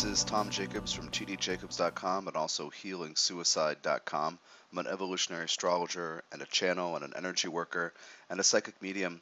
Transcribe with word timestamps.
This 0.00 0.20
is 0.20 0.24
Tom 0.24 0.48
Jacobs 0.48 0.94
from 0.94 1.10
tdjacobs.com 1.10 2.26
and 2.26 2.34
also 2.34 2.70
healingsuicide.com. 2.70 4.38
I'm 4.72 4.78
an 4.78 4.86
evolutionary 4.86 5.44
astrologer 5.44 6.24
and 6.32 6.40
a 6.40 6.46
channel 6.46 6.96
and 6.96 7.04
an 7.04 7.12
energy 7.14 7.48
worker 7.48 7.92
and 8.30 8.40
a 8.40 8.42
psychic 8.42 8.80
medium. 8.80 9.20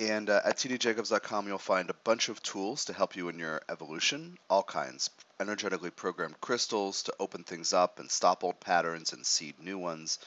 And 0.00 0.28
uh, 0.28 0.40
at 0.44 0.56
tdjacobs.com, 0.56 1.46
you'll 1.46 1.58
find 1.58 1.88
a 1.88 1.94
bunch 2.02 2.30
of 2.30 2.42
tools 2.42 2.86
to 2.86 2.92
help 2.92 3.14
you 3.14 3.28
in 3.28 3.38
your 3.38 3.62
evolution, 3.68 4.38
all 4.50 4.64
kinds. 4.64 5.08
Energetically 5.38 5.90
programmed 5.90 6.40
crystals 6.40 7.04
to 7.04 7.14
open 7.20 7.44
things 7.44 7.72
up 7.72 8.00
and 8.00 8.10
stop 8.10 8.42
old 8.42 8.58
patterns 8.58 9.12
and 9.12 9.24
seed 9.24 9.54
new 9.60 9.78
ones. 9.78 10.18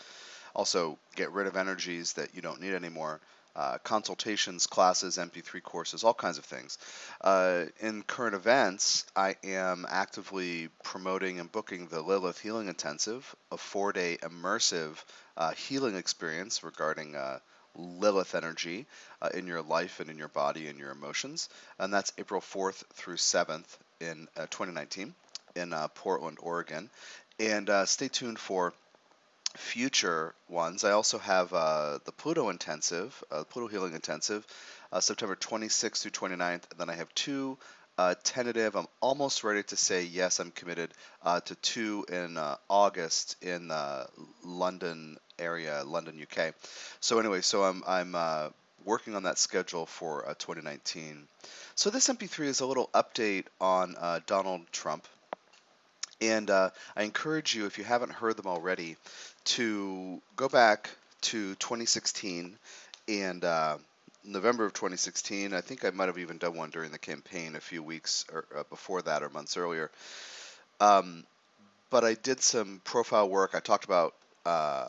Also, 0.55 0.97
get 1.17 1.33
rid 1.33 1.47
of 1.47 1.57
energies 1.57 2.13
that 2.13 2.33
you 2.33 2.41
don't 2.41 2.61
need 2.61 2.73
anymore 2.73 3.19
uh, 3.55 3.77
consultations, 3.83 4.67
classes, 4.67 5.17
MP3 5.17 5.61
courses, 5.61 6.03
all 6.03 6.13
kinds 6.13 6.37
of 6.37 6.45
things. 6.45 6.77
Uh, 7.19 7.65
in 7.79 8.03
current 8.03 8.35
events, 8.35 9.05
I 9.15 9.35
am 9.43 9.85
actively 9.89 10.69
promoting 10.83 11.39
and 11.39 11.51
booking 11.51 11.87
the 11.87 12.01
Lilith 12.01 12.39
Healing 12.39 12.67
Intensive, 12.67 13.35
a 13.51 13.57
four 13.57 13.91
day 13.91 14.17
immersive 14.21 14.95
uh, 15.37 15.51
healing 15.51 15.95
experience 15.95 16.63
regarding 16.63 17.15
uh, 17.15 17.39
Lilith 17.75 18.35
energy 18.35 18.85
uh, 19.21 19.29
in 19.33 19.47
your 19.47 19.61
life 19.61 19.99
and 19.99 20.09
in 20.09 20.17
your 20.17 20.27
body 20.27 20.67
and 20.67 20.79
your 20.79 20.91
emotions. 20.91 21.49
And 21.79 21.93
that's 21.93 22.13
April 22.17 22.41
4th 22.41 22.83
through 22.93 23.17
7th 23.17 23.77
in 23.99 24.27
uh, 24.37 24.47
2019 24.49 25.13
in 25.55 25.73
Portland, 25.95 26.37
Oregon. 26.41 26.89
And 27.39 27.69
stay 27.85 28.07
tuned 28.07 28.39
for 28.39 28.73
future 29.55 30.33
ones. 30.49 30.83
I 30.83 30.91
also 30.91 31.17
have 31.17 31.53
uh, 31.53 31.99
the 32.05 32.11
Pluto 32.11 32.49
Intensive, 32.49 33.23
uh, 33.31 33.43
Pluto 33.43 33.67
Healing 33.67 33.93
Intensive, 33.93 34.45
uh, 34.91 34.99
September 34.99 35.35
26th 35.35 36.01
through 36.01 36.11
29th. 36.11 36.69
And 36.71 36.79
then 36.79 36.89
I 36.89 36.95
have 36.95 37.13
two 37.13 37.57
uh, 37.97 38.15
tentative. 38.23 38.75
I'm 38.75 38.87
almost 38.99 39.43
ready 39.43 39.63
to 39.63 39.75
say 39.77 40.03
yes, 40.03 40.39
I'm 40.39 40.51
committed 40.51 40.91
uh, 41.23 41.41
to 41.41 41.55
two 41.55 42.05
in 42.09 42.37
uh, 42.37 42.55
August 42.69 43.37
in 43.41 43.67
the 43.67 44.07
London 44.43 45.17
area, 45.39 45.83
London, 45.85 46.21
UK. 46.21 46.53
So 46.99 47.19
anyway, 47.19 47.41
so 47.41 47.63
I'm 47.63 47.83
I'm 47.87 48.53
working 48.83 49.15
on 49.15 49.23
that 49.23 49.37
schedule 49.37 49.85
for 49.85 50.23
2019. 50.39 51.27
So 51.75 51.89
this 51.89 52.07
MP3 52.07 52.45
is 52.45 52.61
a 52.61 52.65
little 52.65 52.89
update 52.93 53.45
on 53.59 53.95
Donald 54.25 54.61
Trump. 54.71 55.07
And 56.21 56.51
uh, 56.51 56.69
I 56.95 57.03
encourage 57.03 57.55
you, 57.55 57.65
if 57.65 57.79
you 57.79 57.83
haven't 57.83 58.11
heard 58.11 58.37
them 58.37 58.45
already, 58.45 58.95
to 59.45 60.21
go 60.35 60.49
back 60.49 60.89
to 61.21 61.55
2016 61.55 62.57
and 63.07 63.43
uh, 63.43 63.77
November 64.23 64.65
of 64.65 64.73
2016. 64.73 65.53
I 65.53 65.61
think 65.61 65.85
I 65.85 65.89
might 65.91 66.07
have 66.07 66.17
even 66.17 66.37
done 66.37 66.55
one 66.55 66.69
during 66.69 66.91
the 66.91 66.99
campaign 66.99 67.55
a 67.55 67.59
few 67.59 67.83
weeks 67.83 68.25
or, 68.31 68.45
uh, 68.55 68.63
before 68.69 69.01
that 69.03 69.23
or 69.23 69.29
months 69.29 69.57
earlier. 69.57 69.91
Um, 70.79 71.23
but 71.89 72.03
I 72.03 72.13
did 72.15 72.41
some 72.41 72.81
profile 72.83 73.29
work. 73.29 73.51
I 73.53 73.59
talked 73.59 73.85
about 73.85 74.13
uh, 74.45 74.87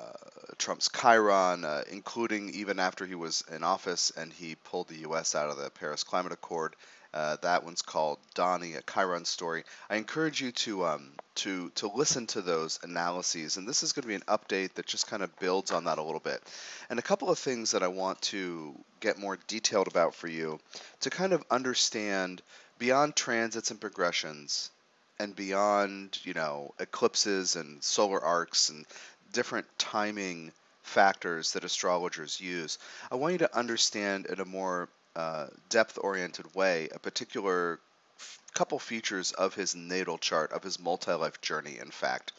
Trump's 0.59 0.89
Chiron, 0.89 1.65
uh, 1.65 1.83
including 1.91 2.51
even 2.51 2.79
after 2.79 3.07
he 3.07 3.15
was 3.15 3.45
in 3.55 3.65
office 3.65 4.13
and 4.17 4.33
he 4.33 4.55
pulled 4.55 4.89
the 4.89 5.01
U.S. 5.01 5.35
out 5.35 5.51
of 5.51 5.57
the 5.57 5.71
Paris 5.71 6.05
Climate 6.05 6.33
Accord 6.33 6.75
uh, 7.15 7.37
that 7.43 7.65
one's 7.65 7.83
called 7.83 8.19
Donnie, 8.35 8.75
a 8.75 8.83
Chiron 8.83 9.25
story. 9.25 9.65
I 9.91 9.97
encourage 9.97 10.41
you 10.41 10.53
to 10.53 10.87
um, 10.87 11.13
to 11.37 11.71
to 11.75 11.89
listen 11.89 12.27
to 12.29 12.41
those 12.41 12.79
analyses, 12.83 13.57
and 13.57 13.69
this 13.69 13.83
is 13.83 13.93
going 13.93 14.03
to 14.03 14.09
be 14.09 14.15
an 14.15 14.23
update 14.23 14.75
that 14.75 14.87
just 14.87 15.09
kind 15.09 15.23
of 15.23 15.39
builds 15.39 15.71
on 15.73 15.85
that 15.85 15.99
a 15.99 16.03
little 16.03 16.21
bit. 16.21 16.43
And 16.89 16.99
a 16.99 17.03
couple 17.03 17.31
of 17.31 17.39
things 17.39 17.73
that 17.73 17.83
I 17.83 17.89
want 17.89 18.21
to 18.23 18.75
get 19.01 19.19
more 19.19 19.39
detailed 19.47 19.89
about 19.89 20.15
for 20.15 20.29
you 20.29 20.59
to 21.01 21.11
kind 21.11 21.33
of 21.33 21.45
understand 21.51 22.41
beyond 22.79 23.15
transits 23.15 23.71
and 23.71 23.81
progressions, 23.81 24.71
and 25.19 25.37
beyond 25.37 26.19
you 26.25 26.33
know 26.33 26.73
eclipses 26.81 27.57
and 27.57 27.83
solar 27.85 28.23
arcs 28.23 28.71
and 28.71 28.87
different 29.33 29.67
timing 29.79 30.51
factors 30.83 31.53
that 31.53 31.65
astrologers 31.65 32.41
use. 32.41 32.79
I 33.11 33.17
want 33.17 33.33
you 33.33 33.39
to 33.39 33.57
understand 33.57 34.27
in 34.27 34.41
a 34.41 34.45
more 34.45 34.89
uh, 35.17 35.47
depth-oriented 35.69 36.55
way 36.55 36.89
a 36.95 36.99
particular 36.99 37.79
f- 38.19 38.39
couple 38.55 38.79
features 38.79 39.33
of 39.33 39.55
his 39.55 39.75
natal 39.75 40.19
chart, 40.19 40.53
of 40.53 40.63
his 40.63 40.81
multi-life 40.81 41.41
journey, 41.41 41.79
in 41.81 41.91
fact. 41.91 42.33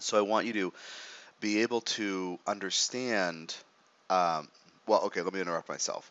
So 0.00 0.18
I 0.18 0.22
want 0.22 0.46
you 0.46 0.52
to 0.54 0.72
be 1.40 1.62
able 1.62 1.82
to 1.82 2.38
understand. 2.46 3.54
Um, 4.10 4.48
well, 4.86 5.02
okay, 5.04 5.22
let 5.22 5.32
me 5.32 5.40
interrupt 5.40 5.68
myself. 5.68 6.10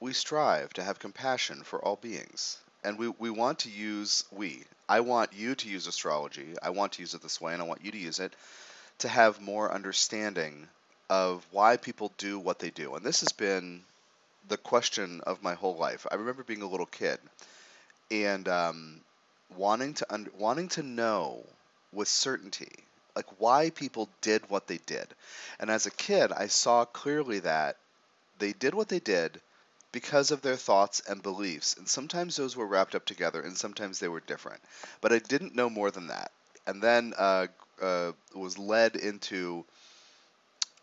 We 0.00 0.12
strive 0.12 0.72
to 0.74 0.82
have 0.82 0.98
compassion 0.98 1.62
for 1.64 1.84
all 1.84 1.96
beings, 1.96 2.58
and 2.84 2.98
we, 2.98 3.08
we 3.18 3.30
want 3.30 3.60
to 3.60 3.70
use 3.70 4.24
we. 4.30 4.62
I 4.88 5.00
want 5.00 5.32
you 5.34 5.54
to 5.54 5.68
use 5.68 5.86
astrology. 5.86 6.54
I 6.62 6.70
want 6.70 6.92
to 6.92 7.02
use 7.02 7.14
it 7.14 7.22
this 7.22 7.40
way, 7.40 7.52
and 7.52 7.60
I 7.60 7.66
want 7.66 7.84
you 7.84 7.90
to 7.90 7.98
use 7.98 8.20
it 8.20 8.34
to 8.98 9.08
have 9.08 9.40
more 9.40 9.72
understanding 9.72 10.68
of 11.10 11.46
why 11.50 11.76
people 11.76 12.12
do 12.18 12.38
what 12.38 12.58
they 12.58 12.70
do. 12.70 12.94
And 12.94 13.04
this 13.04 13.20
has 13.20 13.32
been 13.32 13.82
the 14.48 14.56
question 14.56 15.20
of 15.22 15.42
my 15.42 15.54
whole 15.54 15.76
life. 15.76 16.06
I 16.10 16.16
remember 16.16 16.42
being 16.42 16.62
a 16.62 16.68
little 16.68 16.86
kid 16.86 17.18
and 18.10 18.48
um, 18.48 19.00
wanting 19.56 19.94
to 19.94 20.12
un- 20.12 20.30
wanting 20.38 20.68
to 20.68 20.82
know 20.82 21.44
with 21.92 22.08
certainty 22.08 22.72
like 23.18 23.40
why 23.40 23.70
people 23.70 24.08
did 24.20 24.48
what 24.48 24.68
they 24.68 24.78
did. 24.86 25.08
And 25.58 25.70
as 25.70 25.86
a 25.86 25.90
kid, 25.90 26.30
I 26.30 26.46
saw 26.46 26.84
clearly 26.84 27.40
that 27.40 27.76
they 28.38 28.52
did 28.52 28.74
what 28.74 28.88
they 28.88 29.00
did 29.00 29.40
because 29.90 30.30
of 30.30 30.40
their 30.40 30.54
thoughts 30.54 31.02
and 31.08 31.20
beliefs. 31.20 31.76
And 31.76 31.88
sometimes 31.88 32.36
those 32.36 32.54
were 32.54 32.66
wrapped 32.66 32.94
up 32.94 33.04
together 33.04 33.40
and 33.40 33.58
sometimes 33.58 33.98
they 33.98 34.06
were 34.06 34.20
different. 34.20 34.60
But 35.00 35.12
I 35.12 35.18
didn't 35.18 35.56
know 35.56 35.68
more 35.68 35.90
than 35.90 36.06
that. 36.06 36.30
And 36.64 36.80
then 36.80 37.12
uh, 37.18 37.48
uh, 37.82 38.12
was 38.34 38.56
led 38.56 38.94
into 38.94 39.64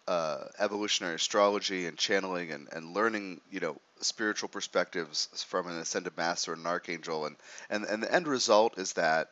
uh, 0.07 0.45
evolutionary 0.59 1.15
astrology 1.15 1.87
and 1.87 1.97
channeling 1.97 2.51
and, 2.51 2.67
and 2.71 2.93
learning, 2.93 3.41
you 3.51 3.59
know, 3.59 3.77
spiritual 4.01 4.49
perspectives 4.49 5.29
from 5.47 5.67
an 5.67 5.77
ascended 5.77 6.15
master 6.17 6.53
and 6.53 6.61
an 6.61 6.67
archangel. 6.67 7.25
And, 7.25 7.35
and, 7.69 7.85
and 7.85 8.03
the 8.03 8.13
end 8.13 8.27
result 8.27 8.77
is 8.77 8.93
that 8.93 9.29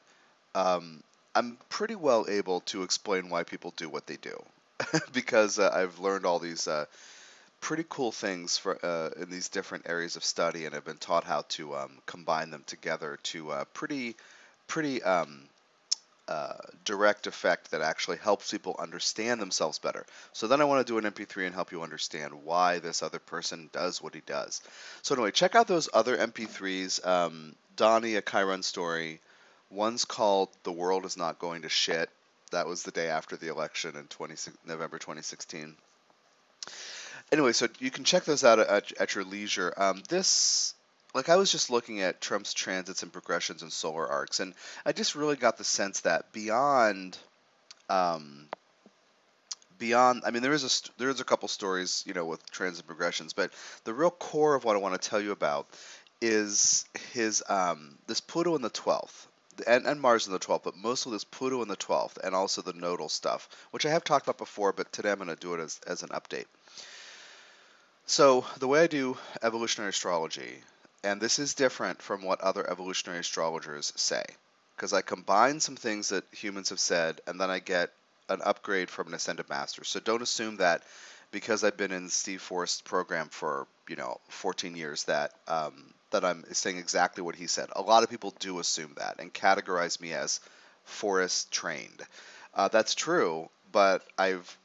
um, 0.56 1.04
I'm 1.36 1.58
pretty 1.70 1.96
well 1.96 2.26
able 2.28 2.62
to 2.62 2.84
explain 2.84 3.30
why 3.30 3.44
people 3.44 3.74
do 3.76 3.90
what 3.90 4.08
they 4.08 4.18
do 4.18 4.44
because 5.14 5.60
uh, 5.60 5.72
I've 5.74 6.00
learned 6.00 6.26
all 6.26 6.40
these 6.40 6.68
uh, 6.68 6.86
pretty 7.62 7.86
cool 7.90 8.12
things 8.12 8.58
for, 8.58 8.84
uh, 8.84 9.10
in 9.22 9.30
these 9.30 9.50
different 9.50 9.88
areas 9.88 10.16
of 10.16 10.24
study 10.24 10.66
and 10.66 10.76
I've 10.76 10.86
been 10.86 10.98
taught 10.98 11.24
how 11.24 11.44
to 11.50 11.76
um, 11.76 11.92
combine 12.06 12.50
them 12.50 12.64
together 12.66 13.20
to 13.24 13.52
uh, 13.52 13.66
pretty, 13.74 14.16
pretty 14.68 15.02
um, 15.04 15.44
uh, 16.28 16.54
direct 16.86 17.28
effect 17.28 17.72
that 17.72 17.82
actually 17.82 18.18
helps 18.18 18.52
people 18.52 18.76
understand 18.80 19.42
themselves 19.42 19.80
better. 19.80 20.06
So 20.32 20.48
then 20.48 20.62
I 20.62 20.66
want 20.66 20.86
to 20.86 20.92
do 20.92 20.98
an 20.98 21.12
MP3 21.12 21.48
and 21.48 21.56
help 21.56 21.72
you 21.72 21.84
understand 21.84 22.46
why 22.46 22.80
this 22.80 23.04
other 23.04 23.20
person 23.20 23.70
does 23.74 24.02
what 24.02 24.16
he 24.16 24.22
does. 24.26 24.62
So 25.02 25.16
anyway, 25.16 25.32
check 25.32 25.56
out 25.56 25.68
those 25.68 25.90
other 25.94 26.18
MP3s. 26.18 27.06
Um, 27.06 27.56
Donnie, 27.76 28.16
a 28.16 28.22
Chiron 28.22 28.64
story. 28.64 29.20
One's 29.70 30.06
called 30.06 30.50
"The 30.64 30.72
World 30.72 31.06
Is 31.06 31.18
Not 31.18 31.40
Going 31.40 31.64
to 31.64 31.70
Shit." 31.70 32.10
That 32.52 32.68
was 32.68 32.84
the 32.84 32.92
day 32.92 33.10
after 33.10 33.36
the 33.36 33.48
election 33.48 33.96
in 33.98 34.06
20, 34.06 34.52
November 34.66 35.00
2016. 35.00 35.76
Anyway, 37.32 37.52
so 37.52 37.68
you 37.80 37.90
can 37.90 38.04
check 38.04 38.26
those 38.26 38.44
out 38.44 38.60
at, 38.60 38.92
at 39.00 39.16
your 39.16 39.24
leisure. 39.24 39.74
Um, 39.76 40.04
this 40.08 40.76
like 41.14 41.30
I 41.30 41.36
was 41.36 41.52
just 41.52 41.70
looking 41.70 42.02
at 42.02 42.22
Trump's 42.22 42.54
transits 42.54 43.04
and 43.04 43.14
progressions 43.14 43.62
and 43.62 43.72
solar 43.72 44.08
arcs, 44.08 44.40
and 44.40 44.54
I 44.86 44.94
just 44.94 45.16
really 45.16 45.36
got 45.36 45.58
the 45.58 45.64
sense 45.64 46.02
that 46.02 46.32
beyond, 46.32 47.18
um, 47.90 48.48
beyond, 49.78 50.24
I 50.26 50.32
mean, 50.32 50.42
there 50.42 50.54
is 50.54 50.64
a 50.64 51.00
there 51.00 51.10
is 51.10 51.20
a 51.20 51.26
couple 51.26 51.48
stories, 51.48 52.04
you 52.08 52.14
know, 52.14 52.26
with 52.26 52.50
transit 52.50 52.88
progressions, 52.88 53.34
but 53.34 53.52
the 53.84 53.94
real 53.94 54.12
core 54.12 54.56
of 54.56 54.64
what 54.64 54.76
I 54.76 54.80
want 54.80 55.00
to 55.00 55.10
tell 55.10 55.22
you 55.22 55.32
about 55.32 55.68
is 56.20 56.86
his 57.12 57.44
um, 57.48 57.98
this 58.08 58.22
Pluto 58.22 58.56
in 58.56 58.62
the 58.62 58.70
twelfth. 58.70 59.28
And, 59.68 59.86
and 59.86 60.02
Mars 60.02 60.26
in 60.26 60.34
the 60.34 60.40
12th, 60.40 60.64
but 60.64 60.76
mostly 60.76 61.12
this 61.12 61.26
Pluto 61.26 61.62
in 61.62 61.68
the 61.68 61.78
12th, 61.78 62.18
and 62.24 62.34
also 62.34 62.64
the 62.64 62.74
nodal 62.74 63.08
stuff, 63.08 63.48
which 63.70 63.86
I 63.86 63.92
have 63.92 64.04
talked 64.04 64.26
about 64.26 64.40
before, 64.40 64.74
but 64.74 64.92
today 64.92 65.12
I'm 65.12 65.18
going 65.18 65.30
to 65.30 65.36
do 65.36 65.54
it 65.54 65.60
as, 65.60 65.80
as 65.86 66.02
an 66.02 66.10
update. 66.10 66.48
So, 68.08 68.48
the 68.58 68.68
way 68.68 68.82
I 68.82 68.88
do 68.88 69.16
evolutionary 69.44 69.92
astrology 69.92 70.64
and 71.04 71.22
this 71.22 71.40
is 71.40 71.54
different 71.54 72.02
from 72.02 72.24
what 72.24 72.42
other 72.42 72.70
evolutionary 72.70 73.20
astrologers 73.20 73.92
say, 73.96 74.24
because 74.76 74.94
I 74.94 75.02
combine 75.02 75.60
some 75.60 75.76
things 75.76 76.10
that 76.10 76.24
humans 76.32 76.70
have 76.70 76.80
said, 76.80 77.22
and 77.28 77.40
then 77.40 77.50
I 77.50 77.60
get 77.60 77.92
an 78.30 78.42
upgrade 78.44 78.90
from 78.90 79.08
an 79.08 79.14
ascended 79.14 79.50
master. 79.50 79.84
So 79.84 80.00
don't 80.00 80.22
assume 80.22 80.58
that 80.58 80.84
because 81.32 81.64
I've 81.64 81.78
been 81.78 81.92
in 81.92 82.10
Steve 82.10 82.42
Forrest's 82.42 82.82
program 82.82 83.28
for 83.30 83.68
you 83.90 83.96
know 83.96 84.20
14 84.30 84.76
years 84.76 85.04
that 85.06 85.34
um, 85.48 85.94
that 86.12 86.24
I'm 86.24 86.46
saying 86.54 86.78
exactly 86.78 87.24
what 87.24 87.36
he 87.36 87.48
said. 87.48 87.70
A 87.76 87.82
lot 87.82 88.04
of 88.04 88.10
people 88.10 88.34
do 88.40 88.60
assume 88.60 88.94
that 88.98 89.16
and 89.20 89.34
categorize 89.34 90.00
me 90.00 90.14
as 90.14 90.40
Forrest 90.86 91.52
trained. 91.52 92.02
Uh, 92.54 92.68
that's 92.68 92.96
true, 92.96 93.50
but 93.72 94.04
I've 94.18 94.58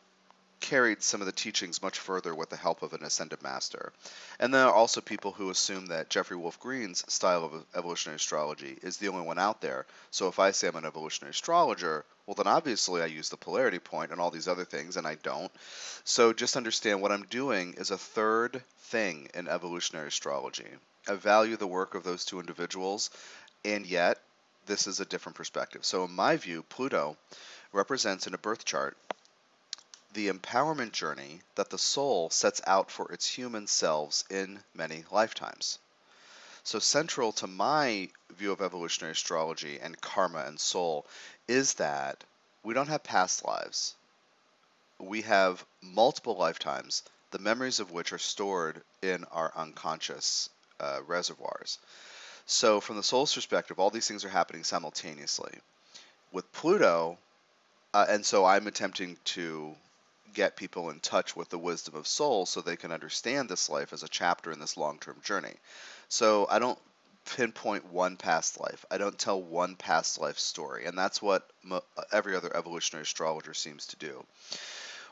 carried 0.60 1.02
some 1.02 1.20
of 1.20 1.26
the 1.26 1.32
teachings 1.32 1.82
much 1.82 1.98
further 1.98 2.34
with 2.34 2.50
the 2.50 2.56
help 2.56 2.82
of 2.82 2.92
an 2.92 3.02
ascended 3.02 3.42
master. 3.42 3.92
And 4.38 4.52
there 4.52 4.66
are 4.66 4.72
also 4.72 5.00
people 5.00 5.32
who 5.32 5.50
assume 5.50 5.86
that 5.86 6.10
Jeffrey 6.10 6.36
Wolf 6.36 6.58
Green's 6.60 7.04
style 7.12 7.44
of 7.44 7.64
evolutionary 7.74 8.16
astrology 8.16 8.78
is 8.82 8.96
the 8.96 9.08
only 9.08 9.26
one 9.26 9.38
out 9.38 9.60
there. 9.60 9.86
So 10.10 10.28
if 10.28 10.38
I 10.38 10.50
say 10.50 10.68
I'm 10.68 10.76
an 10.76 10.84
evolutionary 10.84 11.30
astrologer, 11.30 12.04
well, 12.26 12.34
then 12.34 12.46
obviously 12.46 13.02
I 13.02 13.06
use 13.06 13.28
the 13.28 13.36
polarity 13.36 13.78
point 13.78 14.12
and 14.12 14.20
all 14.20 14.30
these 14.30 14.48
other 14.48 14.64
things, 14.64 14.96
and 14.96 15.06
I 15.06 15.14
don't. 15.16 15.50
So 16.04 16.32
just 16.32 16.56
understand 16.56 17.00
what 17.00 17.12
I'm 17.12 17.24
doing 17.24 17.74
is 17.78 17.90
a 17.90 17.98
third 17.98 18.62
thing 18.80 19.28
in 19.34 19.48
evolutionary 19.48 20.08
astrology. 20.08 20.66
I 21.08 21.14
value 21.14 21.56
the 21.56 21.66
work 21.66 21.94
of 21.94 22.04
those 22.04 22.24
two 22.24 22.40
individuals, 22.40 23.10
and 23.64 23.86
yet 23.86 24.18
this 24.66 24.86
is 24.86 25.00
a 25.00 25.06
different 25.06 25.36
perspective. 25.36 25.84
So, 25.84 26.04
in 26.04 26.12
my 26.12 26.36
view, 26.36 26.62
Pluto 26.68 27.16
represents 27.72 28.26
in 28.26 28.34
a 28.34 28.38
birth 28.38 28.64
chart 28.64 28.96
the 30.18 30.28
empowerment 30.32 30.90
journey 30.90 31.40
that 31.54 31.70
the 31.70 31.78
soul 31.78 32.28
sets 32.28 32.60
out 32.66 32.90
for 32.90 33.12
its 33.12 33.24
human 33.24 33.68
selves 33.68 34.24
in 34.28 34.60
many 34.74 35.04
lifetimes. 35.12 35.78
So, 36.64 36.80
central 36.80 37.30
to 37.34 37.46
my 37.46 38.10
view 38.30 38.50
of 38.50 38.60
evolutionary 38.60 39.12
astrology 39.12 39.78
and 39.78 40.00
karma 40.00 40.40
and 40.40 40.58
soul 40.58 41.06
is 41.46 41.74
that 41.74 42.24
we 42.64 42.74
don't 42.74 42.88
have 42.88 43.04
past 43.04 43.44
lives. 43.44 43.94
We 44.98 45.22
have 45.22 45.64
multiple 45.82 46.34
lifetimes, 46.34 47.04
the 47.30 47.38
memories 47.38 47.78
of 47.78 47.92
which 47.92 48.12
are 48.12 48.18
stored 48.18 48.82
in 49.00 49.24
our 49.26 49.52
unconscious 49.54 50.50
uh, 50.80 50.98
reservoirs. 51.06 51.78
So, 52.44 52.80
from 52.80 52.96
the 52.96 53.04
soul's 53.04 53.32
perspective, 53.32 53.78
all 53.78 53.90
these 53.90 54.08
things 54.08 54.24
are 54.24 54.30
happening 54.30 54.64
simultaneously. 54.64 55.60
With 56.32 56.50
Pluto, 56.50 57.18
uh, 57.94 58.06
and 58.08 58.26
so 58.26 58.44
I'm 58.44 58.66
attempting 58.66 59.16
to 59.36 59.76
get 60.34 60.56
people 60.56 60.90
in 60.90 61.00
touch 61.00 61.34
with 61.36 61.48
the 61.48 61.58
wisdom 61.58 61.94
of 61.94 62.06
soul 62.06 62.46
so 62.46 62.60
they 62.60 62.76
can 62.76 62.92
understand 62.92 63.48
this 63.48 63.68
life 63.68 63.92
as 63.92 64.02
a 64.02 64.08
chapter 64.08 64.50
in 64.52 64.60
this 64.60 64.76
long 64.76 64.98
term 64.98 65.16
journey. 65.22 65.54
So 66.08 66.46
I 66.50 66.58
don't 66.58 66.78
pinpoint 67.36 67.92
one 67.92 68.16
past 68.16 68.60
life. 68.60 68.84
I 68.90 68.98
don't 68.98 69.18
tell 69.18 69.40
one 69.40 69.76
past 69.76 70.18
life 70.18 70.38
story, 70.38 70.86
and 70.86 70.96
that's 70.96 71.20
what 71.20 71.48
mo- 71.62 71.84
every 72.12 72.36
other 72.36 72.54
evolutionary 72.56 73.02
astrologer 73.02 73.54
seems 73.54 73.86
to 73.88 73.96
do. 73.96 74.24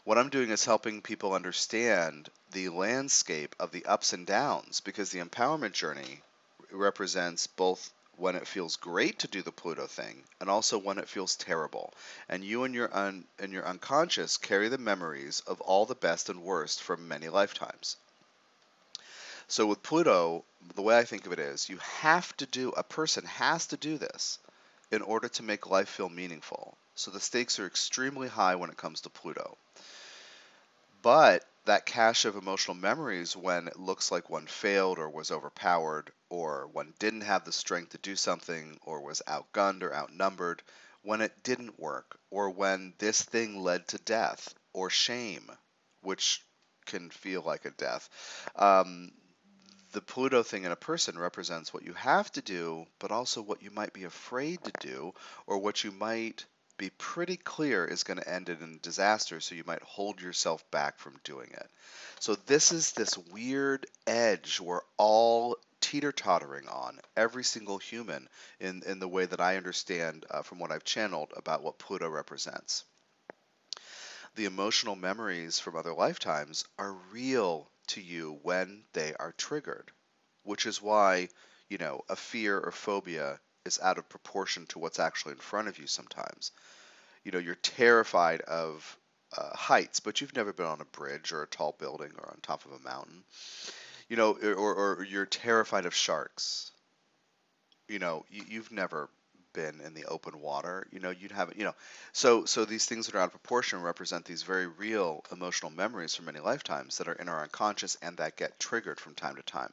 What 0.04 0.18
I'm 0.18 0.30
doing 0.30 0.50
is 0.50 0.64
helping 0.64 1.02
people 1.02 1.34
understand 1.34 2.30
the 2.52 2.68
landscape 2.68 3.56
of 3.58 3.72
the 3.72 3.84
ups 3.86 4.12
and 4.12 4.26
downs 4.26 4.80
because 4.80 5.10
the 5.10 5.20
empowerment 5.20 5.72
journey 5.72 6.22
represents 6.70 7.46
both 7.46 7.92
when 8.16 8.34
it 8.34 8.46
feels 8.46 8.76
great 8.76 9.18
to 9.20 9.28
do 9.28 9.42
the 9.42 9.52
Pluto 9.52 9.86
thing, 9.86 10.24
and 10.40 10.48
also 10.48 10.78
when 10.78 10.98
it 10.98 11.08
feels 11.08 11.36
terrible. 11.36 11.92
And 12.28 12.44
you 12.44 12.64
and 12.64 12.74
your 12.74 12.94
un, 12.96 13.26
and 13.38 13.52
your 13.52 13.66
unconscious 13.66 14.36
carry 14.36 14.68
the 14.68 14.78
memories 14.78 15.40
of 15.46 15.60
all 15.60 15.86
the 15.86 15.94
best 15.94 16.28
and 16.28 16.42
worst 16.42 16.82
from 16.82 17.08
many 17.08 17.28
lifetimes. 17.28 17.96
So 19.48 19.66
with 19.66 19.82
Pluto, 19.82 20.44
the 20.74 20.82
way 20.82 20.98
I 20.98 21.04
think 21.04 21.26
of 21.26 21.32
it 21.32 21.38
is, 21.38 21.68
you 21.68 21.78
have 21.78 22.36
to 22.38 22.46
do 22.46 22.70
a 22.70 22.82
person 22.82 23.24
has 23.24 23.66
to 23.68 23.76
do 23.76 23.98
this 23.98 24.38
in 24.90 25.02
order 25.02 25.28
to 25.28 25.42
make 25.42 25.66
life 25.66 25.88
feel 25.88 26.08
meaningful. 26.08 26.76
So 26.94 27.10
the 27.10 27.20
stakes 27.20 27.58
are 27.58 27.66
extremely 27.66 28.28
high 28.28 28.56
when 28.56 28.70
it 28.70 28.76
comes 28.76 29.02
to 29.02 29.10
Pluto. 29.10 29.56
But 31.02 31.44
that 31.66 31.86
cache 31.86 32.24
of 32.24 32.36
emotional 32.36 32.76
memories 32.76 33.36
when 33.36 33.68
it 33.68 33.78
looks 33.78 34.10
like 34.10 34.30
one 34.30 34.46
failed 34.46 34.98
or 34.98 35.10
was 35.10 35.30
overpowered 35.30 36.10
or 36.30 36.66
one 36.68 36.94
didn't 36.98 37.20
have 37.22 37.44
the 37.44 37.52
strength 37.52 37.90
to 37.90 37.98
do 37.98 38.16
something 38.16 38.78
or 38.82 39.00
was 39.00 39.22
outgunned 39.28 39.82
or 39.82 39.94
outnumbered, 39.94 40.62
when 41.02 41.20
it 41.20 41.42
didn't 41.44 41.78
work, 41.78 42.18
or 42.30 42.50
when 42.50 42.92
this 42.98 43.22
thing 43.22 43.62
led 43.62 43.86
to 43.86 43.98
death 43.98 44.52
or 44.72 44.90
shame, 44.90 45.50
which 46.02 46.44
can 46.84 47.10
feel 47.10 47.42
like 47.42 47.64
a 47.64 47.70
death. 47.70 48.08
Um, 48.56 49.12
the 49.92 50.00
Pluto 50.00 50.42
thing 50.42 50.64
in 50.64 50.72
a 50.72 50.76
person 50.76 51.18
represents 51.18 51.72
what 51.72 51.84
you 51.84 51.92
have 51.94 52.30
to 52.32 52.42
do, 52.42 52.86
but 52.98 53.12
also 53.12 53.40
what 53.40 53.62
you 53.62 53.70
might 53.70 53.92
be 53.92 54.04
afraid 54.04 54.62
to 54.64 54.72
do, 54.80 55.12
or 55.46 55.58
what 55.58 55.84
you 55.84 55.92
might 55.92 56.44
be 56.78 56.90
pretty 56.90 57.36
clear 57.36 57.84
is 57.84 58.02
going 58.02 58.18
to 58.18 58.28
end 58.28 58.48
in 58.48 58.78
disaster, 58.82 59.40
so 59.40 59.54
you 59.54 59.64
might 59.66 59.82
hold 59.82 60.20
yourself 60.20 60.68
back 60.70 60.98
from 60.98 61.20
doing 61.24 61.50
it. 61.52 61.70
So 62.20 62.34
this 62.46 62.72
is 62.72 62.92
this 62.92 63.16
weird 63.32 63.86
edge 64.06 64.60
we're 64.60 64.80
all 64.96 65.56
teeter-tottering 65.80 66.68
on, 66.68 66.98
every 67.16 67.44
single 67.44 67.78
human, 67.78 68.28
in, 68.60 68.82
in 68.86 68.98
the 68.98 69.08
way 69.08 69.26
that 69.26 69.40
I 69.40 69.56
understand 69.56 70.26
uh, 70.30 70.42
from 70.42 70.58
what 70.58 70.72
I've 70.72 70.84
channeled 70.84 71.32
about 71.36 71.62
what 71.62 71.78
Pluto 71.78 72.08
represents. 72.08 72.84
The 74.34 74.46
emotional 74.46 74.96
memories 74.96 75.58
from 75.58 75.76
other 75.76 75.94
lifetimes 75.94 76.64
are 76.78 76.96
real 77.12 77.70
to 77.88 78.00
you 78.02 78.38
when 78.42 78.82
they 78.92 79.14
are 79.14 79.32
triggered, 79.32 79.90
which 80.42 80.66
is 80.66 80.82
why, 80.82 81.28
you 81.68 81.78
know, 81.78 82.02
a 82.08 82.16
fear 82.16 82.58
or 82.58 82.70
phobia 82.70 83.40
is 83.66 83.78
out 83.82 83.98
of 83.98 84.08
proportion 84.08 84.66
to 84.66 84.78
what's 84.78 84.98
actually 84.98 85.32
in 85.32 85.38
front 85.38 85.68
of 85.68 85.78
you 85.78 85.86
sometimes. 85.86 86.52
You 87.24 87.32
know, 87.32 87.38
you're 87.38 87.56
terrified 87.56 88.40
of 88.42 88.96
uh, 89.36 89.54
heights, 89.54 90.00
but 90.00 90.20
you've 90.20 90.36
never 90.36 90.52
been 90.52 90.66
on 90.66 90.80
a 90.80 90.84
bridge 90.84 91.32
or 91.32 91.42
a 91.42 91.46
tall 91.46 91.74
building 91.78 92.12
or 92.18 92.30
on 92.30 92.38
top 92.40 92.64
of 92.64 92.72
a 92.72 92.78
mountain. 92.78 93.24
You 94.08 94.16
know, 94.16 94.32
or, 94.32 94.74
or 94.74 95.04
you're 95.04 95.26
terrified 95.26 95.86
of 95.86 95.94
sharks. 95.94 96.70
You 97.88 97.98
know, 97.98 98.24
you, 98.30 98.42
you've 98.48 98.72
never 98.72 99.08
been 99.52 99.80
in 99.80 99.94
the 99.94 100.04
open 100.04 100.40
water. 100.40 100.86
You 100.92 101.00
know, 101.00 101.10
you'd 101.10 101.32
have 101.32 101.52
you 101.56 101.64
know, 101.64 101.74
so 102.12 102.44
so 102.44 102.64
these 102.64 102.86
things 102.86 103.06
that 103.06 103.14
are 103.16 103.18
out 103.18 103.32
of 103.34 103.42
proportion 103.42 103.82
represent 103.82 104.24
these 104.24 104.42
very 104.42 104.66
real 104.66 105.24
emotional 105.32 105.72
memories 105.72 106.14
from 106.14 106.26
many 106.26 106.38
lifetimes 106.38 106.98
that 106.98 107.08
are 107.08 107.14
in 107.14 107.28
our 107.28 107.42
unconscious 107.42 107.96
and 108.02 108.16
that 108.18 108.36
get 108.36 108.60
triggered 108.60 109.00
from 109.00 109.14
time 109.14 109.36
to 109.36 109.42
time. 109.42 109.72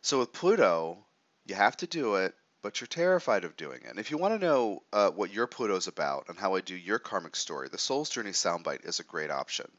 So 0.00 0.18
with 0.18 0.32
Pluto, 0.32 0.98
you 1.46 1.54
have 1.54 1.76
to 1.76 1.86
do 1.86 2.16
it 2.16 2.34
but 2.62 2.80
you're 2.80 2.86
terrified 2.86 3.44
of 3.44 3.56
doing 3.56 3.80
it. 3.82 3.90
And 3.90 3.98
if 3.98 4.10
you 4.10 4.18
want 4.18 4.40
to 4.40 4.46
know 4.46 4.82
uh, 4.92 5.10
what 5.10 5.32
your 5.32 5.46
Pluto's 5.46 5.88
about 5.88 6.26
and 6.28 6.38
how 6.38 6.54
I 6.54 6.60
do 6.60 6.76
your 6.76 6.98
karmic 6.98 7.36
story, 7.36 7.68
the 7.68 7.78
Soul's 7.78 8.08
Journey 8.08 8.30
Soundbite 8.30 8.86
is 8.86 9.00
a 9.00 9.04
great 9.04 9.30
option. 9.30 9.70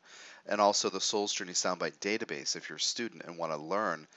And 0.46 0.60
also 0.60 0.90
the 0.90 1.02
Soul's 1.02 1.34
Journey 1.34 1.54
Soundbite 1.54 2.00
database 2.00 2.56
if 2.56 2.70
you're 2.70 2.78
a 2.78 2.82
student 2.82 3.24
and 3.24 3.38
want 3.38 3.54
to 3.54 3.58
learn 3.58 4.08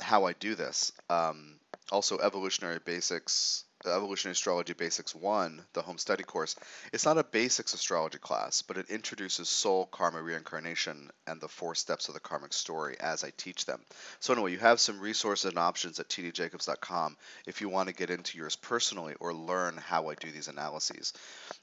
how 0.00 0.24
I 0.24 0.32
do 0.32 0.54
this. 0.54 0.92
Um, 1.10 1.58
also, 1.90 2.18
Evolutionary 2.18 2.78
Basics 2.84 3.64
Evolutionary 3.86 4.32
Astrology 4.32 4.72
Basics 4.72 5.14
1, 5.14 5.64
the 5.72 5.82
home 5.82 5.98
study 5.98 6.24
course, 6.24 6.56
it's 6.92 7.04
not 7.04 7.16
a 7.16 7.22
basics 7.22 7.74
astrology 7.74 8.18
class, 8.18 8.60
but 8.60 8.76
it 8.76 8.90
introduces 8.90 9.48
soul, 9.48 9.86
karma, 9.86 10.20
reincarnation, 10.20 11.12
and 11.28 11.40
the 11.40 11.48
four 11.48 11.76
steps 11.76 12.08
of 12.08 12.14
the 12.14 12.20
karmic 12.20 12.52
story 12.52 12.96
as 12.98 13.22
I 13.22 13.30
teach 13.36 13.66
them. 13.66 13.80
So, 14.18 14.32
anyway, 14.32 14.50
you 14.50 14.58
have 14.58 14.80
some 14.80 14.98
resources 14.98 15.44
and 15.44 15.58
options 15.60 16.00
at 16.00 16.08
tdjacobs.com 16.08 17.16
if 17.46 17.60
you 17.60 17.68
want 17.68 17.88
to 17.88 17.94
get 17.94 18.10
into 18.10 18.36
yours 18.36 18.56
personally 18.56 19.14
or 19.20 19.32
learn 19.32 19.76
how 19.76 20.08
I 20.08 20.16
do 20.16 20.32
these 20.32 20.48
analyses 20.48 21.12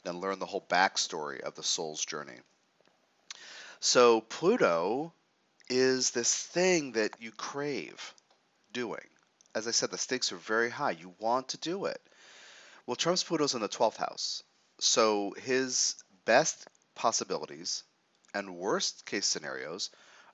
and 0.06 0.22
learn 0.22 0.40
the 0.40 0.46
whole 0.46 0.66
backstory 0.70 1.42
of 1.42 1.56
the 1.56 1.64
soul's 1.64 2.06
journey. 2.06 2.40
So, 3.82 4.22
Pluto 4.22 5.12
is 5.68 6.12
this 6.12 6.34
thing 6.34 6.94
that 6.94 7.12
you 7.20 7.32
crave 7.32 8.14
doing 8.72 9.06
as 9.56 9.70
I 9.70 9.72
said, 9.72 9.90
the 9.90 9.98
stakes 9.98 10.34
are 10.34 10.38
very 10.38 10.70
high. 10.70 10.92
You 10.92 11.16
want 11.18 11.48
to 11.50 11.58
do 11.58 11.86
it. 11.86 12.02
Well, 12.86 12.98
Trump's 12.98 13.24
Pluto's 13.24 13.54
in 13.54 13.62
the 13.62 13.70
12th 13.70 13.96
house. 13.96 14.44
So 14.80 15.34
his 15.38 15.96
best 16.26 16.68
possibilities 16.94 17.84
and 18.34 18.58
worst 18.58 19.06
case 19.06 19.26
scenarios 19.26 19.92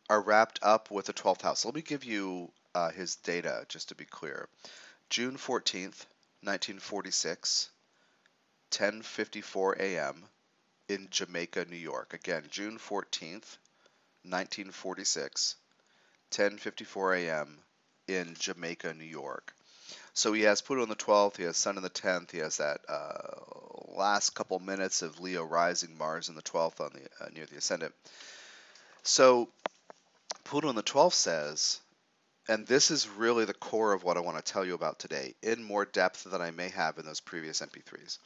are 0.09 0.21
wrapped 0.21 0.59
up 0.63 0.89
with 0.89 1.05
the 1.05 1.13
12th 1.13 1.43
house. 1.43 1.63
Let 1.63 1.75
me 1.75 1.83
give 1.83 2.03
you 2.03 2.51
uh, 2.73 2.89
his 2.89 3.15
data 3.17 3.63
just 3.69 3.89
to 3.89 3.95
be 3.95 4.05
clear. 4.05 4.49
June 5.11 5.37
14th, 5.37 6.05
1946, 6.41 7.69
10:54 8.71 9.79
a.m. 9.79 10.23
in 10.87 11.07
Jamaica, 11.11 11.65
New 11.65 11.75
York. 11.75 12.15
Again, 12.15 12.43
June 12.49 12.79
14th, 12.79 13.57
1946, 14.23 15.57
10:54 16.31 17.17
a.m 17.19 17.59
in 18.07 18.35
Jamaica, 18.37 18.93
New 18.93 19.05
York. 19.05 19.53
So 20.13 20.33
he 20.33 20.41
has 20.41 20.61
Pluto 20.61 20.83
on 20.83 20.89
the 20.89 20.95
12th, 20.95 21.37
he 21.37 21.43
has 21.43 21.57
Sun 21.57 21.77
in 21.77 21.83
the 21.83 21.89
10th, 21.89 22.31
he 22.31 22.39
has 22.39 22.57
that 22.57 22.81
uh, 22.89 23.95
last 23.95 24.31
couple 24.31 24.59
minutes 24.59 25.01
of 25.01 25.19
Leo 25.19 25.43
rising, 25.43 25.97
Mars 25.97 26.29
in 26.29 26.35
the 26.35 26.41
12th 26.41 26.81
on 26.81 26.91
the 26.93 27.25
uh, 27.25 27.29
near 27.33 27.45
the 27.45 27.57
ascendant. 27.57 27.93
So 29.03 29.49
Pluto 30.43 30.67
on 30.67 30.75
the 30.75 30.83
12th 30.83 31.13
says, 31.13 31.79
and 32.47 32.67
this 32.67 32.91
is 32.91 33.07
really 33.07 33.45
the 33.45 33.53
core 33.53 33.93
of 33.93 34.03
what 34.03 34.17
I 34.17 34.21
want 34.21 34.43
to 34.43 34.51
tell 34.51 34.65
you 34.65 34.73
about 34.73 34.99
today, 34.99 35.35
in 35.41 35.63
more 35.63 35.85
depth 35.85 36.25
than 36.25 36.41
I 36.41 36.51
may 36.51 36.69
have 36.69 36.97
in 36.97 37.05
those 37.05 37.19
previous 37.19 37.61
MP3s. 37.61 38.17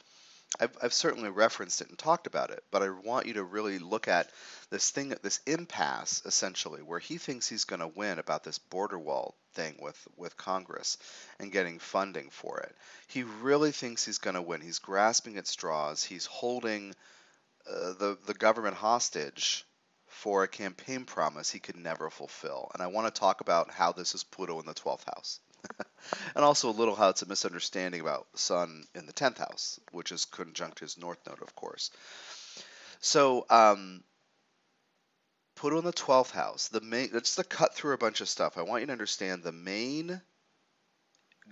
I've, 0.58 0.76
I've 0.82 0.92
certainly 0.92 1.28
referenced 1.28 1.80
it 1.80 1.88
and 1.88 1.98
talked 1.98 2.26
about 2.26 2.50
it, 2.50 2.64
but 2.70 2.82
I 2.82 2.90
want 2.90 3.26
you 3.26 3.34
to 3.34 3.44
really 3.44 3.78
look 3.78 4.08
at 4.08 4.30
this 4.70 4.90
thing, 4.90 5.14
this 5.22 5.40
impasse, 5.46 6.22
essentially, 6.24 6.82
where 6.82 6.98
he 6.98 7.18
thinks 7.18 7.48
he's 7.48 7.64
going 7.64 7.80
to 7.80 7.88
win 7.88 8.18
about 8.18 8.44
this 8.44 8.58
border 8.58 8.98
wall 8.98 9.34
thing 9.52 9.76
with, 9.80 10.08
with 10.16 10.36
Congress 10.36 10.98
and 11.38 11.52
getting 11.52 11.78
funding 11.78 12.30
for 12.30 12.60
it. 12.60 12.74
He 13.08 13.22
really 13.22 13.72
thinks 13.72 14.04
he's 14.04 14.18
going 14.18 14.34
to 14.34 14.42
win. 14.42 14.60
He's 14.60 14.78
grasping 14.78 15.36
at 15.36 15.46
straws. 15.46 16.02
He's 16.02 16.26
holding 16.26 16.94
uh, 17.68 17.92
the, 17.94 18.18
the 18.26 18.34
government 18.34 18.76
hostage 18.76 19.64
for 20.06 20.44
a 20.44 20.48
campaign 20.48 21.04
promise 21.04 21.50
he 21.50 21.58
could 21.58 21.76
never 21.76 22.08
fulfill. 22.10 22.70
And 22.72 22.82
I 22.82 22.86
want 22.86 23.12
to 23.12 23.20
talk 23.20 23.40
about 23.40 23.70
how 23.70 23.92
this 23.92 24.14
is 24.14 24.24
Pluto 24.24 24.58
in 24.60 24.66
the 24.66 24.74
12th 24.74 25.04
house. 25.04 25.40
and 26.34 26.44
also 26.44 26.70
a 26.70 26.72
little 26.72 26.94
how 26.94 27.08
it's 27.08 27.22
a 27.22 27.26
misunderstanding 27.26 28.00
about 28.00 28.26
Sun 28.34 28.84
in 28.94 29.06
the 29.06 29.12
10th 29.12 29.38
house, 29.38 29.80
which 29.92 30.12
is 30.12 30.24
conjunct 30.24 30.78
his 30.78 30.98
north 30.98 31.18
node, 31.26 31.42
of 31.42 31.54
course. 31.54 31.90
So, 33.00 33.46
um, 33.50 34.02
in 35.62 35.84
the 35.84 35.92
12th 35.92 36.30
house, 36.30 36.68
the 36.68 36.80
main, 36.80 37.10
just 37.10 37.36
to 37.36 37.44
cut 37.44 37.74
through 37.74 37.94
a 37.94 37.98
bunch 37.98 38.20
of 38.20 38.28
stuff, 38.28 38.56
I 38.56 38.62
want 38.62 38.82
you 38.82 38.86
to 38.86 38.92
understand 38.92 39.42
the 39.42 39.52
main 39.52 40.20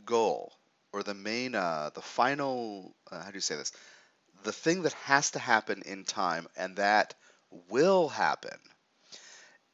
goal 0.04 0.52
or 0.92 1.02
the 1.02 1.14
main, 1.14 1.54
uh, 1.54 1.90
the 1.94 2.02
final, 2.02 2.94
uh, 3.11 3.23
how 3.23 3.30
do 3.30 3.34
you 3.34 3.40
say 3.40 3.56
this? 3.56 3.73
The 4.44 4.52
thing 4.52 4.82
that 4.82 4.92
has 4.92 5.32
to 5.32 5.38
happen 5.38 5.82
in 5.84 6.04
time 6.04 6.46
and 6.56 6.76
that 6.76 7.14
will 7.68 8.08
happen 8.08 8.58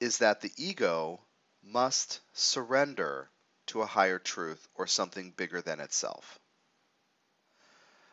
is 0.00 0.18
that 0.18 0.40
the 0.40 0.52
ego 0.56 1.20
must 1.62 2.20
surrender 2.32 3.30
to 3.70 3.82
a 3.82 3.86
higher 3.86 4.18
truth 4.18 4.68
or 4.74 4.86
something 4.86 5.32
bigger 5.36 5.60
than 5.60 5.80
itself. 5.80 6.38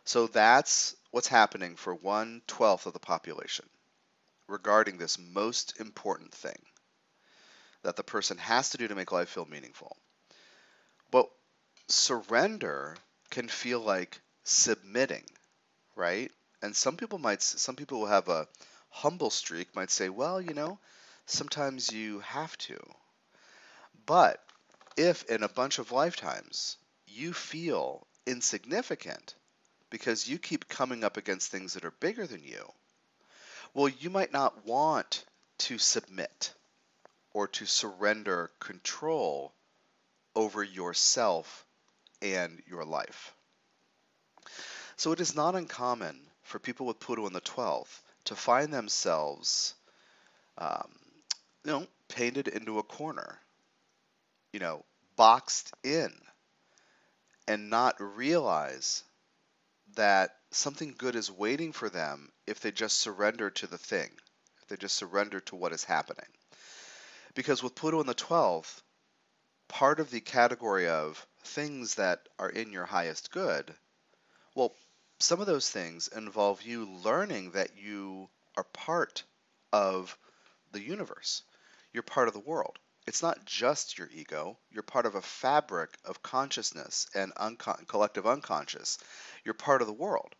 So 0.06 0.28
that's 0.28 0.96
what's 1.12 1.28
happening 1.28 1.76
for 1.76 1.94
one 1.94 2.42
twelfth 2.48 2.86
of 2.86 2.94
the 2.94 3.00
population 3.00 3.66
regarding 4.48 4.98
this 4.98 5.20
most 5.20 5.80
important 5.80 6.34
thing 6.34 6.58
that 7.84 7.96
the 7.96 8.04
person 8.04 8.38
has 8.38 8.70
to 8.70 8.78
do 8.78 8.88
to 8.88 8.96
make 8.96 9.12
life 9.12 9.30
feel 9.30 9.46
meaningful. 9.46 9.98
But 11.12 11.30
surrender 11.88 12.96
can 13.30 13.50
feel 13.50 13.80
like 13.80 14.22
submitting, 14.44 15.26
right? 15.96 16.32
And 16.62 16.76
some 16.76 16.98
people 16.98 17.20
might, 17.20 17.42
some 17.42 17.76
people 17.76 18.00
will 18.00 18.08
have 18.08 18.30
a 18.30 18.48
humble 18.90 19.30
streak 19.30 19.76
might 19.76 19.92
say, 19.92 20.10
well, 20.10 20.42
you 20.42 20.54
know, 20.54 20.80
sometimes 21.26 21.92
you 21.92 22.20
have 22.22 22.58
to. 22.60 22.78
But 24.06 24.42
if 24.98 25.24
in 25.26 25.44
a 25.44 25.50
bunch 25.50 25.80
of 25.80 25.92
lifetimes 25.92 26.78
you 27.06 27.32
feel 27.32 28.08
insignificant 28.26 29.36
because 29.90 30.28
you 30.28 30.38
keep 30.38 30.68
coming 30.68 31.04
up 31.04 31.16
against 31.16 31.50
things 31.50 31.74
that 31.74 31.86
are 31.86 31.92
bigger 31.92 32.28
than 32.28 32.44
you, 32.44 32.72
well, 33.74 33.88
you 33.88 34.10
might 34.10 34.34
not 34.34 34.66
want 34.66 35.24
to 35.60 35.78
submit 35.78 36.54
or 37.32 37.48
to 37.48 37.66
surrender 37.66 38.52
control 38.60 39.54
over 40.36 40.64
yourself 40.64 41.66
and 42.22 42.62
your 42.66 42.84
life. 42.84 43.34
So 44.96 45.12
it 45.12 45.20
is 45.20 45.36
not 45.36 45.56
uncommon 45.56 46.20
for 46.42 46.60
people 46.60 46.88
with 46.88 47.00
Pluto 47.00 47.28
in 47.28 47.34
the 47.34 47.42
12th 47.42 48.02
to 48.26 48.36
find 48.36 48.74
themselves, 48.74 49.76
um, 50.58 50.92
you 51.64 51.72
know, 51.72 51.88
painted 52.08 52.48
into 52.48 52.80
a 52.80 52.84
corner, 52.84 53.40
you 54.58 54.60
know, 54.60 54.84
boxed 55.16 55.72
in, 55.84 56.12
and 57.48 57.70
not 57.70 57.94
realize 58.00 59.04
that 59.96 60.32
something 60.50 60.96
good 60.98 61.16
is 61.16 61.30
waiting 61.30 61.72
for 61.72 61.90
them 61.90 62.32
if 62.48 62.60
they 62.60 62.72
just 62.72 62.98
surrender 62.98 63.52
to 63.52 63.68
the 63.68 63.78
thing, 63.78 64.10
if 64.64 64.68
they 64.68 64.76
just 64.76 64.96
surrender 64.96 65.40
to 65.42 65.56
what 65.56 65.74
is 65.74 65.84
happening. 65.84 66.26
Because 67.36 67.62
with 67.62 67.76
Pluto 67.76 68.02
in 68.02 68.08
the 68.08 68.16
12th, 68.16 68.82
part 69.68 70.00
of 70.00 70.10
the 70.10 70.22
category 70.22 70.88
of 70.88 71.24
things 71.44 71.94
that 71.94 72.28
are 72.40 72.50
in 72.50 72.72
your 72.72 72.86
highest 72.86 73.30
good, 73.30 73.76
well, 74.56 74.74
some 75.20 75.40
of 75.40 75.46
those 75.46 75.70
things 75.70 76.08
involve 76.08 76.64
you 76.64 76.86
learning 77.04 77.52
that 77.52 77.78
you 77.78 78.28
are 78.56 78.66
part 78.74 79.24
of 79.72 80.18
the 80.72 80.82
universe. 80.82 81.44
You're 81.94 82.02
part 82.02 82.28
of 82.28 82.34
the 82.34 82.40
world. 82.40 82.80
It's 83.08 83.24
not 83.24 83.46
just 83.46 83.98
your 83.98 84.10
ego. 84.12 84.58
You're 84.70 84.84
part 84.84 85.06
of 85.06 85.16
a 85.16 85.22
fabric 85.22 85.98
of 86.04 86.22
consciousness 86.22 87.08
and 87.16 87.32
unco- 87.38 87.80
collective 87.88 88.28
unconscious. 88.28 89.00
You're 89.46 89.54
part 89.54 89.82
of 89.82 89.88
the 89.88 89.94
world. 89.94 90.36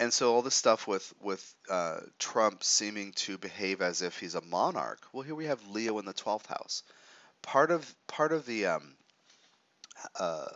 And 0.00 0.10
so 0.12 0.32
all 0.32 0.40
this 0.40 0.54
stuff 0.54 0.86
with 0.86 1.12
with 1.20 1.54
uh, 1.68 2.00
Trump 2.18 2.64
seeming 2.64 3.12
to 3.12 3.36
behave 3.36 3.82
as 3.82 4.00
if 4.00 4.18
he's 4.18 4.34
a 4.34 4.40
monarch. 4.40 5.00
Well, 5.12 5.22
here 5.22 5.34
we 5.34 5.44
have 5.44 5.68
Leo 5.68 5.98
in 5.98 6.06
the 6.06 6.14
twelfth 6.14 6.46
house. 6.46 6.82
Part 7.42 7.70
of 7.70 7.94
part 8.06 8.32
of 8.32 8.46
the 8.46 8.66
um, 8.66 8.96
uh, 10.18 10.46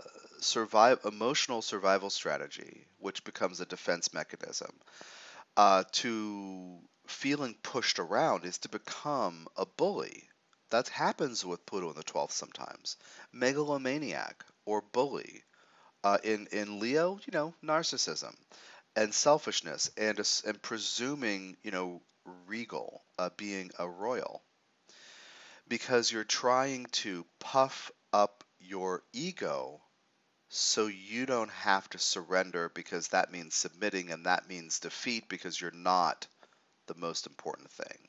survive 0.41 1.01
emotional 1.05 1.61
survival 1.61 2.09
strategy, 2.09 2.87
which 2.99 3.25
becomes 3.25 3.61
a 3.61 3.67
defense 3.67 4.15
mechanism, 4.15 4.71
uh, 5.59 5.85
to 5.93 6.79
feeling 7.07 7.55
pushed 7.63 7.99
around 7.99 8.47
is 8.47 8.59
to 8.59 8.71
become 8.71 9.47
a 9.57 9.67
bully. 9.67 10.29
That 10.75 10.89
happens 10.89 11.45
with 11.45 11.67
Pluto 11.67 11.91
in 11.91 11.95
the 11.95 12.03
12th 12.03 12.33
sometimes. 12.33 12.97
Megalomaniac 13.33 14.45
or 14.65 14.81
bully. 14.81 15.45
Uh, 16.03 16.19
in, 16.25 16.49
in 16.49 16.81
Leo, 16.81 17.21
you 17.25 17.31
know, 17.31 17.55
narcissism 17.63 18.35
and 18.97 19.15
selfishness 19.15 19.93
and, 19.97 20.19
and 20.45 20.61
presuming, 20.63 21.57
you 21.63 21.71
know, 21.71 22.03
regal, 22.49 23.05
uh, 23.21 23.31
being 23.37 23.71
a 23.79 23.89
royal. 23.89 24.43
Because 25.69 26.11
you're 26.11 26.25
trying 26.25 26.87
to 26.87 27.25
puff 27.39 27.93
up 28.13 28.43
your 28.59 29.05
ego 29.13 29.81
so 30.49 30.89
you 30.89 31.25
don't 31.25 31.53
have 31.53 31.89
to 31.91 31.99
surrender 32.01 32.69
because 32.69 33.07
that 33.09 33.31
means 33.31 33.55
submitting 33.55 34.11
and 34.11 34.27
that 34.27 34.49
means 34.49 34.81
defeat 34.81 35.29
because 35.29 35.61
you're 35.61 35.71
not 35.71 36.27
the 36.89 36.97
most 36.97 37.29
important 37.29 37.71
thing. 37.71 38.09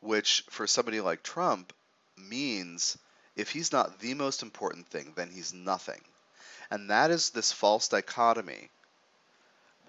Which, 0.00 0.44
for 0.50 0.66
somebody 0.66 1.00
like 1.00 1.22
Trump, 1.22 1.72
means 2.16 2.96
if 3.36 3.50
he's 3.50 3.72
not 3.72 4.00
the 4.00 4.14
most 4.14 4.42
important 4.42 4.88
thing, 4.88 5.12
then 5.16 5.30
he's 5.30 5.52
nothing. 5.52 6.00
And 6.70 6.90
that 6.90 7.10
is 7.10 7.30
this 7.30 7.52
false 7.52 7.88
dichotomy 7.88 8.68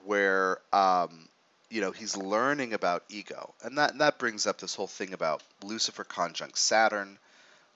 where, 0.06 0.60
um, 0.74 1.28
you 1.70 1.82
know, 1.82 1.92
he's 1.92 2.16
learning 2.18 2.74
about 2.74 3.04
ego. 3.10 3.54
And 3.64 3.78
that, 3.78 3.92
and 3.92 4.02
that 4.02 4.18
brings 4.18 4.48
up 4.48 4.60
this 4.60 4.76
whole 4.76 4.88
thing 4.88 5.14
about 5.14 5.44
Lucifer 5.64 6.04
conjunct 6.04 6.58
Saturn. 6.58 7.18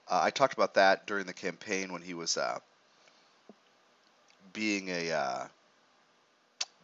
Uh, 0.08 0.20
I 0.22 0.30
talked 0.30 0.54
about 0.54 0.74
that 0.74 1.06
during 1.06 1.26
the 1.26 1.32
campaign 1.32 1.92
when 1.92 2.02
he 2.02 2.14
was. 2.14 2.36
Uh, 2.36 2.58
being 4.54 4.88
a 4.88 5.10
uh, 5.10 5.44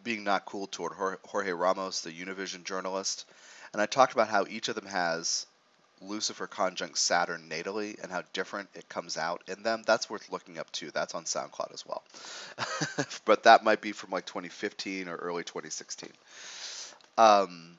being 0.03 0.25
not 0.25 0.45
cool 0.45 0.67
toward 0.67 0.93
Jorge 1.25 1.53
Ramos, 1.53 2.03
the 2.03 2.11
Univision 2.11 2.65
journalist, 2.65 3.25
and 3.73 3.81
I 3.81 3.87
talked 3.87 4.13
about 4.13 4.29
how 4.29 4.47
each 4.49 4.69
of 4.69 4.75
them 4.75 4.87
has 4.87 5.47
Lucifer 6.03 6.47
conjunct 6.47 6.99
Saturn 6.99 7.49
natally 7.51 8.03
and 8.03 8.11
how 8.11 8.23
different 8.33 8.69
it 8.75 8.89
comes 8.89 9.17
out 9.17 9.43
in 9.49 9.63
them. 9.63 9.83
That's 9.87 10.09
worth 10.09 10.33
looking 10.33 10.59
up 10.59 10.71
too. 10.73 10.91
That's 10.91 11.15
on 11.15 11.25
SoundCloud 11.25 11.75
as 11.75 11.85
well. 11.87 12.03
but 13.25 13.45
that 13.45 13.65
might 13.65 13.81
be 13.81 13.93
from 13.93 14.11
like 14.11 14.27
2015 14.27 15.09
or 15.09 15.17
early 15.17 15.45
2016. 15.45 16.09
Um, 17.19 17.77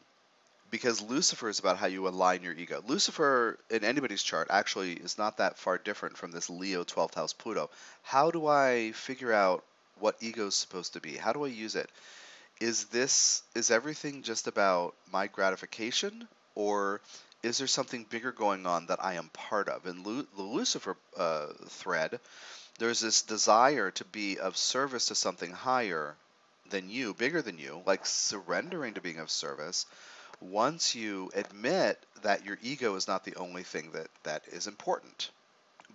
because 0.69 1.01
Lucifer 1.01 1.50
is 1.50 1.60
about 1.60 1.77
how 1.77 1.88
you 1.88 2.07
align 2.07 2.43
your 2.43 2.53
ego. 2.53 2.81
Lucifer 2.88 3.57
in 3.69 3.83
anybody's 3.83 4.24
chart 4.24 4.48
actually 4.51 4.93
is 4.93 5.17
not 5.17 5.38
that 5.38 5.57
far 5.57 5.77
different 5.77 6.15
from 6.17 6.31
this 6.31 6.50
Leo 6.50 6.83
12th 6.83 7.15
house 7.15 7.33
Pluto. 7.33 7.69
How 8.03 8.31
do 8.31 8.48
I 8.48 8.91
figure 8.93 9.33
out 9.33 9.63
what 10.01 10.17
ego 10.19 10.48
is 10.48 10.55
supposed 10.55 10.93
to 10.93 11.00
be. 11.00 11.15
How 11.15 11.31
do 11.31 11.45
I 11.45 11.48
use 11.48 11.75
it? 11.75 11.89
Is 12.62 12.86
this 12.86 13.41
is 13.56 13.72
everything 13.72 14.22
just 14.22 14.46
about 14.46 14.94
my 15.12 15.25
gratification, 15.25 16.27
or 16.53 17.01
is 17.41 17.58
there 17.58 17.65
something 17.65 18.03
bigger 18.03 18.32
going 18.32 18.68
on 18.68 18.86
that 18.86 19.03
I 19.03 19.15
am 19.15 19.30
part 19.30 19.68
of? 19.68 19.88
In 19.88 20.03
Lu- 20.03 20.27
the 20.38 20.44
Lucifer 20.44 20.96
uh, 21.18 21.48
thread, 21.70 22.20
there's 22.77 23.00
this 23.00 23.24
desire 23.24 23.89
to 23.89 24.06
be 24.06 24.38
of 24.38 24.56
service 24.56 25.08
to 25.08 25.15
something 25.15 25.51
higher 25.51 26.15
than 26.70 26.88
you, 26.88 27.15
bigger 27.15 27.41
than 27.41 27.58
you, 27.58 27.82
like 27.88 28.06
surrendering 28.06 28.94
to 28.94 29.01
being 29.01 29.18
of 29.18 29.32
service. 29.32 29.88
Once 30.39 30.94
you 30.94 31.32
admit 31.34 31.98
that 32.22 32.46
your 32.46 32.60
ego 32.62 32.94
is 32.94 33.08
not 33.08 33.25
the 33.25 33.38
only 33.38 33.63
thing 33.63 33.89
that, 33.94 34.08
that 34.22 34.44
is 34.51 34.68
important. 34.68 35.32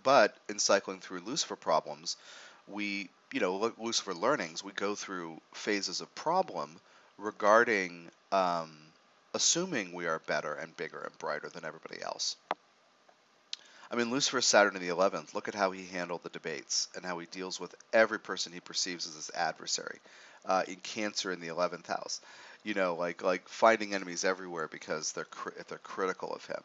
But 0.02 0.36
in 0.48 0.58
cycling 0.58 0.98
through 0.98 1.20
Lucifer 1.20 1.54
problems, 1.56 2.16
we 2.66 3.10
you 3.32 3.40
know, 3.40 3.72
Lucifer 3.78 4.14
learnings, 4.14 4.62
we 4.62 4.72
go 4.72 4.94
through 4.94 5.40
phases 5.52 6.00
of 6.00 6.14
problem 6.14 6.76
regarding 7.18 8.08
um, 8.32 8.70
assuming 9.34 9.92
we 9.92 10.06
are 10.06 10.20
better 10.20 10.54
and 10.54 10.76
bigger 10.76 11.00
and 11.00 11.16
brighter 11.18 11.48
than 11.48 11.64
everybody 11.64 12.02
else. 12.02 12.36
I 13.90 13.94
mean, 13.94 14.10
Lucifer 14.10 14.40
Saturn 14.40 14.74
in 14.74 14.82
the 14.82 14.94
11th, 14.94 15.34
look 15.34 15.48
at 15.48 15.54
how 15.54 15.70
he 15.70 15.86
handled 15.86 16.22
the 16.24 16.28
debates 16.28 16.88
and 16.96 17.04
how 17.04 17.18
he 17.18 17.26
deals 17.26 17.60
with 17.60 17.74
every 17.92 18.18
person 18.18 18.52
he 18.52 18.60
perceives 18.60 19.06
as 19.06 19.14
his 19.14 19.30
adversary. 19.34 19.98
Uh, 20.44 20.62
in 20.68 20.76
Cancer 20.76 21.32
in 21.32 21.40
the 21.40 21.48
11th 21.48 21.86
house, 21.88 22.20
you 22.62 22.72
know, 22.72 22.94
like 22.94 23.22
like 23.22 23.48
finding 23.48 23.94
enemies 23.94 24.24
everywhere 24.24 24.68
because 24.68 25.10
they're 25.10 25.26
they're 25.68 25.78
critical 25.78 26.32
of 26.32 26.46
him. 26.46 26.62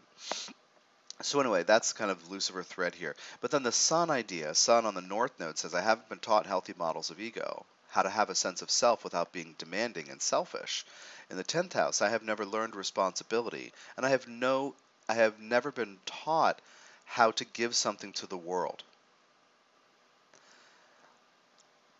So 1.22 1.40
anyway, 1.40 1.64
that's 1.64 1.94
kind 1.94 2.12
of 2.12 2.30
Lucifer 2.32 2.64
thread 2.64 2.96
here. 2.96 3.16
But 3.42 3.52
then 3.52 3.64
the 3.64 3.72
sun 3.72 4.10
idea, 4.10 4.56
sun 4.56 4.86
on 4.86 4.96
the 4.96 5.02
north 5.02 5.40
node 5.40 5.58
says, 5.58 5.74
I 5.74 5.82
haven't 5.82 6.10
been 6.10 6.20
taught 6.20 6.46
healthy 6.46 6.74
models 6.78 7.10
of 7.10 7.20
ego. 7.20 7.66
how 7.92 8.02
to 8.02 8.10
have 8.10 8.30
a 8.30 8.36
sense 8.36 8.62
of 8.62 8.72
self 8.72 9.04
without 9.04 9.34
being 9.34 9.54
demanding 9.58 10.10
and 10.10 10.22
selfish. 10.22 10.86
In 11.30 11.38
the 11.38 11.44
10th 11.44 11.74
house, 11.74 12.02
I 12.02 12.10
have 12.10 12.24
never 12.24 12.46
learned 12.46 12.76
responsibility, 12.76 13.74
and 13.98 14.06
I 14.06 14.10
have 14.10 14.28
no 14.28 14.76
I 15.10 15.16
have 15.16 15.40
never 15.40 15.72
been 15.74 15.98
taught 16.06 16.62
how 17.06 17.32
to 17.32 17.44
give 17.44 17.76
something 17.76 18.14
to 18.14 18.28
the 18.28 18.38
world. 18.38 18.82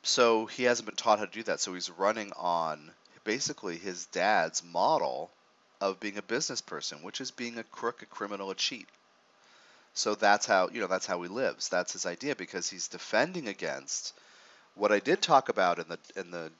So 0.04 0.46
he 0.46 0.64
hasn't 0.64 0.86
been 0.86 0.96
taught 0.96 1.20
how 1.20 1.26
to 1.26 1.32
do 1.32 1.44
that. 1.44 1.60
So 1.60 1.74
he's 1.74 1.90
running 1.90 2.32
on 2.38 2.92
basically 3.26 3.78
his 3.78 4.06
dad's 4.06 4.64
model 4.64 5.30
of 5.82 6.00
being 6.00 6.18
a 6.18 6.22
business 6.22 6.62
person, 6.62 7.04
which 7.04 7.20
is 7.20 7.32
being 7.32 7.58
a 7.58 7.64
crook, 7.64 8.02
a 8.02 8.06
criminal, 8.06 8.50
a 8.50 8.56
cheat. 8.56 8.88
So 9.94 10.16
that's 10.16 10.46
how 10.46 10.70
you 10.70 10.80
know 10.80 10.88
that's 10.88 11.06
how 11.06 11.22
he 11.22 11.30
lives. 11.30 11.70
That's 11.70 11.94
his 11.94 12.06
idea 12.06 12.36
because 12.36 12.70
he's 12.70 12.88
defending 12.88 13.48
against 13.48 14.14
what 14.76 14.92
I 14.92 15.00
did 15.00 15.22
talk 15.22 15.50
about 15.50 15.80
in 15.80 15.86
the 15.90 16.00
in 16.16 16.32
the 16.32 16.52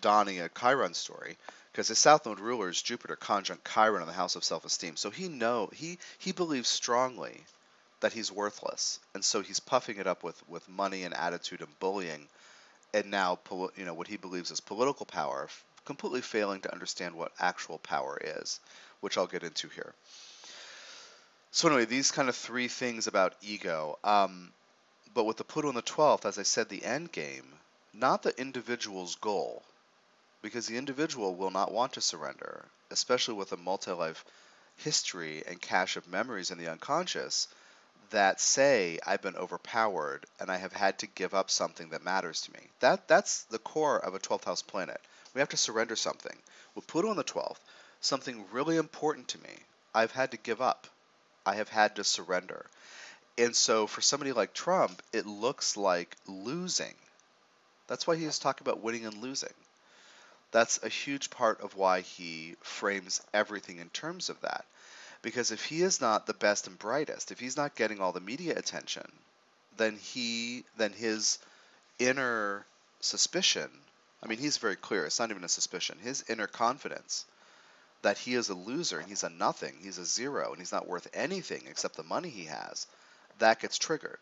Donnie, 0.00 0.38
a 0.38 0.48
Chiron 0.48 0.94
story. 0.94 1.36
Because 1.72 1.88
his 1.88 1.98
South 1.98 2.24
Node 2.24 2.38
ruler 2.38 2.68
is 2.68 2.80
Jupiter 2.80 3.16
conjunct 3.16 3.68
Chiron 3.68 4.02
in 4.02 4.06
the 4.06 4.14
house 4.14 4.36
of 4.36 4.44
self-esteem. 4.44 4.96
So 4.96 5.10
he 5.10 5.28
know 5.28 5.70
he 5.72 5.98
he 6.18 6.30
believes 6.30 6.68
strongly 6.68 7.44
that 8.00 8.12
he's 8.12 8.30
worthless, 8.30 9.00
and 9.14 9.24
so 9.24 9.40
he's 9.40 9.58
puffing 9.60 9.96
it 9.96 10.06
up 10.06 10.22
with 10.22 10.40
with 10.48 10.68
money 10.68 11.02
and 11.02 11.14
attitude 11.14 11.60
and 11.60 11.78
bullying, 11.80 12.28
and 12.92 13.10
now 13.10 13.38
you 13.76 13.84
know 13.84 13.94
what 13.94 14.08
he 14.08 14.16
believes 14.16 14.52
is 14.52 14.60
political 14.60 15.06
power, 15.06 15.48
completely 15.84 16.20
failing 16.20 16.60
to 16.60 16.72
understand 16.72 17.16
what 17.16 17.32
actual 17.40 17.78
power 17.78 18.16
is, 18.22 18.60
which 19.00 19.18
I'll 19.18 19.26
get 19.26 19.42
into 19.42 19.68
here. 19.68 19.94
So 21.56 21.68
anyway, 21.68 21.84
these 21.84 22.10
kind 22.10 22.28
of 22.28 22.34
three 22.34 22.66
things 22.66 23.06
about 23.06 23.36
ego. 23.40 23.96
Um, 24.02 24.52
but 25.14 25.22
with 25.22 25.36
the 25.36 25.44
Pluto 25.44 25.68
in 25.68 25.76
the 25.76 25.82
12th, 25.82 26.24
as 26.24 26.36
I 26.36 26.42
said, 26.42 26.68
the 26.68 26.84
end 26.84 27.12
game, 27.12 27.60
not 27.92 28.24
the 28.24 28.36
individual's 28.40 29.14
goal, 29.14 29.62
because 30.42 30.66
the 30.66 30.76
individual 30.76 31.36
will 31.36 31.52
not 31.52 31.70
want 31.70 31.92
to 31.92 32.00
surrender, 32.00 32.64
especially 32.90 33.34
with 33.34 33.52
a 33.52 33.56
multi-life 33.56 34.24
history 34.78 35.44
and 35.46 35.62
cache 35.62 35.96
of 35.96 36.08
memories 36.08 36.50
in 36.50 36.58
the 36.58 36.66
unconscious 36.66 37.46
that 38.10 38.40
say 38.40 38.98
I've 39.06 39.22
been 39.22 39.36
overpowered 39.36 40.26
and 40.40 40.50
I 40.50 40.56
have 40.56 40.72
had 40.72 40.98
to 40.98 41.06
give 41.06 41.34
up 41.34 41.52
something 41.52 41.90
that 41.90 42.02
matters 42.02 42.40
to 42.42 42.52
me. 42.52 42.66
That 42.80 43.06
that's 43.06 43.44
the 43.44 43.60
core 43.60 44.04
of 44.04 44.16
a 44.16 44.18
12th 44.18 44.46
house 44.46 44.62
planet. 44.62 45.00
We 45.34 45.38
have 45.38 45.50
to 45.50 45.56
surrender 45.56 45.94
something. 45.94 46.36
With 46.74 46.88
Pluto 46.88 47.12
in 47.12 47.16
the 47.16 47.22
12th, 47.22 47.60
something 48.00 48.44
really 48.50 48.76
important 48.76 49.28
to 49.28 49.38
me, 49.38 49.54
I've 49.94 50.10
had 50.10 50.32
to 50.32 50.36
give 50.36 50.60
up. 50.60 50.88
I 51.46 51.54
have 51.56 51.68
had 51.68 51.96
to 51.96 52.04
surrender. 52.04 52.66
And 53.36 53.54
so 53.54 53.86
for 53.86 54.00
somebody 54.00 54.32
like 54.32 54.54
Trump, 54.54 55.02
it 55.12 55.26
looks 55.26 55.76
like 55.76 56.16
losing. 56.26 56.94
That's 57.86 58.06
why 58.06 58.16
he's 58.16 58.38
talking 58.38 58.66
about 58.66 58.82
winning 58.82 59.06
and 59.06 59.18
losing. 59.18 59.52
That's 60.52 60.82
a 60.82 60.88
huge 60.88 61.30
part 61.30 61.60
of 61.60 61.74
why 61.74 62.00
he 62.00 62.54
frames 62.62 63.20
everything 63.32 63.78
in 63.78 63.90
terms 63.90 64.28
of 64.28 64.40
that. 64.42 64.64
Because 65.20 65.50
if 65.50 65.64
he 65.64 65.82
is 65.82 66.00
not 66.00 66.26
the 66.26 66.34
best 66.34 66.66
and 66.66 66.78
brightest, 66.78 67.32
if 67.32 67.40
he's 67.40 67.56
not 67.56 67.74
getting 67.74 68.00
all 68.00 68.12
the 68.12 68.20
media 68.20 68.56
attention, 68.56 69.10
then 69.76 69.96
he 69.96 70.64
then 70.76 70.92
his 70.92 71.38
inner 71.98 72.64
suspicion, 73.00 73.70
I 74.22 74.26
mean 74.26 74.38
he's 74.38 74.58
very 74.58 74.76
clear, 74.76 75.06
it's 75.06 75.18
not 75.18 75.30
even 75.30 75.44
a 75.44 75.48
suspicion, 75.48 75.98
his 75.98 76.24
inner 76.28 76.46
confidence 76.46 77.24
that 78.04 78.18
he 78.18 78.34
is 78.34 78.50
a 78.50 78.54
loser 78.54 78.98
and 78.98 79.08
he's 79.08 79.24
a 79.24 79.30
nothing, 79.30 79.72
he's 79.82 79.96
a 79.96 80.04
zero, 80.04 80.50
and 80.50 80.58
he's 80.58 80.72
not 80.72 80.86
worth 80.86 81.08
anything 81.14 81.62
except 81.68 81.96
the 81.96 82.02
money 82.02 82.28
he 82.28 82.44
has, 82.44 82.86
that 83.38 83.60
gets 83.60 83.78
triggered. 83.78 84.18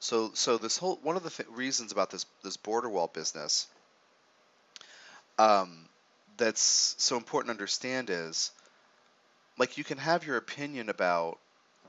So, 0.00 0.32
so 0.34 0.58
this 0.58 0.76
whole 0.76 0.98
one 1.02 1.16
of 1.16 1.22
the 1.22 1.30
th- 1.30 1.48
reasons 1.48 1.92
about 1.92 2.10
this 2.10 2.26
this 2.42 2.56
border 2.56 2.88
wall 2.88 3.06
business 3.06 3.68
um, 5.38 5.86
that's 6.38 6.96
so 6.98 7.16
important 7.16 7.48
to 7.48 7.52
understand 7.52 8.10
is 8.10 8.50
like 9.58 9.78
you 9.78 9.84
can 9.84 9.98
have 9.98 10.26
your 10.26 10.36
opinion 10.36 10.88
about 10.88 11.38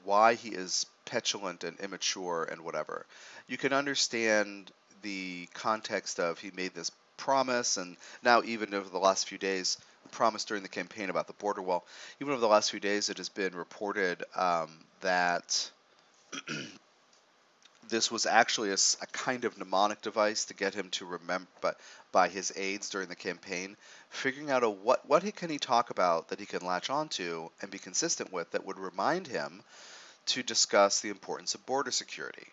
why 0.03 0.35
he 0.35 0.49
is 0.49 0.85
petulant 1.05 1.63
and 1.63 1.79
immature 1.79 2.47
and 2.51 2.61
whatever. 2.61 3.07
You 3.47 3.57
can 3.57 3.73
understand 3.73 4.71
the 5.01 5.47
context 5.55 6.19
of 6.19 6.37
he 6.37 6.51
made 6.51 6.75
this 6.75 6.91
promise 7.17 7.77
and 7.77 7.97
now 8.23 8.43
even 8.43 8.75
over 8.75 8.89
the 8.89 8.99
last 8.99 9.27
few 9.27 9.39
days 9.39 9.77
promised 10.11 10.47
during 10.47 10.63
the 10.63 10.69
campaign 10.69 11.09
about 11.09 11.27
the 11.27 11.33
border 11.33 11.61
wall. 11.61 11.85
Even 12.19 12.33
over 12.33 12.41
the 12.41 12.47
last 12.47 12.71
few 12.71 12.79
days, 12.79 13.09
it 13.09 13.17
has 13.17 13.29
been 13.29 13.55
reported 13.55 14.23
um, 14.35 14.69
that 15.01 15.71
this 17.89 18.11
was 18.11 18.25
actually 18.25 18.69
a, 18.71 18.77
a, 19.01 19.07
kind 19.11 19.45
of 19.45 19.57
mnemonic 19.57 20.01
device 20.01 20.45
to 20.45 20.53
get 20.53 20.73
him 20.73 20.89
to 20.91 21.05
remember, 21.05 21.47
but 21.61 21.77
by 22.11 22.29
his 22.29 22.53
aides 22.55 22.89
during 22.89 23.09
the 23.09 23.15
campaign, 23.15 23.75
figuring 24.09 24.49
out 24.49 24.63
a 24.63 24.69
what 24.69 25.07
what 25.07 25.23
he, 25.23 25.31
can 25.31 25.49
he 25.49 25.59
talk 25.59 25.89
about 25.89 26.29
that 26.29 26.39
he 26.39 26.45
can 26.45 26.65
latch 26.65 26.89
onto 26.89 27.49
and 27.61 27.69
be 27.69 27.79
consistent 27.79 28.31
with 28.31 28.51
that 28.51 28.65
would 28.65 28.79
remind 28.79 29.27
him 29.27 29.61
to 30.27 30.43
discuss 30.43 31.01
the 31.01 31.09
importance 31.09 31.55
of 31.55 31.65
border 31.65 31.91
security. 31.91 32.47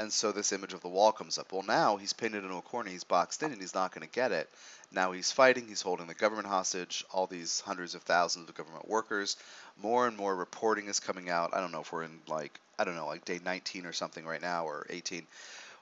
And 0.00 0.10
so 0.10 0.32
this 0.32 0.52
image 0.52 0.72
of 0.72 0.80
the 0.80 0.88
wall 0.88 1.12
comes 1.12 1.36
up. 1.36 1.52
Well, 1.52 1.62
now 1.62 1.98
he's 1.98 2.14
pinned 2.14 2.34
into 2.34 2.56
a 2.56 2.62
corner, 2.62 2.88
he's 2.88 3.04
boxed 3.04 3.42
in, 3.42 3.52
and 3.52 3.60
he's 3.60 3.74
not 3.74 3.94
going 3.94 4.06
to 4.06 4.12
get 4.12 4.32
it. 4.32 4.48
Now 4.90 5.12
he's 5.12 5.30
fighting, 5.30 5.68
he's 5.68 5.82
holding 5.82 6.06
the 6.06 6.14
government 6.14 6.48
hostage, 6.48 7.04
all 7.12 7.26
these 7.26 7.60
hundreds 7.60 7.94
of 7.94 8.02
thousands 8.02 8.48
of 8.48 8.54
government 8.54 8.88
workers. 8.88 9.36
More 9.80 10.06
and 10.06 10.16
more 10.16 10.34
reporting 10.34 10.86
is 10.88 11.00
coming 11.00 11.28
out. 11.28 11.54
I 11.54 11.60
don't 11.60 11.70
know 11.70 11.82
if 11.82 11.92
we're 11.92 12.04
in 12.04 12.18
like, 12.26 12.58
I 12.78 12.84
don't 12.84 12.96
know, 12.96 13.06
like 13.06 13.26
day 13.26 13.40
19 13.44 13.84
or 13.84 13.92
something 13.92 14.24
right 14.24 14.40
now, 14.40 14.64
or 14.64 14.86
18, 14.88 15.26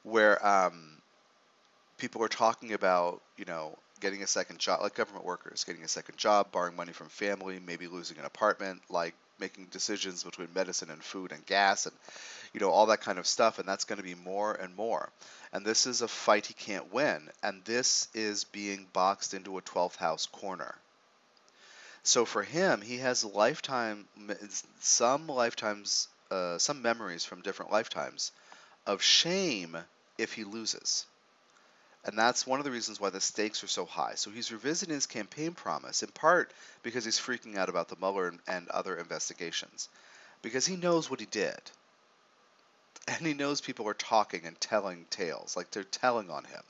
where 0.03 0.45
um, 0.45 1.01
people 1.97 2.25
are 2.25 2.29
talking 2.29 2.73
about, 2.73 3.23
you 3.37 3.45
know, 3.45 3.79
getting 4.01 4.25
a 4.25 4.27
second 4.27 4.59
job, 4.59 4.81
like 4.83 4.95
government 4.95 5.27
workers, 5.27 5.63
getting 5.63 5.85
a 5.85 5.89
second 5.89 6.19
job, 6.19 6.51
borrowing 6.51 6.75
money 6.75 6.93
from 6.93 7.09
family, 7.09 7.61
maybe 7.65 7.87
losing 7.87 8.19
an 8.19 8.25
apartment, 8.25 8.83
like 8.91 9.15
making 9.39 9.67
decisions 9.71 10.25
between 10.25 10.49
medicine 10.55 10.91
and 10.91 11.03
food 11.05 11.31
and 11.31 11.47
gas 11.47 11.87
and 11.87 11.95
you 12.53 12.61
know 12.61 12.71
all 12.71 12.87
that 12.87 13.01
kind 13.01 13.19
of 13.19 13.27
stuff 13.27 13.59
and 13.59 13.69
that's 13.69 13.85
going 13.85 13.99
to 13.99 14.03
be 14.05 14.15
more 14.15 14.53
and 14.53 14.75
more 14.77 15.11
and 15.53 15.65
this 15.65 15.87
is 15.87 16.03
a 16.03 16.09
fight 16.09 16.47
he 16.47 16.55
can't 16.55 16.93
win 16.93 17.29
and 17.43 17.65
this 17.65 18.09
is 18.15 18.45
being 18.45 18.87
boxed 18.93 19.35
into 19.35 19.59
a 19.59 19.63
12th 19.63 19.97
house 19.97 20.27
corner 20.27 20.75
so 22.03 22.25
for 22.25 22.43
him 22.43 22.81
he 22.81 22.99
has 22.99 23.25
lifetime 23.25 24.07
some 24.81 25.27
lifetimes 25.27 26.09
uh, 26.31 26.59
some 26.59 26.83
memories 26.83 27.25
from 27.25 27.41
different 27.41 27.73
lifetimes 27.73 28.33
of 28.87 29.03
shame 29.03 29.77
if 30.19 30.33
he 30.33 30.45
loses 30.45 31.07
and 32.05 32.17
that's 32.17 32.47
one 32.47 32.59
of 32.59 32.65
the 32.65 32.71
reasons 32.71 33.01
why 33.01 33.11
the 33.11 33.21
stakes 33.21 33.63
are 33.63 33.69
so 33.69 33.85
high. 33.85 34.15
So 34.15 34.31
he's 34.31 34.53
revisiting 34.53 34.95
his 34.95 35.07
campaign 35.07 35.53
promise, 35.53 36.03
in 36.03 36.09
part 36.11 36.53
because 36.83 37.05
he's 37.05 37.19
freaking 37.19 37.57
out 37.57 37.69
about 37.69 37.89
the 37.89 37.97
Mueller 37.97 38.29
and, 38.29 38.39
and 38.47 38.69
other 38.69 38.97
investigations, 38.97 39.89
because 40.41 40.65
he 40.65 40.77
knows 40.77 41.11
what 41.11 41.21
he 41.21 41.27
did. 41.27 41.61
And 43.07 43.27
he 43.27 43.35
knows 43.35 43.61
people 43.61 43.89
are 43.89 43.95
talking 43.95 44.45
and 44.45 44.61
telling 44.61 45.07
tales, 45.11 45.57
like 45.57 45.71
they're 45.71 45.85
telling 45.85 46.31
on 46.31 46.45
him. 46.45 46.63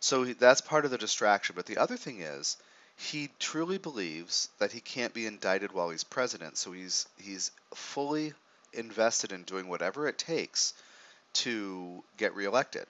So 0.00 0.24
he, 0.24 0.32
that's 0.32 0.60
part 0.60 0.84
of 0.84 0.90
the 0.90 0.98
distraction. 0.98 1.54
But 1.56 1.66
the 1.66 1.78
other 1.78 1.96
thing 1.96 2.20
is, 2.20 2.56
he 2.96 3.30
truly 3.38 3.78
believes 3.78 4.48
that 4.58 4.72
he 4.72 4.80
can't 4.80 5.14
be 5.14 5.26
indicted 5.26 5.72
while 5.72 5.90
he's 5.90 6.04
president, 6.04 6.56
so 6.58 6.72
he's 6.72 7.06
he's 7.18 7.50
fully 7.74 8.32
invested 8.72 9.32
in 9.32 9.42
doing 9.42 9.68
whatever 9.68 10.08
it 10.08 10.18
takes 10.18 10.74
to 11.34 12.02
get 12.16 12.34
reelected 12.34 12.86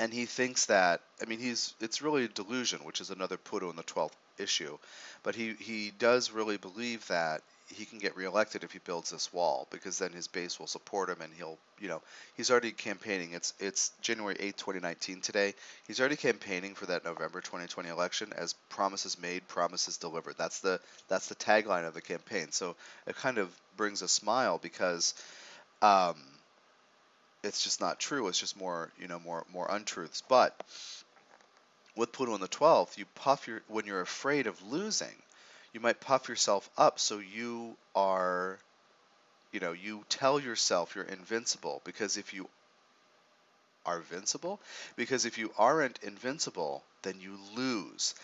and 0.00 0.12
he 0.14 0.24
thinks 0.24 0.66
that 0.66 1.02
I 1.22 1.26
mean 1.26 1.38
he's 1.38 1.74
it's 1.80 2.00
really 2.02 2.24
a 2.24 2.28
delusion, 2.28 2.80
which 2.84 3.00
is 3.00 3.10
another 3.10 3.36
Pluto 3.36 3.68
in 3.70 3.76
the 3.76 3.82
twelfth 3.82 4.16
issue, 4.38 4.78
but 5.22 5.34
he 5.34 5.54
he 5.60 5.92
does 5.98 6.30
really 6.30 6.56
believe 6.56 7.06
that 7.08 7.42
he 7.74 7.84
can 7.84 7.98
get 7.98 8.16
reelected 8.16 8.64
if 8.64 8.72
he 8.72 8.78
builds 8.80 9.10
this 9.10 9.32
wall 9.32 9.66
because 9.70 9.98
then 9.98 10.12
his 10.12 10.28
base 10.28 10.58
will 10.58 10.66
support 10.66 11.08
him 11.08 11.20
and 11.22 11.32
he'll 11.34 11.58
you 11.78 11.88
know 11.88 12.02
he's 12.36 12.50
already 12.50 12.72
campaigning 12.72 13.32
it's 13.32 13.54
it's 13.58 13.92
January 14.02 14.34
8th 14.34 14.56
2019 14.56 15.20
today 15.20 15.54
he's 15.86 16.00
already 16.00 16.16
campaigning 16.16 16.74
for 16.74 16.86
that 16.86 17.04
November 17.04 17.40
2020 17.40 17.88
election 17.88 18.32
as 18.36 18.54
promises 18.68 19.20
made 19.20 19.46
promises 19.48 19.96
delivered 19.96 20.34
that's 20.36 20.60
the 20.60 20.80
that's 21.08 21.28
the 21.28 21.34
tagline 21.34 21.86
of 21.86 21.94
the 21.94 22.00
campaign 22.00 22.46
so 22.50 22.76
it 23.06 23.16
kind 23.16 23.38
of 23.38 23.54
brings 23.76 24.02
a 24.02 24.08
smile 24.08 24.58
because 24.62 25.14
um, 25.82 26.16
it's 27.42 27.62
just 27.64 27.80
not 27.80 27.98
true. 27.98 28.28
It's 28.28 28.38
just 28.38 28.58
more, 28.58 28.90
you 28.98 29.08
know, 29.08 29.18
more 29.18 29.44
more 29.52 29.66
untruths. 29.70 30.22
But 30.28 30.54
with 31.96 32.12
Pluto 32.12 32.34
in 32.34 32.40
the 32.40 32.48
12th, 32.48 32.98
you 32.98 33.04
puff 33.14 33.46
your 33.48 33.62
when 33.68 33.86
you're 33.86 34.00
afraid 34.00 34.46
of 34.46 34.62
losing, 34.70 35.22
you 35.72 35.80
might 35.80 36.00
puff 36.00 36.28
yourself 36.28 36.68
up 36.76 36.98
so 36.98 37.18
you 37.18 37.76
are 37.94 38.58
you 39.52 39.60
know, 39.60 39.72
you 39.72 40.04
tell 40.08 40.38
yourself 40.38 40.94
you're 40.94 41.04
invincible 41.04 41.82
because 41.84 42.16
if 42.16 42.32
you 42.32 42.48
are 43.84 43.96
invincible, 43.98 44.60
because 44.96 45.24
if 45.24 45.38
you 45.38 45.50
aren't 45.58 45.98
invincible, 46.02 46.84
then 47.02 47.14
you 47.20 47.36
lose. 47.56 48.14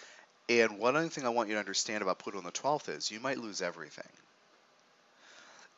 And 0.48 0.78
one 0.78 0.94
other 0.94 1.08
thing 1.08 1.26
I 1.26 1.30
want 1.30 1.48
you 1.48 1.54
to 1.54 1.60
understand 1.60 2.02
about 2.02 2.20
Pluto 2.20 2.38
in 2.38 2.44
the 2.44 2.52
12th 2.52 2.88
is 2.88 3.10
you 3.10 3.18
might 3.18 3.38
lose 3.38 3.60
everything. 3.60 4.06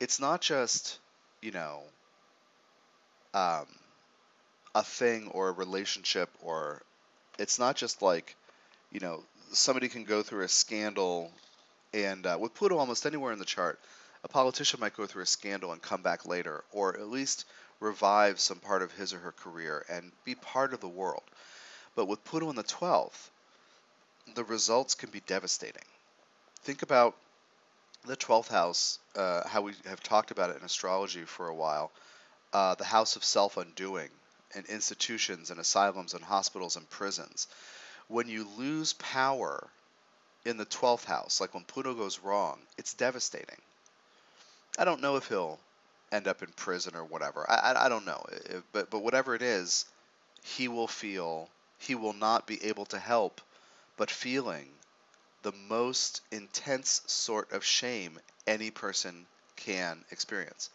It's 0.01 0.21
not 0.21 0.41
just, 0.43 0.99
you 1.41 1.53
know, 1.53 1.81
um, 3.35 3.67
a 4.75 4.83
thing 4.83 5.29
or 5.29 5.49
a 5.49 5.53
relationship 5.53 6.31
or 6.43 6.83
it's 7.39 7.59
not 7.59 7.77
just 7.77 8.03
like 8.03 8.37
you 8.93 9.01
know 9.01 9.23
somebody 9.53 9.89
can 9.89 10.05
go 10.05 10.23
through 10.23 10.45
a 10.45 10.49
scandal 10.49 11.31
and 11.93 12.27
uh, 12.27 12.37
with 12.39 12.55
Pluto 12.55 12.79
almost 12.79 13.07
anywhere 13.07 13.33
in 13.33 13.39
the 13.39 13.45
chart, 13.45 13.81
a 14.25 14.29
politician 14.29 14.81
might 14.81 14.97
go 14.97 15.07
through 15.07 15.23
a 15.23 15.27
scandal 15.27 15.73
and 15.73 15.81
come 15.81 16.03
back 16.03 16.27
later, 16.27 16.65
or 16.73 16.99
at 16.99 17.09
least 17.09 17.45
revive 17.81 18.41
some 18.41 18.59
part 18.59 18.83
of 18.83 18.93
his 18.93 19.15
or 19.15 19.19
her 19.19 19.33
career 19.33 19.85
and 19.89 20.13
be 20.25 20.35
part 20.35 20.75
of 20.75 20.81
the 20.81 20.89
world. 20.89 21.23
But 21.95 22.07
with 22.07 22.25
Pluto 22.25 22.51
in 22.51 22.57
the 22.57 22.65
12th, 22.65 23.31
the 24.35 24.45
results 24.45 24.95
can 24.95 25.11
be 25.11 25.21
devastating. 25.21 25.85
Think 26.63 26.83
about 26.83 27.17
the 28.05 28.17
12th 28.17 28.49
house, 28.49 28.99
uh, 29.17 29.47
how 29.49 29.63
we 29.63 29.75
have 29.87 30.03
talked 30.03 30.31
about 30.31 30.51
it 30.51 30.57
in 30.59 30.65
astrology 30.65 31.25
for 31.25 31.49
a 31.49 31.55
while, 31.55 31.91
uh, 32.53 32.75
the 32.75 32.85
house 32.85 33.17
of 33.17 33.25
self 33.25 33.57
undoing, 33.57 34.11
and 34.55 34.67
institutions 34.67 35.51
and 35.51 35.61
asylums 35.61 36.15
and 36.15 36.25
hospitals 36.25 36.77
and 36.77 36.89
prisons. 36.91 37.49
When 38.09 38.29
you 38.29 38.47
lose 38.57 38.95
power 38.95 39.69
in 40.49 40.57
the 40.57 40.67
12th 40.67 41.05
house, 41.05 41.41
like 41.41 41.55
when 41.55 41.65
Pluto 41.65 41.95
goes 41.95 42.21
wrong, 42.21 42.59
it's 42.79 42.95
devastating. 42.95 43.61
I 44.79 44.85
don't 44.85 45.03
know 45.03 45.17
if 45.17 45.29
he'll 45.29 45.59
end 46.11 46.27
up 46.27 46.43
in 46.43 46.49
prison 46.53 46.97
or 46.97 47.05
whatever. 47.05 47.49
I, 47.49 47.73
I, 47.73 47.87
I 47.87 47.89
don't 47.89 48.07
know. 48.07 48.25
If, 48.31 48.63
but, 48.73 48.91
but 48.91 49.03
whatever 49.03 49.35
it 49.35 49.43
is, 49.43 49.85
he 50.43 50.69
will 50.69 50.89
feel, 50.89 51.49
he 51.79 51.95
will 51.95 52.15
not 52.15 52.47
be 52.47 52.65
able 52.65 52.87
to 52.87 52.99
help 52.99 53.41
but 53.99 54.11
feeling 54.11 54.69
the 55.43 55.53
most 55.69 56.23
intense 56.31 57.03
sort 57.07 57.53
of 57.53 57.65
shame 57.65 58.19
any 58.47 58.71
person 58.71 59.27
can 59.57 60.05
experience. 60.11 60.71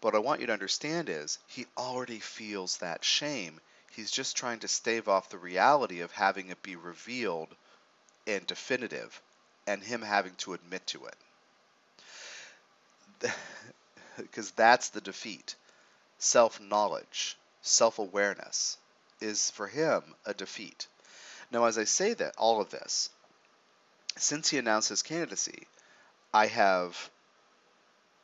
What 0.00 0.14
I 0.14 0.18
want 0.18 0.40
you 0.40 0.46
to 0.46 0.52
understand 0.52 1.08
is 1.08 1.38
he 1.48 1.66
already 1.76 2.20
feels 2.20 2.76
that 2.76 3.04
shame. 3.04 3.58
He's 3.90 4.10
just 4.10 4.36
trying 4.36 4.60
to 4.60 4.68
stave 4.68 5.08
off 5.08 5.30
the 5.30 5.38
reality 5.38 6.00
of 6.00 6.12
having 6.12 6.50
it 6.50 6.62
be 6.62 6.76
revealed 6.76 7.48
and 8.28 8.46
definitive 8.46 9.20
and 9.66 9.82
him 9.82 10.02
having 10.02 10.34
to 10.38 10.54
admit 10.54 10.86
to 10.86 11.06
it. 11.06 11.16
Because 14.16 14.50
that's 14.50 14.88
the 14.88 15.00
defeat. 15.00 15.54
Self 16.18 16.60
knowledge, 16.60 17.38
self 17.62 18.00
awareness 18.00 18.76
is 19.20 19.52
for 19.52 19.68
him 19.68 20.02
a 20.26 20.34
defeat. 20.34 20.88
Now, 21.52 21.66
as 21.66 21.78
I 21.78 21.84
say 21.84 22.14
that, 22.14 22.34
all 22.36 22.60
of 22.60 22.70
this, 22.70 23.10
since 24.16 24.48
he 24.48 24.58
announced 24.58 24.88
his 24.88 25.02
candidacy, 25.02 25.68
I 26.34 26.46
have, 26.46 27.10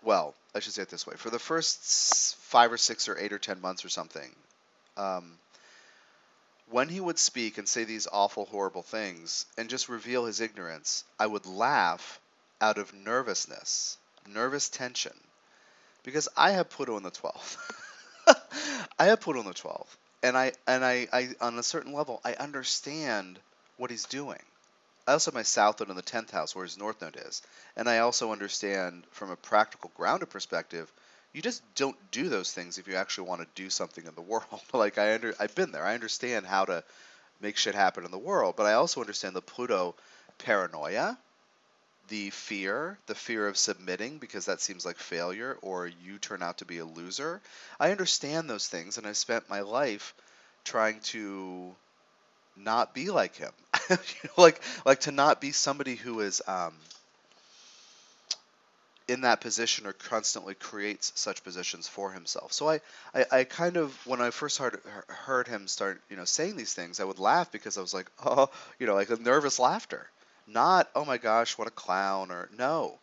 well, 0.02 0.34
I 0.52 0.58
should 0.58 0.72
say 0.72 0.82
it 0.82 0.90
this 0.90 1.06
way. 1.06 1.14
For 1.16 1.30
the 1.30 1.38
first 1.38 2.36
five 2.36 2.72
or 2.72 2.76
six 2.76 3.08
or 3.08 3.16
eight 3.16 3.32
or 3.32 3.38
ten 3.38 3.60
months 3.60 3.84
or 3.84 3.88
something, 3.88 4.34
um, 4.96 5.38
when 6.70 6.88
he 6.88 7.00
would 7.00 7.18
speak 7.18 7.58
and 7.58 7.68
say 7.68 7.84
these 7.84 8.06
awful, 8.10 8.46
horrible 8.46 8.82
things 8.82 9.46
and 9.58 9.68
just 9.68 9.88
reveal 9.88 10.24
his 10.24 10.40
ignorance, 10.40 11.04
I 11.18 11.26
would 11.26 11.46
laugh 11.46 12.20
out 12.60 12.78
of 12.78 12.94
nervousness, 12.94 13.98
nervous 14.26 14.68
tension, 14.68 15.18
because 16.02 16.28
I 16.36 16.52
have 16.52 16.70
Pluto 16.70 16.96
in 16.96 17.02
the 17.02 17.10
12th. 17.10 17.56
I 18.98 19.06
have 19.06 19.20
Pluto 19.20 19.40
in 19.40 19.46
the 19.46 19.54
12th, 19.54 19.96
and 20.22 20.36
I 20.36 20.52
and 20.66 20.84
I, 20.84 21.08
I 21.12 21.28
on 21.40 21.58
a 21.58 21.62
certain 21.62 21.92
level 21.92 22.20
I 22.24 22.34
understand 22.34 23.38
what 23.76 23.90
he's 23.90 24.04
doing. 24.04 24.40
I 25.06 25.12
also 25.12 25.30
have 25.30 25.34
my 25.34 25.42
south 25.42 25.80
node 25.80 25.90
in 25.90 25.96
the 25.96 26.02
10th 26.02 26.30
house 26.30 26.56
where 26.56 26.64
his 26.64 26.78
north 26.78 27.02
node 27.02 27.20
is, 27.26 27.42
and 27.76 27.88
I 27.88 27.98
also 27.98 28.32
understand 28.32 29.04
from 29.10 29.30
a 29.30 29.36
practical 29.36 29.92
grounded 29.96 30.30
perspective 30.30 30.90
you 31.34 31.42
just 31.42 31.62
don't 31.74 31.96
do 32.12 32.28
those 32.30 32.52
things 32.52 32.78
if 32.78 32.88
you 32.88 32.94
actually 32.94 33.28
want 33.28 33.42
to 33.42 33.62
do 33.62 33.68
something 33.68 34.06
in 34.06 34.14
the 34.14 34.22
world. 34.32 34.62
like 34.72 34.96
I 34.96 35.14
under 35.14 35.34
I've 35.38 35.54
been 35.54 35.72
there. 35.72 35.84
I 35.84 35.94
understand 35.94 36.46
how 36.46 36.64
to 36.64 36.82
make 37.42 37.58
shit 37.58 37.74
happen 37.74 38.04
in 38.06 38.10
the 38.10 38.18
world, 38.18 38.54
but 38.56 38.64
I 38.66 38.74
also 38.74 39.00
understand 39.00 39.36
the 39.36 39.42
Pluto 39.42 39.94
paranoia, 40.38 41.18
the 42.08 42.30
fear, 42.30 42.98
the 43.06 43.14
fear 43.14 43.46
of 43.48 43.58
submitting 43.58 44.18
because 44.18 44.46
that 44.46 44.60
seems 44.60 44.86
like 44.86 44.96
failure 44.96 45.58
or 45.60 45.86
you 45.86 46.18
turn 46.18 46.42
out 46.42 46.58
to 46.58 46.64
be 46.64 46.78
a 46.78 46.84
loser. 46.84 47.42
I 47.78 47.90
understand 47.90 48.48
those 48.48 48.68
things 48.68 48.96
and 48.96 49.06
I 49.06 49.12
spent 49.12 49.50
my 49.50 49.60
life 49.60 50.14
trying 50.64 51.00
to 51.00 51.74
not 52.56 52.94
be 52.94 53.10
like 53.10 53.34
him. 53.34 53.52
like 54.36 54.60
like 54.84 55.00
to 55.00 55.12
not 55.12 55.40
be 55.40 55.50
somebody 55.50 55.96
who 55.96 56.20
is 56.20 56.40
um, 56.46 56.74
in 59.06 59.20
that 59.20 59.40
position 59.40 59.86
or 59.86 59.92
constantly 59.92 60.54
creates 60.54 61.12
such 61.14 61.44
positions 61.44 61.86
for 61.86 62.10
himself. 62.10 62.52
So 62.52 62.70
I, 62.70 62.80
I, 63.14 63.24
I, 63.30 63.44
kind 63.44 63.76
of 63.76 63.94
when 64.06 64.22
I 64.22 64.30
first 64.30 64.58
heard 64.58 64.80
heard 65.08 65.46
him 65.46 65.68
start 65.68 66.00
you 66.08 66.16
know 66.16 66.24
saying 66.24 66.56
these 66.56 66.72
things, 66.72 67.00
I 67.00 67.04
would 67.04 67.18
laugh 67.18 67.52
because 67.52 67.76
I 67.76 67.82
was 67.82 67.92
like, 67.92 68.10
oh, 68.24 68.50
you 68.78 68.86
know, 68.86 68.94
like 68.94 69.10
a 69.10 69.16
nervous 69.16 69.58
laughter, 69.58 70.08
not 70.46 70.88
oh 70.94 71.04
my 71.04 71.18
gosh, 71.18 71.58
what 71.58 71.68
a 71.68 71.72
clown 71.72 72.30
or 72.30 72.48
no, 72.56 72.98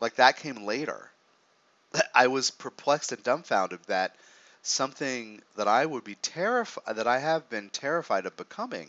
like 0.00 0.14
that 0.16 0.38
came 0.38 0.64
later. 0.64 1.10
I 2.14 2.28
was 2.28 2.50
perplexed 2.50 3.12
and 3.12 3.22
dumbfounded 3.22 3.80
that 3.86 4.16
something 4.62 5.42
that 5.56 5.68
I 5.68 5.84
would 5.84 6.04
be 6.04 6.14
terrified 6.16 6.96
that 6.96 7.06
I 7.06 7.18
have 7.18 7.50
been 7.50 7.68
terrified 7.70 8.24
of 8.24 8.36
becoming 8.36 8.88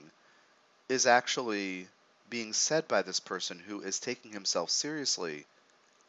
is 0.87 1.05
actually 1.05 1.87
being 2.29 2.53
said 2.53 2.87
by 2.87 3.01
this 3.01 3.19
person 3.19 3.59
who 3.59 3.81
is 3.81 3.99
taking 3.99 4.31
himself 4.31 4.69
seriously 4.69 5.45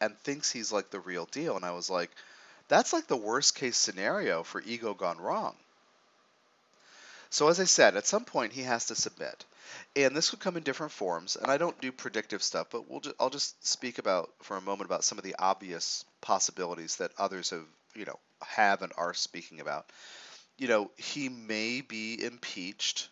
and 0.00 0.16
thinks 0.18 0.50
he's 0.50 0.72
like 0.72 0.90
the 0.90 1.00
real 1.00 1.26
deal. 1.26 1.56
And 1.56 1.64
I 1.64 1.72
was 1.72 1.90
like, 1.90 2.10
that's 2.68 2.92
like 2.92 3.06
the 3.06 3.16
worst 3.16 3.54
case 3.54 3.76
scenario 3.76 4.42
for 4.42 4.62
ego 4.62 4.94
gone 4.94 5.18
wrong. 5.18 5.54
So, 7.30 7.48
as 7.48 7.60
I 7.60 7.64
said, 7.64 7.96
at 7.96 8.06
some 8.06 8.24
point 8.24 8.52
he 8.52 8.62
has 8.62 8.86
to 8.86 8.94
submit. 8.94 9.44
And 9.94 10.16
this 10.16 10.30
could 10.30 10.40
come 10.40 10.56
in 10.56 10.64
different 10.64 10.92
forms. 10.92 11.36
And 11.36 11.50
I 11.50 11.58
don't 11.58 11.80
do 11.80 11.92
predictive 11.92 12.42
stuff, 12.42 12.68
but 12.70 12.90
we'll 12.90 13.00
just, 13.00 13.14
I'll 13.20 13.30
just 13.30 13.64
speak 13.66 13.98
about 13.98 14.30
for 14.42 14.56
a 14.56 14.60
moment 14.60 14.86
about 14.86 15.04
some 15.04 15.18
of 15.18 15.24
the 15.24 15.36
obvious 15.38 16.04
possibilities 16.20 16.96
that 16.96 17.12
others 17.18 17.50
have, 17.50 17.64
you 17.94 18.04
know, 18.04 18.18
have 18.42 18.82
and 18.82 18.92
are 18.96 19.14
speaking 19.14 19.60
about. 19.60 19.86
You 20.58 20.68
know, 20.68 20.90
he 20.96 21.28
may 21.28 21.82
be 21.82 22.22
impeached 22.22 23.08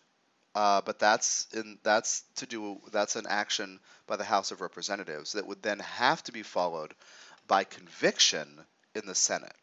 uh, 0.59 0.81
but 0.81 0.99
that's 0.99 1.47
in 1.53 1.77
that's 1.83 2.23
to 2.35 2.45
do 2.45 2.81
that's 2.91 3.15
an 3.15 3.25
action 3.29 3.79
by 4.07 4.17
the 4.17 4.25
House 4.25 4.51
of 4.51 4.59
Representatives 4.59 5.31
that 5.31 5.47
would 5.47 5.63
then 5.63 5.79
have 5.79 6.21
to 6.23 6.33
be 6.33 6.43
followed 6.43 6.93
by 7.47 7.63
conviction 7.63 8.45
in 8.93 9.05
the 9.05 9.15
Senate. 9.15 9.55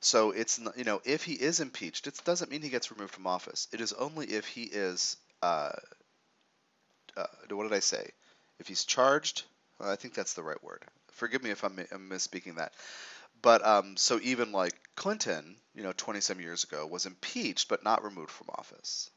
So 0.00 0.32
it's 0.32 0.58
you 0.76 0.82
know 0.82 1.00
if 1.04 1.22
he 1.22 1.34
is 1.34 1.60
impeached, 1.60 2.08
it 2.08 2.20
doesn't 2.24 2.50
mean 2.50 2.60
he 2.60 2.70
gets 2.70 2.90
removed 2.90 3.14
from 3.14 3.28
office. 3.28 3.68
It 3.72 3.80
is 3.80 3.92
only 3.92 4.26
if 4.26 4.48
he 4.48 4.64
is 4.64 5.16
uh, 5.42 5.70
uh, 7.16 7.26
what 7.50 7.62
did 7.62 7.72
I 7.72 7.78
say? 7.78 8.10
If 8.58 8.66
he's 8.66 8.84
charged, 8.84 9.44
well, 9.78 9.92
I 9.92 9.94
think 9.94 10.14
that's 10.14 10.34
the 10.34 10.42
right 10.42 10.62
word. 10.64 10.82
Forgive 11.12 11.44
me 11.44 11.50
if 11.50 11.62
I'm, 11.62 11.78
I'm 11.92 12.10
misspeaking 12.10 12.56
that. 12.56 12.72
But 13.42 13.64
um, 13.64 13.96
so 13.96 14.18
even 14.24 14.50
like 14.50 14.74
Clinton, 14.96 15.54
you 15.72 15.84
know, 15.84 15.92
20 15.96 16.20
some 16.20 16.40
years 16.40 16.64
ago, 16.64 16.84
was 16.84 17.06
impeached 17.06 17.68
but 17.68 17.84
not 17.84 18.02
removed 18.02 18.32
from 18.32 18.48
office 18.50 19.10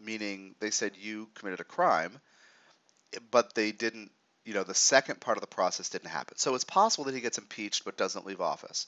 meaning 0.00 0.54
they 0.60 0.70
said 0.70 0.92
you 0.96 1.28
committed 1.34 1.60
a 1.60 1.64
crime, 1.64 2.20
but 3.30 3.54
they 3.54 3.72
didn't, 3.72 4.10
you 4.44 4.54
know, 4.54 4.64
the 4.64 4.74
second 4.74 5.20
part 5.20 5.36
of 5.36 5.42
the 5.42 5.46
process 5.46 5.90
didn't 5.90 6.10
happen. 6.10 6.36
So 6.38 6.54
it's 6.54 6.64
possible 6.64 7.04
that 7.04 7.14
he 7.14 7.20
gets 7.20 7.38
impeached 7.38 7.84
but 7.84 7.96
doesn't 7.96 8.26
leave 8.26 8.40
office. 8.40 8.86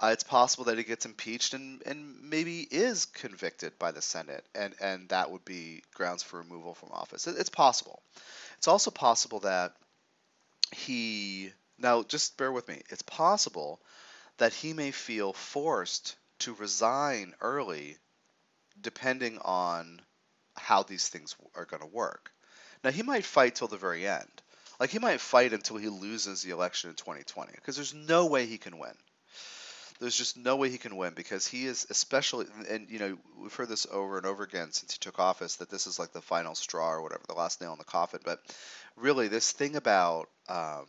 Uh, 0.00 0.10
it's 0.12 0.24
possible 0.24 0.64
that 0.64 0.76
he 0.76 0.82
gets 0.82 1.06
impeached 1.06 1.54
and, 1.54 1.80
and 1.86 2.16
maybe 2.22 2.66
is 2.68 3.04
convicted 3.04 3.78
by 3.78 3.92
the 3.92 4.02
Senate, 4.02 4.44
and, 4.54 4.74
and 4.80 5.08
that 5.10 5.30
would 5.30 5.44
be 5.44 5.82
grounds 5.94 6.22
for 6.22 6.38
removal 6.38 6.74
from 6.74 6.90
office. 6.90 7.28
It, 7.28 7.36
it's 7.38 7.48
possible. 7.48 8.02
It's 8.58 8.66
also 8.66 8.90
possible 8.90 9.40
that 9.40 9.72
he, 10.74 11.52
now 11.78 12.02
just 12.02 12.36
bear 12.36 12.50
with 12.50 12.66
me, 12.66 12.82
it's 12.90 13.02
possible 13.02 13.80
that 14.38 14.52
he 14.52 14.72
may 14.72 14.90
feel 14.90 15.32
forced 15.32 16.16
to 16.40 16.54
resign 16.54 17.32
early 17.40 17.96
depending 18.80 19.38
on 19.38 20.00
how 20.56 20.82
these 20.82 21.08
things 21.08 21.36
are 21.54 21.64
going 21.64 21.82
to 21.82 21.86
work. 21.86 22.30
Now, 22.82 22.90
he 22.90 23.02
might 23.02 23.24
fight 23.24 23.54
till 23.54 23.68
the 23.68 23.76
very 23.76 24.06
end. 24.06 24.28
Like, 24.78 24.90
he 24.90 24.98
might 24.98 25.20
fight 25.20 25.52
until 25.52 25.76
he 25.76 25.88
loses 25.88 26.42
the 26.42 26.50
election 26.50 26.90
in 26.90 26.96
2020 26.96 27.52
because 27.54 27.76
there's 27.76 27.94
no 27.94 28.26
way 28.26 28.46
he 28.46 28.58
can 28.58 28.78
win. 28.78 28.94
There's 30.00 30.16
just 30.16 30.36
no 30.36 30.56
way 30.56 30.70
he 30.70 30.78
can 30.78 30.96
win 30.96 31.14
because 31.14 31.46
he 31.46 31.66
is, 31.66 31.86
especially, 31.88 32.46
and 32.68 32.90
you 32.90 32.98
know, 32.98 33.16
we've 33.40 33.54
heard 33.54 33.68
this 33.68 33.86
over 33.90 34.18
and 34.18 34.26
over 34.26 34.42
again 34.42 34.72
since 34.72 34.92
he 34.92 34.98
took 34.98 35.20
office 35.20 35.56
that 35.56 35.70
this 35.70 35.86
is 35.86 35.98
like 35.98 36.12
the 36.12 36.20
final 36.20 36.56
straw 36.56 36.90
or 36.90 37.02
whatever, 37.02 37.22
the 37.28 37.34
last 37.34 37.60
nail 37.60 37.72
in 37.72 37.78
the 37.78 37.84
coffin. 37.84 38.20
But 38.24 38.40
really, 38.96 39.28
this 39.28 39.52
thing 39.52 39.76
about 39.76 40.28
um, 40.48 40.86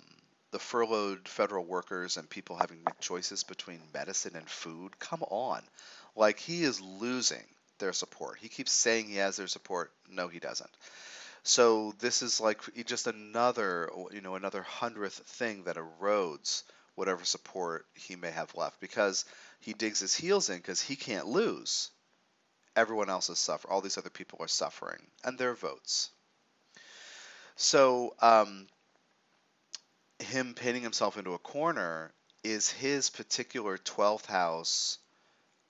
the 0.52 0.60
furloughed 0.60 1.28
federal 1.28 1.66
workers 1.66 2.18
and 2.18 2.28
people 2.30 2.56
having 2.56 2.80
to 2.80 2.84
make 2.86 3.00
choices 3.00 3.44
between 3.44 3.80
medicine 3.94 4.36
and 4.36 4.50
food, 4.50 4.98
come 4.98 5.22
on. 5.24 5.62
Like, 6.16 6.40
he 6.40 6.64
is 6.64 6.82
losing 6.82 7.46
their 7.80 7.94
support. 7.94 8.38
He 8.40 8.50
keeps 8.50 8.72
saying 8.72 9.08
he 9.08 9.18
has 9.18 9.38
their 9.38 9.48
support. 9.48 9.92
No, 10.10 10.28
he 10.28 10.40
doesn't. 10.40 10.70
So 11.44 11.94
this 12.00 12.22
is 12.22 12.42
like 12.42 12.62
just 12.86 13.08
another, 13.08 13.90
you 14.12 14.22
know, 14.22 14.36
another 14.36 14.64
hundredth 14.64 15.16
thing 15.20 15.64
that 15.66 15.78
erodes 15.78 16.64
whatever 16.96 17.24
support 17.26 17.86
he 17.94 18.16
may 18.16 18.32
have 18.32 18.56
left 18.56 18.80
because 18.80 19.26
he 19.62 19.74
digs 19.74 20.00
his 20.00 20.16
heels 20.16 20.50
in 20.50 20.58
because 20.58 20.82
he 20.82 20.96
can't 20.96 21.28
lose. 21.28 21.92
everyone 22.76 23.10
else 23.10 23.30
is 23.30 23.40
suffering. 23.40 23.74
All 23.74 23.82
these 23.82 23.98
other 23.98 24.10
people 24.10 24.40
are 24.42 24.48
suffering, 24.48 25.00
and 25.24 25.38
their 25.38 25.54
votes. 25.56 26.12
So, 27.58 28.16
um, 28.22 28.68
him 30.20 30.54
painting 30.56 30.84
himself 30.84 31.18
into 31.18 31.34
a 31.34 31.40
corner 31.40 32.14
is 32.44 32.70
his 32.70 33.10
particular 33.10 33.78
12th 33.78 34.26
house 34.26 34.98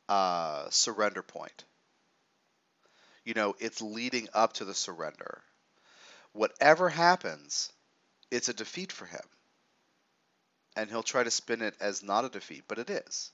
uh, 0.10 0.70
surrender 0.70 1.22
point. 1.24 1.64
You 3.26 3.34
know, 3.34 3.56
it's 3.60 3.82
leading 3.82 4.30
up 4.34 4.54
to 4.54 4.66
the 4.66 4.74
surrender. 4.74 5.44
Whatever 6.34 6.90
happens, 6.90 7.72
it's 8.32 8.50
a 8.50 8.54
defeat 8.54 8.92
for 8.92 9.06
him. 9.08 9.28
And 10.78 10.90
he'll 10.90 11.04
try 11.04 11.22
to 11.26 11.32
spin 11.32 11.62
it 11.62 11.76
as 11.82 12.02
not 12.02 12.24
a 12.24 12.30
defeat, 12.30 12.64
but 12.70 12.80
it 12.80 12.90
is. 12.90 13.34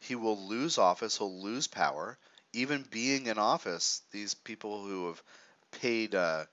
He 0.00 0.14
will 0.16 0.38
lose 0.48 0.76
office, 0.76 1.16
he'll 1.16 1.40
lose 1.40 1.66
power. 1.66 2.18
Even 2.52 2.82
being 2.82 3.26
in 3.26 3.38
office, 3.38 4.02
these 4.10 4.34
people 4.34 4.84
who 4.84 5.06
have 5.06 5.22
paid 5.70 6.14
uh, 6.14 6.44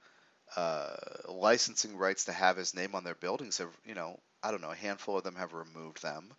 uh, 0.56 0.96
licensing 1.28 1.98
rights 1.98 2.26
to 2.26 2.34
have 2.34 2.58
his 2.58 2.74
name 2.76 2.96
on 2.96 3.04
their 3.06 3.16
buildings 3.16 3.60
have, 3.60 3.72
you 3.86 3.96
know, 3.96 4.20
I 4.44 4.52
don't 4.52 4.62
know, 4.62 4.72
a 4.72 4.76
handful 4.76 5.18
of 5.18 5.24
them 5.26 5.36
have 5.36 5.54
removed 5.54 6.02
them. 6.02 6.34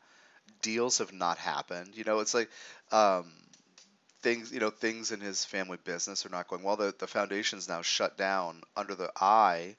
Deals 0.63 0.99
have 0.99 1.13
not 1.13 1.39
happened. 1.39 1.97
You 1.97 2.05
know, 2.05 2.21
it's 2.21 2.35
like 2.35 2.51
um, 2.93 3.33
things, 4.23 4.53
you 4.53 4.61
know, 4.61 4.71
things 4.71 5.13
in 5.13 5.21
his 5.21 5.45
family 5.45 5.79
business 5.85 6.27
are 6.27 6.31
not 6.31 6.49
going 6.49 6.63
well. 6.63 6.77
The 6.77 6.95
the 6.99 7.07
foundation's 7.07 7.69
now 7.69 7.83
shut 7.83 8.17
down 8.17 8.63
under 8.77 8.95
the 8.95 9.11
eye 9.21 9.77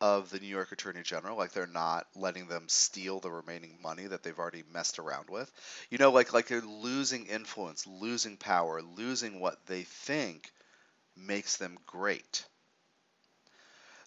of 0.00 0.30
the 0.30 0.40
New 0.40 0.46
York 0.46 0.72
Attorney 0.72 1.02
General. 1.02 1.36
Like 1.36 1.52
they're 1.52 1.66
not 1.66 2.06
letting 2.16 2.48
them 2.48 2.68
steal 2.68 3.20
the 3.20 3.30
remaining 3.30 3.78
money 3.82 4.06
that 4.06 4.22
they've 4.22 4.38
already 4.38 4.64
messed 4.72 4.98
around 4.98 5.28
with. 5.28 5.50
You 5.90 5.98
know, 5.98 6.10
like 6.10 6.32
like 6.32 6.48
they're 6.48 6.60
losing 6.60 7.26
influence, 7.26 7.86
losing 7.86 8.36
power, 8.36 8.82
losing 8.82 9.40
what 9.40 9.66
they 9.66 9.82
think 9.82 10.50
makes 11.16 11.56
them 11.56 11.78
great. 11.86 12.44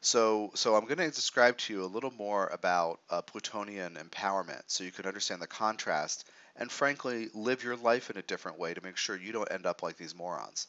So, 0.02 0.52
so 0.54 0.76
I'm 0.76 0.84
going 0.84 0.97
to 0.97 1.10
describe 1.12 1.58
to 1.60 1.73
you 1.73 1.84
a 1.84 1.86
little 1.86 2.12
more 2.12 2.47
about 2.47 2.99
uh, 3.10 3.21
Plutonian 3.21 3.95
empowerment 3.95 4.63
so 4.67 4.84
you 4.84 4.91
can 4.91 5.06
understand 5.06 5.41
the 5.41 5.47
contrast 5.47 6.28
and 6.56 6.72
frankly 6.72 7.30
live 7.34 7.63
your 7.63 7.76
life 7.76 8.10
in 8.10 8.18
a 8.18 8.22
different 8.22 8.60
way 8.60 8.74
to 8.74 8.84
make 8.84 8.98
sure 8.98 9.18
you 9.18 9.32
don't 9.32 9.52
end 9.52 9.66
up 9.66 9.84
like 9.84 9.98
these 9.98 10.16
morons. 10.16 10.68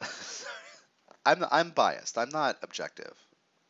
I'm, 1.26 1.44
I'm 1.50 1.70
biased. 1.70 2.18
I'm 2.18 2.30
not 2.30 2.58
objective. 2.62 3.14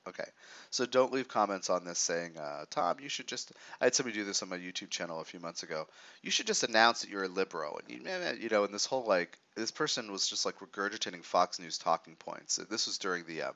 Okay. 0.08 0.24
So 0.70 0.84
don't 0.84 1.12
leave 1.12 1.28
comments 1.28 1.70
on 1.70 1.84
this 1.84 1.98
saying, 1.98 2.36
uh, 2.36 2.64
Tom, 2.70 2.96
you 3.00 3.08
should 3.08 3.28
just. 3.28 3.52
I 3.80 3.84
had 3.84 3.94
somebody 3.94 4.16
do 4.16 4.24
this 4.24 4.42
on 4.42 4.48
my 4.48 4.58
YouTube 4.58 4.90
channel 4.90 5.20
a 5.20 5.24
few 5.24 5.38
months 5.38 5.62
ago. 5.62 5.86
You 6.22 6.30
should 6.30 6.46
just 6.46 6.64
announce 6.64 7.02
that 7.02 7.10
you're 7.10 7.24
a 7.24 7.28
liberal. 7.28 7.78
And, 7.78 7.90
you, 7.90 8.10
you 8.40 8.48
know, 8.48 8.64
and 8.64 8.74
this 8.74 8.86
whole, 8.86 9.04
like, 9.04 9.38
this 9.54 9.70
person 9.70 10.10
was 10.10 10.26
just, 10.26 10.44
like, 10.44 10.58
regurgitating 10.58 11.24
Fox 11.24 11.60
News 11.60 11.78
talking 11.78 12.16
points. 12.16 12.56
This 12.68 12.86
was 12.86 12.98
during 12.98 13.24
the. 13.26 13.42
Uh, 13.42 13.52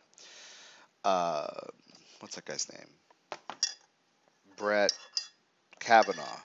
uh, 1.05 1.67
what's 2.21 2.37
that 2.37 2.45
guy's 2.45 2.71
name? 2.73 3.39
Brett 4.57 4.93
Kavanaugh. 5.81 6.41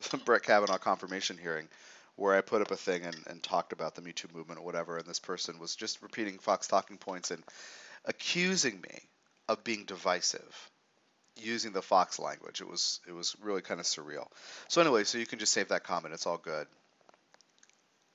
Brett 0.24 0.42
Kavanaugh 0.42 0.78
confirmation 0.78 1.38
hearing, 1.38 1.68
where 2.16 2.36
I 2.36 2.40
put 2.40 2.62
up 2.62 2.70
a 2.70 2.76
thing 2.76 3.04
and, 3.04 3.16
and 3.26 3.42
talked 3.42 3.72
about 3.72 3.94
the 3.94 4.02
Me 4.02 4.12
Too 4.12 4.28
movement 4.32 4.60
or 4.60 4.64
whatever, 4.64 4.96
and 4.98 5.06
this 5.06 5.20
person 5.20 5.58
was 5.58 5.76
just 5.76 6.02
repeating 6.02 6.38
Fox 6.38 6.66
talking 6.66 6.98
points 6.98 7.30
and 7.30 7.42
accusing 8.04 8.80
me 8.80 9.00
of 9.48 9.64
being 9.64 9.84
divisive 9.84 10.70
using 11.36 11.72
the 11.72 11.82
Fox 11.82 12.18
language. 12.18 12.60
It 12.60 12.68
was 12.68 13.00
it 13.06 13.12
was 13.12 13.36
really 13.40 13.62
kind 13.62 13.80
of 13.80 13.86
surreal. 13.86 14.26
So 14.68 14.80
anyway, 14.80 15.04
so 15.04 15.18
you 15.18 15.26
can 15.26 15.38
just 15.38 15.52
save 15.52 15.68
that 15.68 15.84
comment. 15.84 16.14
It's 16.14 16.26
all 16.26 16.38
good. 16.38 16.66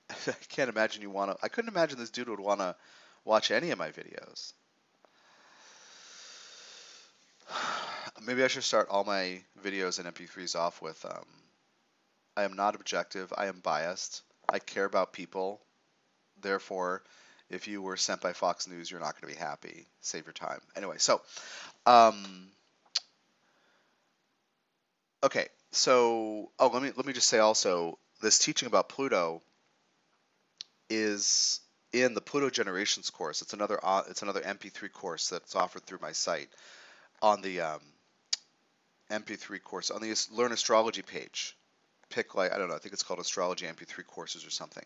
I 0.27 0.33
can't 0.49 0.69
imagine 0.69 1.01
you 1.01 1.09
want 1.09 1.31
to. 1.31 1.37
I 1.43 1.47
couldn't 1.47 1.69
imagine 1.69 1.99
this 1.99 2.09
dude 2.09 2.29
would 2.29 2.39
want 2.39 2.59
to 2.59 2.75
watch 3.23 3.51
any 3.51 3.71
of 3.71 3.77
my 3.77 3.89
videos. 3.89 4.53
maybe 8.25 8.43
I 8.43 8.47
should 8.47 8.63
start 8.63 8.87
all 8.89 9.03
my 9.03 9.41
videos 9.63 9.99
and 9.99 10.13
MP3s 10.13 10.55
off 10.55 10.81
with 10.81 11.03
um, 11.05 11.25
I 12.35 12.43
am 12.43 12.53
not 12.53 12.75
objective. 12.75 13.33
I 13.37 13.47
am 13.47 13.59
biased. 13.59 14.21
I 14.49 14.59
care 14.59 14.85
about 14.85 15.13
people. 15.13 15.61
Therefore, 16.41 17.03
if 17.49 17.67
you 17.67 17.81
were 17.81 17.97
sent 17.97 18.21
by 18.21 18.33
Fox 18.33 18.67
News, 18.67 18.89
you're 18.89 18.99
not 18.99 19.19
going 19.19 19.31
to 19.31 19.39
be 19.39 19.43
happy. 19.43 19.85
Save 19.99 20.25
your 20.25 20.33
time. 20.33 20.61
Anyway, 20.75 20.95
so, 20.97 21.21
um, 21.85 22.47
okay, 25.23 25.47
so 25.71 26.49
oh, 26.59 26.67
let 26.67 26.81
me 26.81 26.91
let 26.95 27.05
me 27.05 27.13
just 27.13 27.27
say 27.27 27.39
also 27.39 27.97
this 28.21 28.39
teaching 28.39 28.67
about 28.67 28.89
Pluto 28.89 29.41
is 30.89 31.59
in 31.93 32.13
the 32.13 32.21
Pluto 32.21 32.49
Generations 32.49 33.09
course. 33.09 33.41
It's 33.41 33.53
another 33.53 33.79
uh, 33.83 34.03
it's 34.09 34.21
another 34.21 34.41
MP3 34.41 34.91
course 34.91 35.29
that's 35.29 35.55
offered 35.55 35.83
through 35.83 35.99
my 36.01 36.13
site 36.13 36.49
on 37.21 37.41
the 37.41 37.61
um, 37.61 37.81
MP3 39.09 39.61
course 39.61 39.91
on 39.91 40.01
the 40.01 40.15
Learn 40.31 40.51
Astrology 40.51 41.01
page. 41.01 41.55
Pick 42.11 42.35
like 42.35 42.53
I 42.53 42.57
don't 42.57 42.69
know, 42.69 42.75
I 42.75 42.79
think 42.79 42.93
it's 42.93 43.03
called 43.03 43.19
Astrology 43.19 43.65
MP3 43.65 44.05
courses 44.05 44.45
or 44.45 44.49
something. 44.49 44.85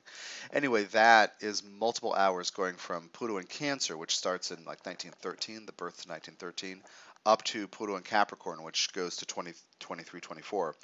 Anyway, 0.53 0.83
that 0.85 1.33
is 1.41 1.63
multiple 1.63 2.13
hours 2.13 2.51
going 2.51 2.75
from 2.75 3.09
Pluto 3.09 3.37
in 3.37 3.45
Cancer, 3.45 3.97
which 3.97 4.15
starts 4.15 4.51
in 4.51 4.57
like 4.59 4.85
1913, 4.85 5.65
the 5.65 5.71
birth 5.73 6.03
to 6.03 6.09
1913, 6.09 6.81
up 7.25 7.43
to 7.45 7.67
Pluto 7.67 7.95
in 7.95 8.03
Capricorn, 8.03 8.63
which 8.63 8.93
goes 8.93 9.17
to 9.17 9.25
20, 9.25 9.53
23, 9.79 10.21
24. 10.21 10.75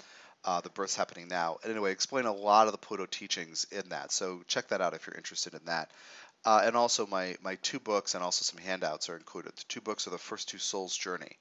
Uh, 0.43 0.59
the 0.61 0.69
birth's 0.69 0.95
happening 0.95 1.27
now. 1.27 1.57
And 1.61 1.71
anyway, 1.71 1.91
explain 1.91 2.25
a 2.25 2.33
lot 2.33 2.65
of 2.65 2.71
the 2.71 2.79
Pluto 2.79 3.05
teachings 3.05 3.67
in 3.71 3.89
that. 3.89 4.11
So 4.11 4.41
check 4.47 4.69
that 4.69 4.81
out 4.81 4.95
if 4.95 5.05
you're 5.05 5.15
interested 5.15 5.53
in 5.53 5.65
that. 5.65 5.91
Uh, 6.43 6.63
and 6.63 6.75
also 6.75 7.05
my, 7.05 7.35
my 7.43 7.55
two 7.61 7.79
books 7.79 8.15
and 8.15 8.23
also 8.23 8.43
some 8.43 8.59
handouts 8.59 9.07
are 9.09 9.15
included. 9.15 9.55
The 9.55 9.63
two 9.67 9.81
books 9.81 10.07
are 10.07 10.09
the 10.09 10.17
first 10.17 10.49
two 10.49 10.57
Souls 10.57 10.97
Journey 10.97 11.37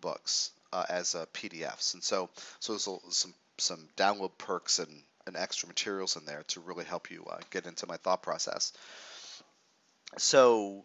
books 0.00 0.52
uh, 0.74 0.84
as 0.88 1.14
PDFs, 1.32 1.94
and 1.94 2.02
so 2.02 2.28
so 2.58 2.76
some 2.76 3.32
some 3.58 3.88
download 3.96 4.36
perks 4.38 4.78
and, 4.78 5.02
and 5.26 5.36
extra 5.36 5.68
materials 5.68 6.16
in 6.16 6.24
there 6.24 6.44
to 6.48 6.60
really 6.60 6.84
help 6.84 7.10
you 7.10 7.24
uh, 7.30 7.38
get 7.50 7.66
into 7.66 7.86
my 7.86 7.96
thought 7.96 8.22
process. 8.22 8.72
So 10.18 10.84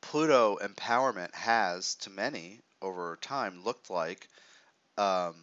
Pluto 0.00 0.58
empowerment 0.62 1.34
has, 1.34 1.94
to 1.96 2.10
many 2.10 2.60
over 2.82 3.18
time, 3.20 3.64
looked 3.64 3.90
like 3.90 4.28
um, 4.98 5.34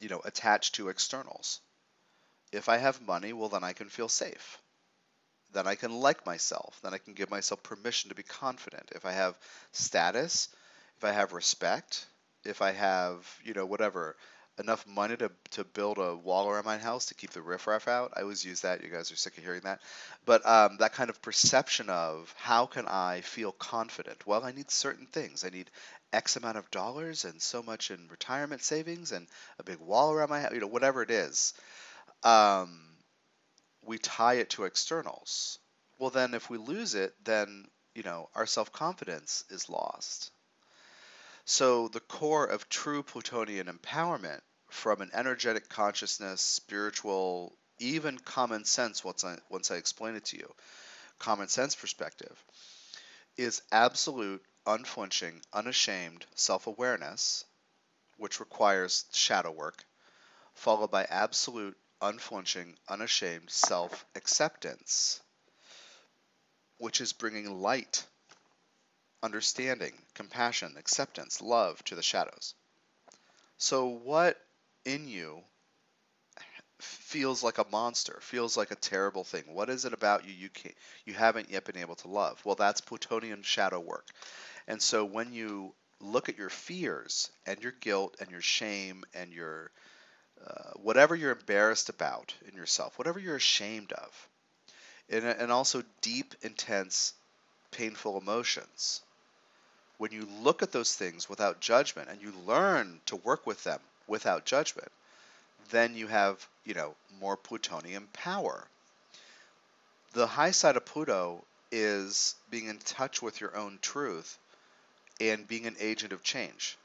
you 0.00 0.08
know 0.08 0.20
attached 0.24 0.76
to 0.76 0.88
externals. 0.88 1.60
If 2.52 2.68
I 2.68 2.78
have 2.78 3.00
money, 3.00 3.32
well 3.32 3.48
then 3.48 3.64
I 3.64 3.72
can 3.72 3.88
feel 3.88 4.08
safe 4.08 4.58
then 5.54 5.66
I 5.66 5.76
can 5.76 5.92
like 5.92 6.26
myself. 6.26 6.78
Then 6.82 6.92
I 6.92 6.98
can 6.98 7.14
give 7.14 7.30
myself 7.30 7.62
permission 7.62 8.10
to 8.10 8.14
be 8.14 8.22
confident. 8.22 8.90
If 8.94 9.06
I 9.06 9.12
have 9.12 9.38
status, 9.72 10.48
if 10.98 11.04
I 11.04 11.12
have 11.12 11.32
respect, 11.32 12.06
if 12.44 12.60
I 12.60 12.72
have, 12.72 13.38
you 13.42 13.54
know, 13.54 13.64
whatever, 13.64 14.16
enough 14.58 14.86
money 14.86 15.16
to, 15.16 15.30
to 15.50 15.64
build 15.64 15.98
a 15.98 16.14
wall 16.16 16.48
around 16.48 16.64
my 16.64 16.78
house 16.78 17.06
to 17.06 17.14
keep 17.14 17.30
the 17.30 17.42
riffraff 17.42 17.88
out. 17.88 18.12
I 18.16 18.22
always 18.22 18.44
use 18.44 18.60
that. 18.60 18.82
You 18.82 18.90
guys 18.90 19.10
are 19.10 19.16
sick 19.16 19.36
of 19.36 19.44
hearing 19.44 19.62
that. 19.64 19.80
But 20.24 20.46
um, 20.46 20.76
that 20.78 20.92
kind 20.92 21.10
of 21.10 21.20
perception 21.22 21.90
of 21.90 22.32
how 22.38 22.66
can 22.66 22.86
I 22.86 23.22
feel 23.22 23.52
confident? 23.52 24.26
Well, 24.26 24.44
I 24.44 24.52
need 24.52 24.70
certain 24.70 25.06
things. 25.06 25.44
I 25.44 25.50
need 25.50 25.70
X 26.12 26.36
amount 26.36 26.56
of 26.56 26.70
dollars 26.70 27.24
and 27.24 27.42
so 27.42 27.62
much 27.62 27.90
in 27.90 28.08
retirement 28.08 28.62
savings 28.62 29.12
and 29.12 29.26
a 29.58 29.64
big 29.64 29.78
wall 29.78 30.12
around 30.12 30.30
my 30.30 30.40
house, 30.40 30.52
you 30.52 30.60
know, 30.60 30.68
whatever 30.68 31.02
it 31.02 31.10
is. 31.10 31.52
Um, 32.22 32.80
we 33.82 33.98
tie 33.98 34.34
it 34.34 34.50
to 34.50 34.64
externals. 34.64 35.58
Well, 35.98 36.10
then 36.10 36.34
if 36.34 36.48
we 36.48 36.58
lose 36.58 36.94
it, 36.94 37.14
then, 37.24 37.66
you 37.94 38.02
know, 38.02 38.28
our 38.34 38.46
self 38.46 38.72
confidence 38.72 39.44
is 39.50 39.68
lost. 39.68 40.30
So 41.46 41.88
the 41.88 42.00
core 42.00 42.46
of 42.46 42.68
true 42.68 43.02
Plutonian 43.02 43.66
empowerment 43.66 44.40
from 44.68 45.02
an 45.02 45.10
energetic 45.12 45.68
consciousness, 45.68 46.40
spiritual, 46.40 47.56
even 47.78 48.18
common 48.18 48.64
sense, 48.64 49.04
once 49.04 49.24
I, 49.24 49.38
once 49.50 49.70
I 49.70 49.76
explain 49.76 50.16
it 50.16 50.24
to 50.26 50.38
you, 50.38 50.54
common 51.18 51.48
sense 51.48 51.74
perspective, 51.74 52.42
is 53.36 53.60
absolute, 53.70 54.42
unflinching, 54.66 55.42
unashamed 55.52 56.24
self 56.34 56.66
awareness, 56.66 57.44
which 58.16 58.40
requires 58.40 59.04
shadow 59.12 59.50
work, 59.50 59.84
followed 60.54 60.90
by 60.90 61.04
absolute, 61.04 61.76
unflinching, 62.00 62.78
unashamed 62.88 63.50
self 63.50 64.06
acceptance, 64.14 65.20
which 66.78 67.02
is 67.02 67.12
bringing 67.12 67.60
light, 67.60 68.06
understanding, 69.24 69.94
compassion, 70.12 70.74
acceptance, 70.78 71.40
love 71.40 71.82
to 71.84 71.94
the 71.94 72.02
shadows. 72.02 72.54
So, 73.56 73.86
what 73.86 74.36
in 74.84 75.08
you 75.08 75.42
feels 76.78 77.42
like 77.42 77.58
a 77.58 77.66
monster, 77.72 78.18
feels 78.20 78.56
like 78.56 78.70
a 78.70 78.76
terrible 78.76 79.24
thing? 79.24 79.44
What 79.46 79.70
is 79.70 79.86
it 79.86 79.94
about 79.94 80.26
you 80.26 80.34
you 80.34 80.50
can't, 80.50 80.74
you 81.06 81.14
haven't 81.14 81.50
yet 81.50 81.64
been 81.64 81.78
able 81.78 81.94
to 81.96 82.08
love? 82.08 82.44
Well, 82.44 82.56
that's 82.56 82.80
Plutonian 82.82 83.42
shadow 83.42 83.80
work. 83.80 84.06
And 84.68 84.82
so 84.82 85.04
when 85.04 85.32
you 85.32 85.72
look 86.00 86.28
at 86.28 86.36
your 86.36 86.50
fears 86.50 87.30
and 87.46 87.62
your 87.62 87.72
guilt 87.72 88.16
and 88.20 88.30
your 88.30 88.42
shame 88.42 89.04
and 89.14 89.32
your 89.32 89.70
uh, 90.44 90.72
whatever 90.76 91.14
you're 91.14 91.32
embarrassed 91.32 91.88
about 91.88 92.34
in 92.46 92.56
yourself, 92.56 92.98
whatever 92.98 93.18
you're 93.18 93.36
ashamed 93.36 93.92
of, 93.92 94.28
and, 95.08 95.24
and 95.24 95.52
also 95.52 95.82
deep, 96.02 96.34
intense, 96.42 97.14
painful 97.70 98.18
emotions. 98.18 99.00
When 99.98 100.12
you 100.12 100.28
look 100.42 100.62
at 100.62 100.72
those 100.72 100.94
things 100.94 101.28
without 101.28 101.60
judgment 101.60 102.08
and 102.08 102.20
you 102.20 102.32
learn 102.46 103.00
to 103.06 103.16
work 103.16 103.46
with 103.46 103.62
them 103.64 103.80
without 104.06 104.44
judgment, 104.44 104.90
then 105.70 105.94
you 105.94 106.06
have, 106.08 106.46
you 106.64 106.74
know, 106.74 106.94
more 107.20 107.36
Plutonian 107.36 108.08
power. 108.12 108.66
The 110.12 110.26
high 110.26 110.50
side 110.50 110.76
of 110.76 110.84
Pluto 110.84 111.44
is 111.70 112.36
being 112.50 112.68
in 112.68 112.78
touch 112.78 113.22
with 113.22 113.40
your 113.40 113.56
own 113.56 113.78
truth 113.80 114.38
and 115.20 115.46
being 115.46 115.66
an 115.66 115.76
agent 115.80 116.12
of 116.12 116.22
change. 116.22 116.76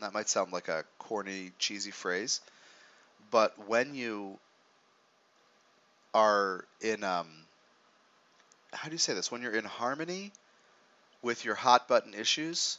That 0.00 0.12
might 0.12 0.28
sound 0.28 0.52
like 0.52 0.68
a 0.68 0.84
corny, 0.98 1.52
cheesy 1.58 1.90
phrase, 1.90 2.40
but 3.30 3.68
when 3.68 3.94
you 3.94 4.38
are 6.14 6.64
in 6.80 7.04
um, 7.04 7.28
how 8.72 8.88
do 8.88 8.94
you 8.94 8.98
say 8.98 9.14
this? 9.14 9.30
When 9.30 9.42
you're 9.42 9.54
in 9.54 9.64
harmony 9.64 10.32
with 11.22 11.44
your 11.44 11.54
hot 11.54 11.88
button 11.88 12.14
issues 12.14 12.78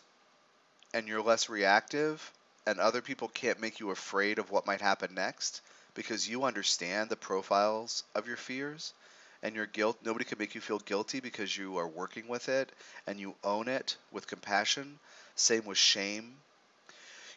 and 0.93 1.08
you're 1.08 1.21
less 1.23 1.49
reactive 1.49 2.32
and 2.65 2.79
other 2.79 3.01
people 3.01 3.27
can't 3.27 3.60
make 3.60 3.79
you 3.79 3.89
afraid 3.91 4.39
of 4.39 4.51
what 4.51 4.67
might 4.67 4.82
happen 4.82 5.13
next 5.13 5.62
because 5.95 6.27
you 6.29 6.43
understand 6.43 7.10
the 7.10 7.15
profiles 7.15 8.03
of 8.15 8.27
your 8.27 8.38
fears 8.38 8.93
and 9.41 9.56
your 9.56 9.65
guilt 9.65 9.97
nobody 10.03 10.25
can 10.25 10.38
make 10.38 10.56
you 10.56 10.62
feel 10.62 10.79
guilty 10.79 11.19
because 11.19 11.56
you 11.56 11.77
are 11.77 11.88
working 11.88 12.27
with 12.27 12.49
it 12.49 12.71
and 13.08 13.19
you 13.19 13.36
own 13.43 13.67
it 13.67 13.97
with 14.12 14.27
compassion. 14.27 14.97
Same 15.36 15.65
with 15.65 15.77
shame. 15.77 16.34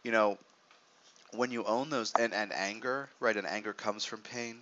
You 0.03 0.13
know 0.13 0.39
when 1.33 1.51
you 1.51 1.65
own 1.65 1.91
those 1.91 2.13
and, 2.15 2.33
and 2.33 2.53
anger 2.53 3.09
right 3.21 3.37
and 3.37 3.47
anger 3.47 3.73
comes 3.73 4.05
from 4.05 4.21
pain. 4.21 4.61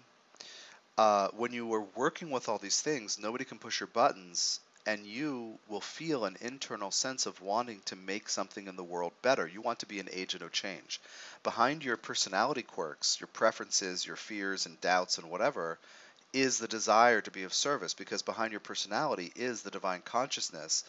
Uh, 0.96 1.28
when 1.36 1.52
you 1.52 1.72
are 1.74 1.84
working 1.96 2.30
with 2.30 2.48
all 2.48 2.58
these 2.58 2.80
things 2.80 3.18
nobody 3.18 3.44
can 3.44 3.58
push 3.58 3.80
your 3.80 3.88
buttons 3.88 4.60
and 4.86 5.06
you 5.06 5.58
will 5.68 5.80
feel 5.80 6.24
an 6.24 6.36
internal 6.40 6.90
sense 6.90 7.24
of 7.26 7.40
wanting 7.40 7.80
to 7.86 7.96
make 7.96 8.28
something 8.28 8.66
in 8.66 8.76
the 8.76 8.84
world 8.84 9.12
better. 9.22 9.46
You 9.46 9.62
want 9.62 9.78
to 9.78 9.86
be 9.86 9.98
an 9.98 10.10
agent 10.12 10.42
of 10.42 10.52
change. 10.52 11.00
Behind 11.42 11.82
your 11.82 11.96
personality 11.96 12.62
quirks, 12.62 13.18
your 13.20 13.28
preferences, 13.28 14.06
your 14.06 14.16
fears 14.16 14.66
and 14.66 14.80
doubts 14.80 15.16
and 15.16 15.30
whatever, 15.30 15.78
is 16.34 16.58
the 16.58 16.68
desire 16.68 17.20
to 17.22 17.30
be 17.30 17.44
of 17.44 17.54
service 17.54 17.94
because 17.94 18.22
behind 18.22 18.52
your 18.52 18.60
personality 18.60 19.32
is 19.36 19.62
the 19.62 19.70
divine 19.70 20.02
consciousness 20.02 20.84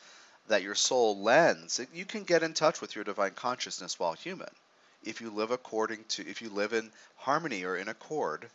that 0.48 0.64
your 0.64 0.76
soul 0.76 1.22
lends. 1.22 1.80
You 1.94 2.06
can 2.06 2.24
get 2.24 2.44
in 2.44 2.54
touch 2.54 2.82
with 2.82 2.96
your 2.96 3.04
divine 3.04 3.32
consciousness 3.32 3.98
while 3.98 4.14
human. 4.14 4.50
If 5.04 5.22
you 5.22 5.30
live 5.30 5.52
according 5.52 6.04
to, 6.10 6.28
if 6.28 6.42
you 6.42 6.50
live 6.50 6.74
in 6.74 6.92
harmony 7.16 7.64
or 7.64 7.78
in 7.78 7.88
accord 7.88 8.50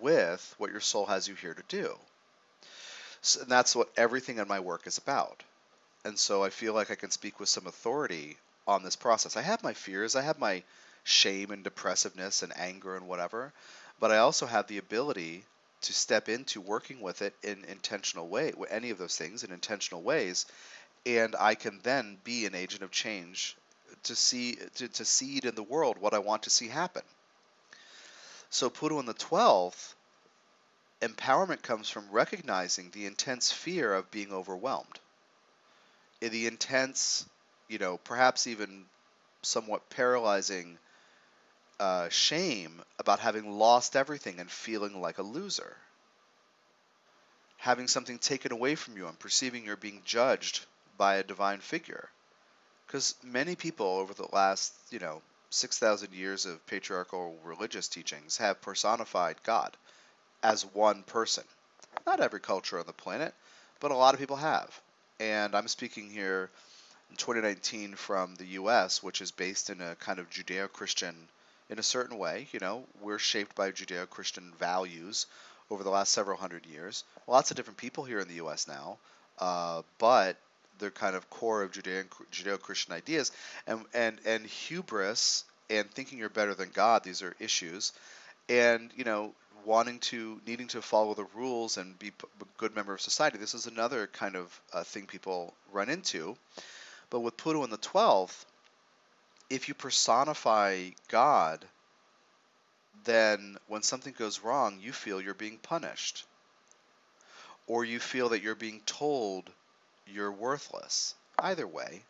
with 0.00 0.54
what 0.58 0.72
your 0.72 0.80
soul 0.80 1.06
has 1.06 1.28
you 1.28 1.34
here 1.36 1.54
to 1.54 1.62
do. 1.68 1.96
So, 3.24 3.40
and 3.40 3.50
that's 3.50 3.74
what 3.74 3.88
everything 3.96 4.38
in 4.38 4.46
my 4.46 4.60
work 4.60 4.86
is 4.86 4.98
about. 4.98 5.42
And 6.04 6.18
so 6.18 6.44
I 6.44 6.50
feel 6.50 6.74
like 6.74 6.90
I 6.90 6.94
can 6.94 7.10
speak 7.10 7.40
with 7.40 7.48
some 7.48 7.66
authority 7.66 8.36
on 8.66 8.82
this 8.82 8.96
process. 8.96 9.36
I 9.36 9.42
have 9.42 9.62
my 9.62 9.72
fears, 9.72 10.14
I 10.14 10.22
have 10.22 10.38
my 10.38 10.62
shame 11.04 11.50
and 11.50 11.64
depressiveness 11.64 12.42
and 12.42 12.52
anger 12.58 12.96
and 12.96 13.08
whatever, 13.08 13.52
but 13.98 14.10
I 14.10 14.18
also 14.18 14.44
have 14.44 14.66
the 14.66 14.76
ability 14.76 15.42
to 15.82 15.92
step 15.94 16.28
into 16.28 16.60
working 16.60 17.00
with 17.00 17.22
it 17.22 17.34
in 17.42 17.64
intentional 17.64 18.28
way, 18.28 18.52
with 18.56 18.70
any 18.70 18.90
of 18.90 18.98
those 18.98 19.16
things 19.16 19.42
in 19.42 19.52
intentional 19.52 20.02
ways, 20.02 20.44
and 21.06 21.34
I 21.38 21.54
can 21.54 21.80
then 21.82 22.18
be 22.24 22.44
an 22.44 22.54
agent 22.54 22.82
of 22.82 22.90
change 22.90 23.56
to 24.04 24.14
see 24.14 24.58
to, 24.76 24.88
to 24.88 25.04
seed 25.04 25.46
in 25.46 25.54
the 25.54 25.62
world 25.62 25.96
what 25.98 26.14
I 26.14 26.18
want 26.18 26.42
to 26.42 26.50
see 26.50 26.68
happen. 26.68 27.02
So 28.50 28.70
Pluto 28.70 29.00
in 29.00 29.06
the 29.06 29.14
twelfth 29.14 29.94
empowerment 31.00 31.62
comes 31.62 31.88
from 31.90 32.10
recognizing 32.10 32.90
the 32.90 33.06
intense 33.06 33.52
fear 33.52 33.92
of 33.92 34.10
being 34.10 34.32
overwhelmed. 34.32 35.00
The 36.20 36.46
intense, 36.46 37.26
you 37.68 37.78
know, 37.78 37.98
perhaps 37.98 38.46
even 38.46 38.86
somewhat 39.42 39.90
paralyzing 39.90 40.78
uh, 41.78 42.08
shame 42.08 42.82
about 42.98 43.20
having 43.20 43.58
lost 43.58 43.96
everything 43.96 44.40
and 44.40 44.50
feeling 44.50 45.00
like 45.00 45.18
a 45.18 45.22
loser. 45.22 45.76
Having 47.58 47.88
something 47.88 48.18
taken 48.18 48.52
away 48.52 48.74
from 48.74 48.96
you 48.96 49.06
and 49.06 49.18
perceiving 49.18 49.64
you're 49.64 49.76
being 49.76 50.02
judged 50.04 50.64
by 50.96 51.16
a 51.16 51.24
divine 51.24 51.60
figure. 51.60 52.08
Because 52.86 53.14
many 53.22 53.56
people 53.56 53.86
over 53.86 54.14
the 54.14 54.28
last, 54.32 54.74
you 54.90 54.98
know, 54.98 55.20
6,000 55.50 56.12
years 56.12 56.46
of 56.46 56.64
patriarchal 56.66 57.38
religious 57.44 57.88
teachings 57.88 58.36
have 58.38 58.60
personified 58.62 59.42
God 59.42 59.76
as 60.44 60.64
one 60.74 61.02
person. 61.02 61.42
Not 62.06 62.20
every 62.20 62.38
culture 62.38 62.78
on 62.78 62.86
the 62.86 62.92
planet, 62.92 63.34
but 63.80 63.90
a 63.90 63.96
lot 63.96 64.14
of 64.14 64.20
people 64.20 64.36
have. 64.36 64.80
And 65.18 65.56
I'm 65.56 65.68
speaking 65.68 66.10
here 66.10 66.50
in 67.10 67.16
2019 67.16 67.94
from 67.94 68.34
the 68.36 68.46
US, 68.60 69.02
which 69.02 69.22
is 69.22 69.30
based 69.30 69.70
in 69.70 69.80
a 69.80 69.96
kind 69.96 70.18
of 70.18 70.28
Judeo 70.30 70.70
Christian, 70.70 71.16
in 71.70 71.78
a 71.78 71.82
certain 71.82 72.18
way. 72.18 72.46
You 72.52 72.60
know, 72.60 72.84
we're 73.00 73.18
shaped 73.18 73.56
by 73.56 73.70
Judeo 73.70 74.08
Christian 74.08 74.52
values 74.58 75.26
over 75.70 75.82
the 75.82 75.90
last 75.90 76.12
several 76.12 76.36
hundred 76.36 76.66
years. 76.66 77.04
Lots 77.26 77.50
of 77.50 77.56
different 77.56 77.78
people 77.78 78.04
here 78.04 78.20
in 78.20 78.28
the 78.28 78.44
US 78.44 78.68
now, 78.68 78.98
uh, 79.38 79.80
but 79.98 80.36
they're 80.78 80.90
kind 80.90 81.16
of 81.16 81.30
core 81.30 81.62
of 81.62 81.72
Judeo 81.72 82.60
Christian 82.60 82.92
ideas. 82.92 83.32
And, 83.66 83.86
and, 83.94 84.20
and 84.26 84.44
hubris 84.44 85.44
and 85.70 85.90
thinking 85.90 86.18
you're 86.18 86.28
better 86.28 86.54
than 86.54 86.68
God, 86.74 87.02
these 87.02 87.22
are 87.22 87.34
issues. 87.40 87.92
And, 88.50 88.90
you 88.94 89.04
know, 89.04 89.32
wanting 89.64 89.98
to 89.98 90.40
needing 90.46 90.68
to 90.68 90.82
follow 90.82 91.14
the 91.14 91.26
rules 91.34 91.76
and 91.76 91.98
be 91.98 92.08
a 92.08 92.44
good 92.58 92.74
member 92.74 92.94
of 92.94 93.00
society. 93.00 93.38
This 93.38 93.54
is 93.54 93.66
another 93.66 94.06
kind 94.06 94.36
of 94.36 94.60
uh, 94.72 94.84
thing 94.84 95.06
people 95.06 95.54
run 95.72 95.88
into. 95.88 96.36
But 97.10 97.20
with 97.20 97.36
Pluto 97.36 97.64
in 97.64 97.70
the 97.70 97.78
12th, 97.78 98.44
if 99.50 99.68
you 99.68 99.74
personify 99.74 100.90
God, 101.08 101.64
then 103.04 103.56
when 103.68 103.82
something 103.82 104.14
goes 104.18 104.40
wrong, 104.40 104.78
you 104.80 104.92
feel 104.92 105.20
you're 105.20 105.34
being 105.34 105.58
punished. 105.58 106.24
Or 107.66 107.84
you 107.84 108.00
feel 108.00 108.30
that 108.30 108.42
you're 108.42 108.54
being 108.54 108.80
told 108.84 109.50
you're 110.06 110.32
worthless. 110.32 111.14
Either 111.38 111.66
way, 111.66 112.02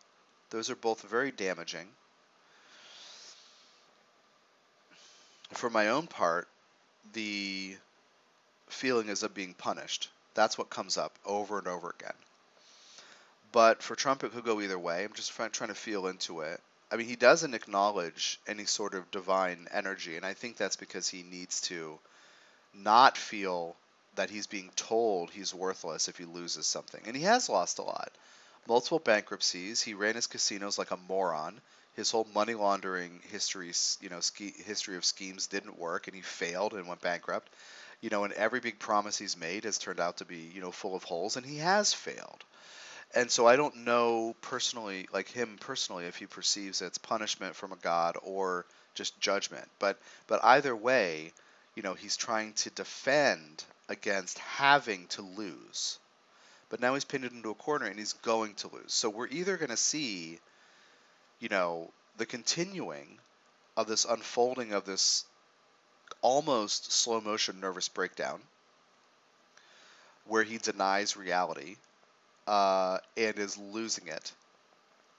those 0.49 0.69
are 0.69 0.75
both 0.75 1.01
very 1.01 1.31
damaging. 1.31 1.87
For 5.53 5.69
my 5.69 5.89
own 5.89 6.07
part, 6.07 6.47
the 7.13 7.75
feeling 8.67 9.09
is 9.09 9.23
of 9.23 9.33
being 9.33 9.53
punished. 9.53 10.09
That's 10.33 10.57
what 10.57 10.69
comes 10.69 10.97
up 10.97 11.17
over 11.25 11.57
and 11.59 11.67
over 11.67 11.95
again. 11.97 12.15
But 13.51 13.81
for 13.81 13.95
Trump, 13.95 14.23
it 14.23 14.33
could 14.33 14.43
go 14.43 14.59
either 14.59 14.77
way. 14.77 15.03
I'm 15.03 15.13
just 15.13 15.31
trying 15.31 15.69
to 15.69 15.75
feel 15.75 16.07
into 16.07 16.41
it. 16.41 16.59
I 16.91 16.97
mean, 16.97 17.07
he 17.07 17.15
doesn't 17.15 17.53
acknowledge 17.53 18.39
any 18.47 18.65
sort 18.65 18.93
of 18.93 19.09
divine 19.11 19.67
energy, 19.71 20.17
and 20.17 20.25
I 20.25 20.33
think 20.33 20.57
that's 20.57 20.75
because 20.75 21.07
he 21.07 21.23
needs 21.23 21.61
to 21.61 21.97
not 22.73 23.17
feel 23.17 23.75
that 24.15 24.29
he's 24.29 24.47
being 24.47 24.69
told 24.75 25.29
he's 25.29 25.53
worthless 25.53 26.07
if 26.07 26.17
he 26.17 26.25
loses 26.25 26.67
something. 26.67 27.01
And 27.05 27.15
he 27.15 27.23
has 27.23 27.49
lost 27.49 27.79
a 27.79 27.83
lot. 27.83 28.11
Multiple 28.67 28.99
bankruptcies. 28.99 29.81
He 29.81 29.93
ran 29.93 30.15
his 30.15 30.27
casinos 30.27 30.77
like 30.77 30.91
a 30.91 30.97
moron 30.97 31.59
his 31.95 32.11
whole 32.11 32.27
money 32.33 32.53
laundering 32.53 33.21
history, 33.31 33.71
you 34.01 34.09
know, 34.09 34.19
ski, 34.19 34.53
history 34.65 34.97
of 34.97 35.05
schemes 35.05 35.47
didn't 35.47 35.79
work, 35.79 36.07
and 36.07 36.15
he 36.15 36.21
failed 36.21 36.73
and 36.73 36.87
went 36.87 37.01
bankrupt. 37.01 37.49
You 38.01 38.09
know, 38.09 38.25
and 38.25 38.33
every 38.33 38.59
big 38.59 38.79
promise 38.79 39.17
he's 39.17 39.37
made 39.37 39.63
has 39.63 39.77
turned 39.77 39.99
out 39.99 40.17
to 40.17 40.25
be, 40.25 40.51
you 40.53 40.61
know, 40.61 40.71
full 40.71 40.95
of 40.95 41.03
holes, 41.03 41.37
and 41.37 41.45
he 41.45 41.57
has 41.57 41.93
failed. 41.93 42.43
And 43.13 43.31
so 43.31 43.47
I 43.47 43.55
don't 43.55 43.77
know 43.77 44.35
personally, 44.41 45.07
like 45.13 45.29
him 45.29 45.57
personally, 45.59 46.05
if 46.05 46.17
he 46.17 46.25
perceives 46.25 46.81
it's 46.81 46.97
punishment 46.97 47.55
from 47.55 47.71
a 47.71 47.77
god 47.77 48.17
or 48.21 48.65
just 48.93 49.19
judgment. 49.19 49.69
But 49.79 49.97
but 50.27 50.43
either 50.43 50.75
way, 50.75 51.31
you 51.75 51.83
know, 51.83 51.93
he's 51.93 52.17
trying 52.17 52.53
to 52.53 52.69
defend 52.71 53.63
against 53.87 54.39
having 54.39 55.07
to 55.07 55.21
lose. 55.21 55.97
But 56.69 56.81
now 56.81 56.93
he's 56.93 57.05
pinned 57.05 57.25
into 57.25 57.51
a 57.51 57.55
corner 57.55 57.85
and 57.85 57.97
he's 57.97 58.13
going 58.13 58.55
to 58.55 58.67
lose. 58.67 58.93
So 58.93 59.09
we're 59.09 59.27
either 59.27 59.55
going 59.57 59.69
to 59.69 59.77
see 59.77 60.39
you 61.39 61.49
know, 61.49 61.93
the 62.17 62.25
continuing 62.25 63.19
of 63.77 63.87
this 63.87 64.05
unfolding 64.05 64.73
of 64.73 64.85
this 64.85 65.25
almost 66.21 66.91
slow 66.91 67.21
motion 67.21 67.59
nervous 67.61 67.89
breakdown 67.89 68.41
where 70.25 70.43
he 70.43 70.57
denies 70.57 71.15
reality 71.17 71.75
uh, 72.47 72.99
and 73.17 73.39
is 73.39 73.57
losing 73.57 74.07
it. 74.07 74.33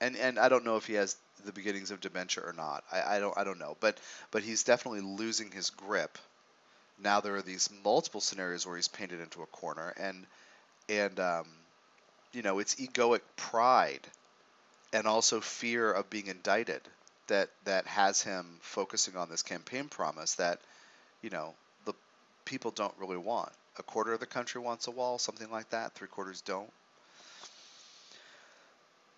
And 0.00 0.16
and 0.16 0.38
I 0.38 0.48
don't 0.48 0.64
know 0.64 0.76
if 0.76 0.86
he 0.86 0.94
has 0.94 1.16
the 1.44 1.52
beginnings 1.52 1.90
of 1.90 2.00
dementia 2.00 2.44
or 2.44 2.52
not. 2.52 2.84
I, 2.92 3.16
I 3.16 3.20
don't 3.20 3.36
I 3.38 3.44
don't 3.44 3.58
know. 3.58 3.76
But 3.80 3.98
but 4.30 4.42
he's 4.42 4.64
definitely 4.64 5.02
losing 5.02 5.50
his 5.50 5.70
grip. 5.70 6.18
Now 6.98 7.20
there 7.20 7.36
are 7.36 7.42
these 7.42 7.70
multiple 7.84 8.20
scenarios 8.22 8.66
where 8.66 8.76
he's 8.76 8.88
painted 8.88 9.20
into 9.20 9.42
a 9.42 9.46
corner 9.48 9.94
and 9.98 10.26
and 10.88 11.20
um, 11.20 11.46
you 12.32 12.42
know 12.42 12.58
it's 12.58 12.76
egoic 12.76 13.22
pride 13.36 14.06
and 14.92 15.06
also 15.06 15.40
fear 15.40 15.92
of 15.92 16.10
being 16.10 16.26
indicted 16.26 16.80
that 17.26 17.50
that 17.64 17.86
has 17.86 18.22
him 18.22 18.58
focusing 18.60 19.16
on 19.16 19.28
this 19.28 19.42
campaign 19.42 19.88
promise 19.88 20.34
that 20.34 20.60
you 21.22 21.30
know 21.30 21.54
the 21.84 21.94
people 22.44 22.70
don't 22.70 22.94
really 22.98 23.16
want. 23.16 23.50
A 23.78 23.82
quarter 23.82 24.12
of 24.12 24.20
the 24.20 24.26
country 24.26 24.60
wants 24.60 24.86
a 24.86 24.90
wall, 24.90 25.18
something 25.18 25.50
like 25.50 25.68
that. 25.70 25.94
Three 25.94 26.08
quarters 26.08 26.40
don't. 26.40 26.70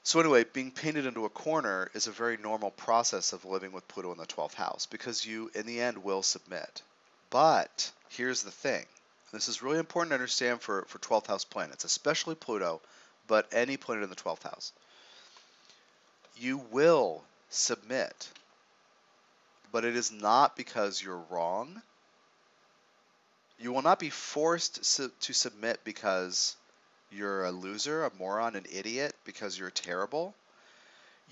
So 0.08 0.20
anyway, 0.20 0.44
being 0.44 0.70
painted 0.70 1.04
into 1.04 1.26
a 1.26 1.28
corner 1.28 1.90
is 1.92 2.06
a 2.06 2.12
very 2.12 2.38
normal 2.38 2.70
process 2.70 3.34
of 3.34 3.44
living 3.44 3.72
with 3.72 3.86
Pluto 3.88 4.10
in 4.10 4.16
the 4.16 4.24
12th 4.24 4.54
house 4.54 4.86
because 4.86 5.26
you, 5.26 5.50
in 5.54 5.66
the 5.66 5.82
end, 5.82 5.98
will 5.98 6.22
submit. 6.22 6.80
But 7.28 7.92
here's 8.08 8.42
the 8.42 8.50
thing. 8.50 8.86
This 9.32 9.48
is 9.48 9.62
really 9.62 9.78
important 9.78 10.10
to 10.10 10.14
understand 10.14 10.62
for, 10.62 10.86
for 10.88 10.98
12th 10.98 11.26
house 11.26 11.44
planets, 11.44 11.84
especially 11.84 12.36
Pluto, 12.36 12.80
but 13.26 13.46
any 13.52 13.76
planet 13.76 14.02
in 14.04 14.08
the 14.08 14.16
12th 14.16 14.44
house. 14.44 14.72
You 16.40 16.58
will 16.70 17.24
submit, 17.50 18.28
but 19.72 19.84
it 19.84 19.96
is 19.96 20.12
not 20.12 20.56
because 20.56 21.02
you're 21.02 21.24
wrong. 21.30 21.82
You 23.58 23.72
will 23.72 23.82
not 23.82 23.98
be 23.98 24.10
forced 24.10 24.84
to 25.22 25.34
submit 25.34 25.80
because 25.82 26.54
you're 27.10 27.44
a 27.44 27.50
loser, 27.50 28.04
a 28.04 28.12
moron, 28.18 28.54
an 28.54 28.66
idiot 28.72 29.16
because 29.24 29.58
you're 29.58 29.70
terrible. 29.70 30.34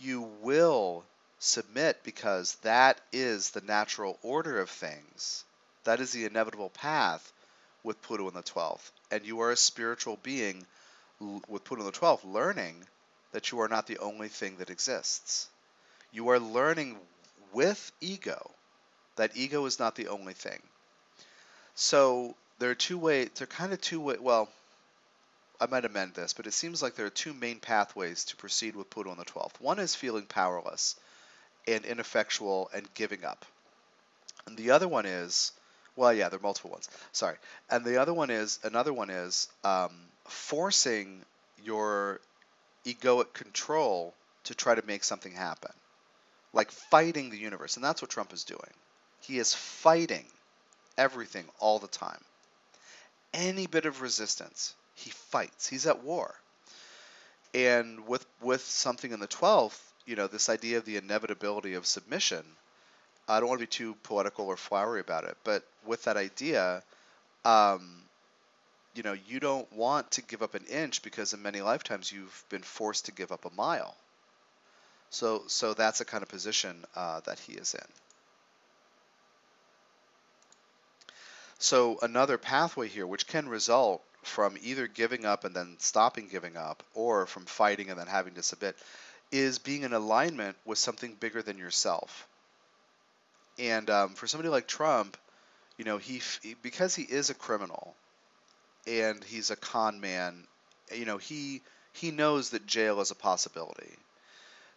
You 0.00 0.22
will 0.42 1.04
submit 1.38 2.02
because 2.02 2.56
that 2.62 3.00
is 3.12 3.50
the 3.50 3.60
natural 3.60 4.18
order 4.22 4.58
of 4.58 4.70
things. 4.70 5.44
That 5.84 6.00
is 6.00 6.10
the 6.10 6.24
inevitable 6.24 6.70
path 6.70 7.32
with 7.84 8.02
Pluto 8.02 8.26
in 8.26 8.34
the 8.34 8.42
12th. 8.42 8.90
And 9.12 9.24
you 9.24 9.40
are 9.40 9.52
a 9.52 9.56
spiritual 9.56 10.18
being 10.24 10.66
with 11.20 11.62
Pluto 11.62 11.86
in 11.86 11.92
the 11.92 11.96
12th, 11.96 12.24
learning 12.24 12.84
that 13.36 13.52
you 13.52 13.60
are 13.60 13.68
not 13.68 13.86
the 13.86 13.98
only 13.98 14.28
thing 14.28 14.56
that 14.56 14.70
exists. 14.70 15.46
You 16.10 16.30
are 16.30 16.40
learning 16.40 16.96
with 17.52 17.92
ego 18.00 18.50
that 19.16 19.36
ego 19.36 19.66
is 19.66 19.78
not 19.78 19.94
the 19.94 20.08
only 20.08 20.32
thing. 20.32 20.62
So 21.74 22.34
there 22.58 22.70
are 22.70 22.74
two 22.74 22.96
ways, 22.96 23.28
there 23.34 23.44
are 23.44 23.46
kind 23.46 23.74
of 23.74 23.80
two 23.82 24.00
ways, 24.00 24.20
well, 24.20 24.48
I 25.60 25.66
might 25.66 25.84
amend 25.84 26.14
this, 26.14 26.32
but 26.32 26.46
it 26.46 26.54
seems 26.54 26.82
like 26.82 26.94
there 26.94 27.04
are 27.04 27.10
two 27.10 27.34
main 27.34 27.60
pathways 27.60 28.24
to 28.24 28.36
proceed 28.36 28.74
with 28.74 28.88
Pluto 28.88 29.10
on 29.10 29.18
the 29.18 29.26
12th. 29.26 29.60
One 29.60 29.80
is 29.80 29.94
feeling 29.94 30.24
powerless 30.24 30.96
and 31.68 31.84
ineffectual 31.84 32.70
and 32.72 32.88
giving 32.94 33.22
up. 33.22 33.44
And 34.46 34.56
the 34.56 34.70
other 34.70 34.88
one 34.88 35.04
is, 35.04 35.52
well, 35.94 36.14
yeah, 36.14 36.30
there 36.30 36.38
are 36.38 36.42
multiple 36.42 36.70
ones. 36.70 36.88
Sorry. 37.12 37.36
And 37.68 37.84
the 37.84 38.00
other 38.00 38.14
one 38.14 38.30
is, 38.30 38.58
another 38.62 38.94
one 38.94 39.10
is 39.10 39.50
um, 39.62 39.92
forcing 40.24 41.20
your 41.62 42.22
egoic 42.86 43.32
control 43.32 44.14
to 44.44 44.54
try 44.54 44.74
to 44.74 44.86
make 44.86 45.04
something 45.04 45.32
happen. 45.32 45.72
Like 46.52 46.70
fighting 46.70 47.30
the 47.30 47.38
universe. 47.38 47.76
And 47.76 47.84
that's 47.84 48.00
what 48.00 48.10
Trump 48.10 48.32
is 48.32 48.44
doing. 48.44 48.72
He 49.20 49.38
is 49.38 49.54
fighting 49.54 50.24
everything 50.96 51.44
all 51.58 51.78
the 51.78 51.88
time. 51.88 52.22
Any 53.34 53.66
bit 53.66 53.84
of 53.84 54.00
resistance 54.00 54.74
he 54.94 55.10
fights. 55.10 55.68
He's 55.68 55.86
at 55.86 56.02
war. 56.02 56.34
And 57.54 58.06
with 58.08 58.26
with 58.40 58.62
something 58.62 59.12
in 59.12 59.20
the 59.20 59.28
12th, 59.28 59.78
you 60.06 60.16
know, 60.16 60.26
this 60.26 60.48
idea 60.48 60.78
of 60.78 60.84
the 60.84 60.96
inevitability 60.96 61.74
of 61.74 61.86
submission, 61.86 62.44
I 63.28 63.40
don't 63.40 63.48
want 63.48 63.60
to 63.60 63.66
be 63.66 63.70
too 63.70 63.94
poetical 64.02 64.46
or 64.46 64.56
flowery 64.56 65.00
about 65.00 65.24
it, 65.24 65.36
but 65.44 65.64
with 65.84 66.04
that 66.04 66.16
idea, 66.16 66.82
um, 67.44 68.02
you 68.96 69.02
know, 69.02 69.16
you 69.28 69.40
don't 69.40 69.70
want 69.72 70.10
to 70.12 70.22
give 70.22 70.42
up 70.42 70.54
an 70.54 70.64
inch 70.64 71.02
because 71.02 71.32
in 71.32 71.42
many 71.42 71.60
lifetimes 71.60 72.10
you've 72.10 72.44
been 72.48 72.62
forced 72.62 73.06
to 73.06 73.12
give 73.12 73.30
up 73.30 73.44
a 73.44 73.54
mile. 73.54 73.94
So, 75.10 75.42
so 75.46 75.74
that's 75.74 75.98
the 75.98 76.04
kind 76.04 76.22
of 76.22 76.28
position 76.28 76.84
uh, 76.94 77.20
that 77.26 77.38
he 77.38 77.52
is 77.52 77.74
in. 77.74 77.86
So 81.58 81.98
another 82.02 82.38
pathway 82.38 82.88
here, 82.88 83.06
which 83.06 83.26
can 83.26 83.48
result 83.48 84.02
from 84.22 84.56
either 84.62 84.86
giving 84.86 85.24
up 85.24 85.44
and 85.44 85.54
then 85.54 85.76
stopping 85.78 86.28
giving 86.28 86.56
up, 86.56 86.82
or 86.94 87.26
from 87.26 87.44
fighting 87.44 87.90
and 87.90 87.98
then 87.98 88.08
having 88.08 88.34
to 88.34 88.42
submit, 88.42 88.76
is 89.30 89.58
being 89.58 89.82
in 89.82 89.92
alignment 89.92 90.56
with 90.64 90.78
something 90.78 91.14
bigger 91.14 91.42
than 91.42 91.58
yourself. 91.58 92.26
And 93.58 93.88
um, 93.88 94.10
for 94.10 94.26
somebody 94.26 94.48
like 94.48 94.66
Trump, 94.66 95.16
you 95.78 95.84
know, 95.84 95.98
he 95.98 96.20
because 96.62 96.94
he 96.94 97.04
is 97.04 97.30
a 97.30 97.34
criminal, 97.34 97.94
and 98.86 99.22
he's 99.24 99.50
a 99.50 99.56
con 99.56 100.00
man, 100.00 100.46
you 100.94 101.04
know, 101.04 101.18
he 101.18 101.62
he 101.92 102.10
knows 102.10 102.50
that 102.50 102.66
jail 102.66 103.00
is 103.00 103.10
a 103.10 103.14
possibility 103.14 103.96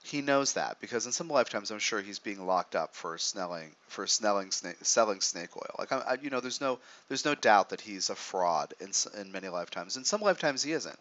he 0.03 0.22
knows 0.22 0.53
that 0.53 0.80
because 0.80 1.05
in 1.05 1.12
some 1.12 1.28
lifetimes 1.28 1.72
I'm 1.72 1.80
sure 1.80 2.01
he's 2.01 2.20
being 2.20 2.45
locked 2.45 2.76
up 2.76 2.95
for 2.95 3.18
snelling 3.18 3.76
for 3.88 4.07
snelling 4.07 4.51
snake, 4.51 4.78
selling 4.82 5.22
snake 5.22 5.55
oil. 5.57 5.76
Like 5.78 5.91
I, 5.91 6.18
you 6.22 6.30
know, 6.30 6.39
there's 6.39 6.62
no 6.62 6.80
there's 7.07 7.26
no 7.26 7.36
doubt 7.36 7.70
that 7.70 7.82
he's 7.82 8.10
a 8.10 8.16
fraud 8.16 8.74
in 8.80 8.91
in 9.20 9.32
many 9.32 9.49
lifetimes. 9.49 9.97
In 9.97 10.05
some 10.05 10.22
lifetimes 10.22 10.64
he 10.64 10.72
isn't, 10.72 10.97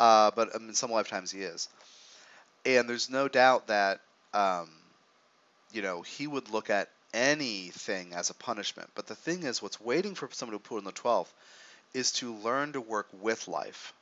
uh, 0.00 0.30
but 0.34 0.54
um, 0.56 0.68
in 0.68 0.74
some 0.74 0.90
lifetimes 0.90 1.30
he 1.30 1.42
is. 1.42 1.68
And 2.64 2.88
there's 2.88 3.10
no 3.10 3.28
doubt 3.28 3.68
that 3.68 4.00
um, 4.34 4.68
you 5.72 5.82
know 5.82 6.02
he 6.02 6.26
would 6.26 6.50
look 6.50 6.70
at 6.70 6.88
anything 7.12 8.14
as 8.14 8.30
a 8.30 8.34
punishment. 8.34 8.90
But 8.94 9.06
the 9.06 9.14
thing 9.14 9.42
is, 9.42 9.62
what's 9.62 9.80
waiting 9.80 10.14
for 10.14 10.28
someone 10.32 10.58
to 10.58 10.62
put 10.62 10.78
in 10.78 10.84
the 10.84 10.92
12th 10.92 11.32
is 11.94 12.12
to 12.12 12.34
learn 12.36 12.72
to 12.72 12.80
work 12.80 13.08
with 13.20 13.48
life 13.48 13.92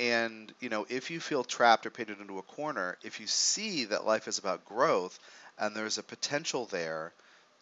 and 0.00 0.50
you 0.60 0.70
know, 0.70 0.86
if 0.88 1.10
you 1.10 1.20
feel 1.20 1.44
trapped 1.44 1.84
or 1.84 1.90
painted 1.90 2.20
into 2.20 2.38
a 2.38 2.42
corner, 2.42 2.96
if 3.04 3.20
you 3.20 3.26
see 3.26 3.84
that 3.84 4.06
life 4.06 4.28
is 4.28 4.38
about 4.38 4.64
growth 4.64 5.18
and 5.58 5.76
there's 5.76 5.98
a 5.98 6.02
potential 6.02 6.64
there 6.64 7.12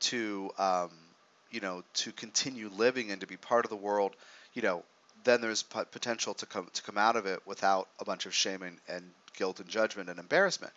to 0.00 0.50
um, 0.56 0.90
you 1.50 1.60
know 1.60 1.82
to 1.94 2.12
continue 2.12 2.70
living 2.76 3.10
and 3.10 3.20
to 3.22 3.26
be 3.26 3.36
part 3.36 3.64
of 3.66 3.70
the 3.70 3.76
world, 3.76 4.14
you 4.54 4.62
know, 4.62 4.84
then 5.24 5.40
there's 5.40 5.64
potential 5.64 6.32
to 6.34 6.46
come 6.46 6.68
to 6.72 6.82
come 6.82 6.96
out 6.96 7.16
of 7.16 7.26
it 7.26 7.44
without 7.44 7.88
a 7.98 8.04
bunch 8.04 8.24
of 8.24 8.32
shame 8.32 8.62
and, 8.62 8.76
and 8.88 9.10
guilt 9.36 9.58
and 9.58 9.68
judgment 9.68 10.08
and 10.08 10.20
embarrassment. 10.20 10.72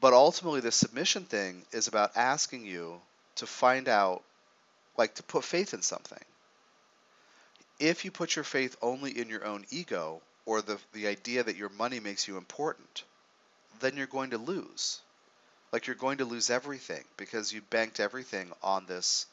But 0.00 0.12
ultimately, 0.12 0.60
the 0.60 0.70
submission 0.70 1.24
thing 1.24 1.64
is 1.72 1.88
about 1.88 2.16
asking 2.16 2.66
you 2.66 3.00
to 3.36 3.46
find 3.46 3.88
out, 3.88 4.22
like 4.96 5.14
to 5.16 5.24
put 5.24 5.42
faith 5.42 5.74
in 5.74 5.82
something 5.82 6.22
if 7.78 8.04
you 8.04 8.10
put 8.10 8.36
your 8.36 8.44
faith 8.44 8.76
only 8.82 9.18
in 9.18 9.28
your 9.28 9.44
own 9.44 9.64
ego 9.70 10.20
or 10.46 10.62
the, 10.62 10.78
the 10.92 11.06
idea 11.06 11.42
that 11.42 11.56
your 11.56 11.70
money 11.70 12.00
makes 12.00 12.28
you 12.28 12.36
important, 12.36 13.04
then 13.80 13.96
you're 13.96 14.06
going 14.06 14.30
to 14.30 14.38
lose. 14.38 15.00
Like 15.72 15.86
you're 15.86 15.96
going 15.96 16.18
to 16.18 16.24
lose 16.24 16.50
everything 16.50 17.02
because 17.16 17.52
you 17.52 17.60
banked 17.70 17.98
everything 17.98 18.52
on 18.62 18.86
this 18.86 19.26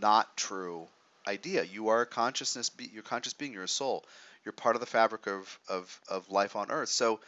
not 0.00 0.34
true 0.36 0.86
idea. 1.26 1.64
You 1.64 1.88
are 1.88 2.02
a 2.02 2.06
consciousness, 2.06 2.70
you're 2.92 3.02
conscious 3.02 3.34
being, 3.34 3.52
you're 3.52 3.64
a 3.64 3.68
soul. 3.68 4.04
You're 4.44 4.52
part 4.52 4.76
of 4.76 4.80
the 4.80 4.86
fabric 4.86 5.26
of, 5.26 5.58
of, 5.68 6.00
of 6.08 6.30
life 6.30 6.56
on 6.56 6.70
earth. 6.70 6.90
So 6.90 7.20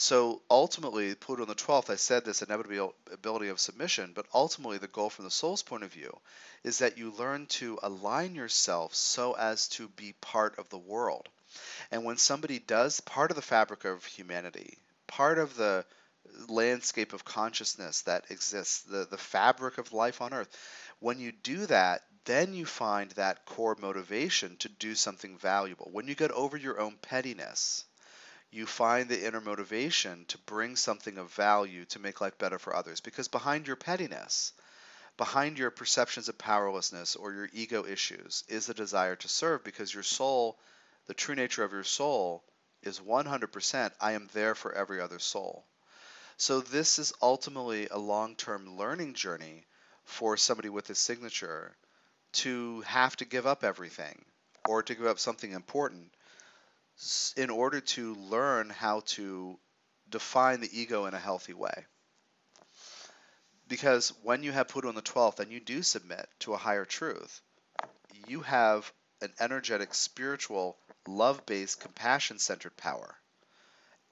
so 0.00 0.42
ultimately, 0.48 1.12
Pluto 1.16 1.42
in 1.42 1.48
the 1.48 1.56
12th, 1.56 1.90
I 1.90 1.96
said 1.96 2.24
this 2.24 2.40
inevitability 2.40 3.48
of 3.48 3.58
submission, 3.58 4.12
but 4.14 4.26
ultimately 4.32 4.78
the 4.78 4.86
goal 4.86 5.10
from 5.10 5.24
the 5.24 5.30
soul's 5.32 5.64
point 5.64 5.82
of 5.82 5.92
view 5.92 6.16
is 6.62 6.78
that 6.78 6.98
you 6.98 7.10
learn 7.10 7.46
to 7.46 7.80
align 7.82 8.36
yourself 8.36 8.94
so 8.94 9.32
as 9.32 9.66
to 9.70 9.88
be 9.88 10.12
part 10.20 10.56
of 10.56 10.68
the 10.68 10.78
world. 10.78 11.28
And 11.90 12.04
when 12.04 12.16
somebody 12.16 12.60
does 12.60 13.00
part 13.00 13.32
of 13.32 13.34
the 13.34 13.42
fabric 13.42 13.84
of 13.84 14.04
humanity, 14.04 14.78
part 15.08 15.36
of 15.36 15.56
the 15.56 15.84
landscape 16.46 17.12
of 17.12 17.24
consciousness 17.24 18.02
that 18.02 18.30
exists, 18.30 18.82
the, 18.82 19.04
the 19.04 19.18
fabric 19.18 19.78
of 19.78 19.92
life 19.92 20.22
on 20.22 20.32
earth, 20.32 20.56
when 21.00 21.18
you 21.18 21.32
do 21.32 21.66
that, 21.66 22.04
then 22.24 22.54
you 22.54 22.66
find 22.66 23.10
that 23.12 23.46
core 23.46 23.76
motivation 23.80 24.56
to 24.58 24.68
do 24.68 24.94
something 24.94 25.36
valuable. 25.38 25.88
When 25.90 26.06
you 26.06 26.14
get 26.14 26.30
over 26.30 26.56
your 26.56 26.78
own 26.78 26.98
pettiness, 27.02 27.84
you 28.50 28.66
find 28.66 29.08
the 29.08 29.26
inner 29.26 29.40
motivation 29.40 30.24
to 30.26 30.38
bring 30.38 30.74
something 30.74 31.18
of 31.18 31.32
value 31.32 31.84
to 31.86 31.98
make 31.98 32.20
life 32.20 32.38
better 32.38 32.58
for 32.58 32.74
others. 32.74 33.00
Because 33.00 33.28
behind 33.28 33.66
your 33.66 33.76
pettiness, 33.76 34.52
behind 35.16 35.58
your 35.58 35.70
perceptions 35.70 36.28
of 36.28 36.38
powerlessness 36.38 37.14
or 37.16 37.32
your 37.32 37.48
ego 37.52 37.84
issues, 37.84 38.44
is 38.48 38.68
a 38.68 38.74
desire 38.74 39.16
to 39.16 39.28
serve 39.28 39.64
because 39.64 39.92
your 39.92 40.02
soul, 40.02 40.58
the 41.06 41.14
true 41.14 41.34
nature 41.34 41.64
of 41.64 41.72
your 41.72 41.84
soul, 41.84 42.42
is 42.82 43.00
100% 43.00 43.92
I 44.00 44.12
am 44.12 44.28
there 44.32 44.54
for 44.54 44.72
every 44.72 45.00
other 45.00 45.18
soul. 45.18 45.66
So, 46.36 46.60
this 46.60 46.98
is 47.00 47.12
ultimately 47.20 47.88
a 47.88 47.98
long 47.98 48.36
term 48.36 48.76
learning 48.76 49.14
journey 49.14 49.66
for 50.04 50.36
somebody 50.36 50.68
with 50.68 50.86
this 50.86 51.00
signature 51.00 51.76
to 52.32 52.82
have 52.82 53.16
to 53.16 53.24
give 53.24 53.46
up 53.46 53.64
everything 53.64 54.24
or 54.68 54.82
to 54.84 54.94
give 54.94 55.06
up 55.06 55.18
something 55.18 55.50
important 55.50 56.12
in 57.36 57.50
order 57.50 57.80
to 57.80 58.14
learn 58.14 58.70
how 58.70 59.00
to 59.06 59.58
define 60.08 60.60
the 60.60 60.80
ego 60.80 61.06
in 61.06 61.14
a 61.14 61.18
healthy 61.18 61.52
way. 61.52 61.86
Because 63.68 64.12
when 64.22 64.42
you 64.42 64.52
have 64.52 64.68
Pluto 64.68 64.88
in 64.88 64.94
the 64.94 65.02
12th 65.02 65.40
and 65.40 65.52
you 65.52 65.60
do 65.60 65.82
submit 65.82 66.26
to 66.40 66.54
a 66.54 66.58
higher 66.58 66.86
truth, 66.86 67.40
you 68.26 68.40
have 68.40 68.90
an 69.20 69.32
energetic, 69.38 69.94
spiritual, 69.94 70.78
love 71.06 71.44
based, 71.44 71.80
compassion 71.80 72.38
centered 72.38 72.76
power. 72.76 73.14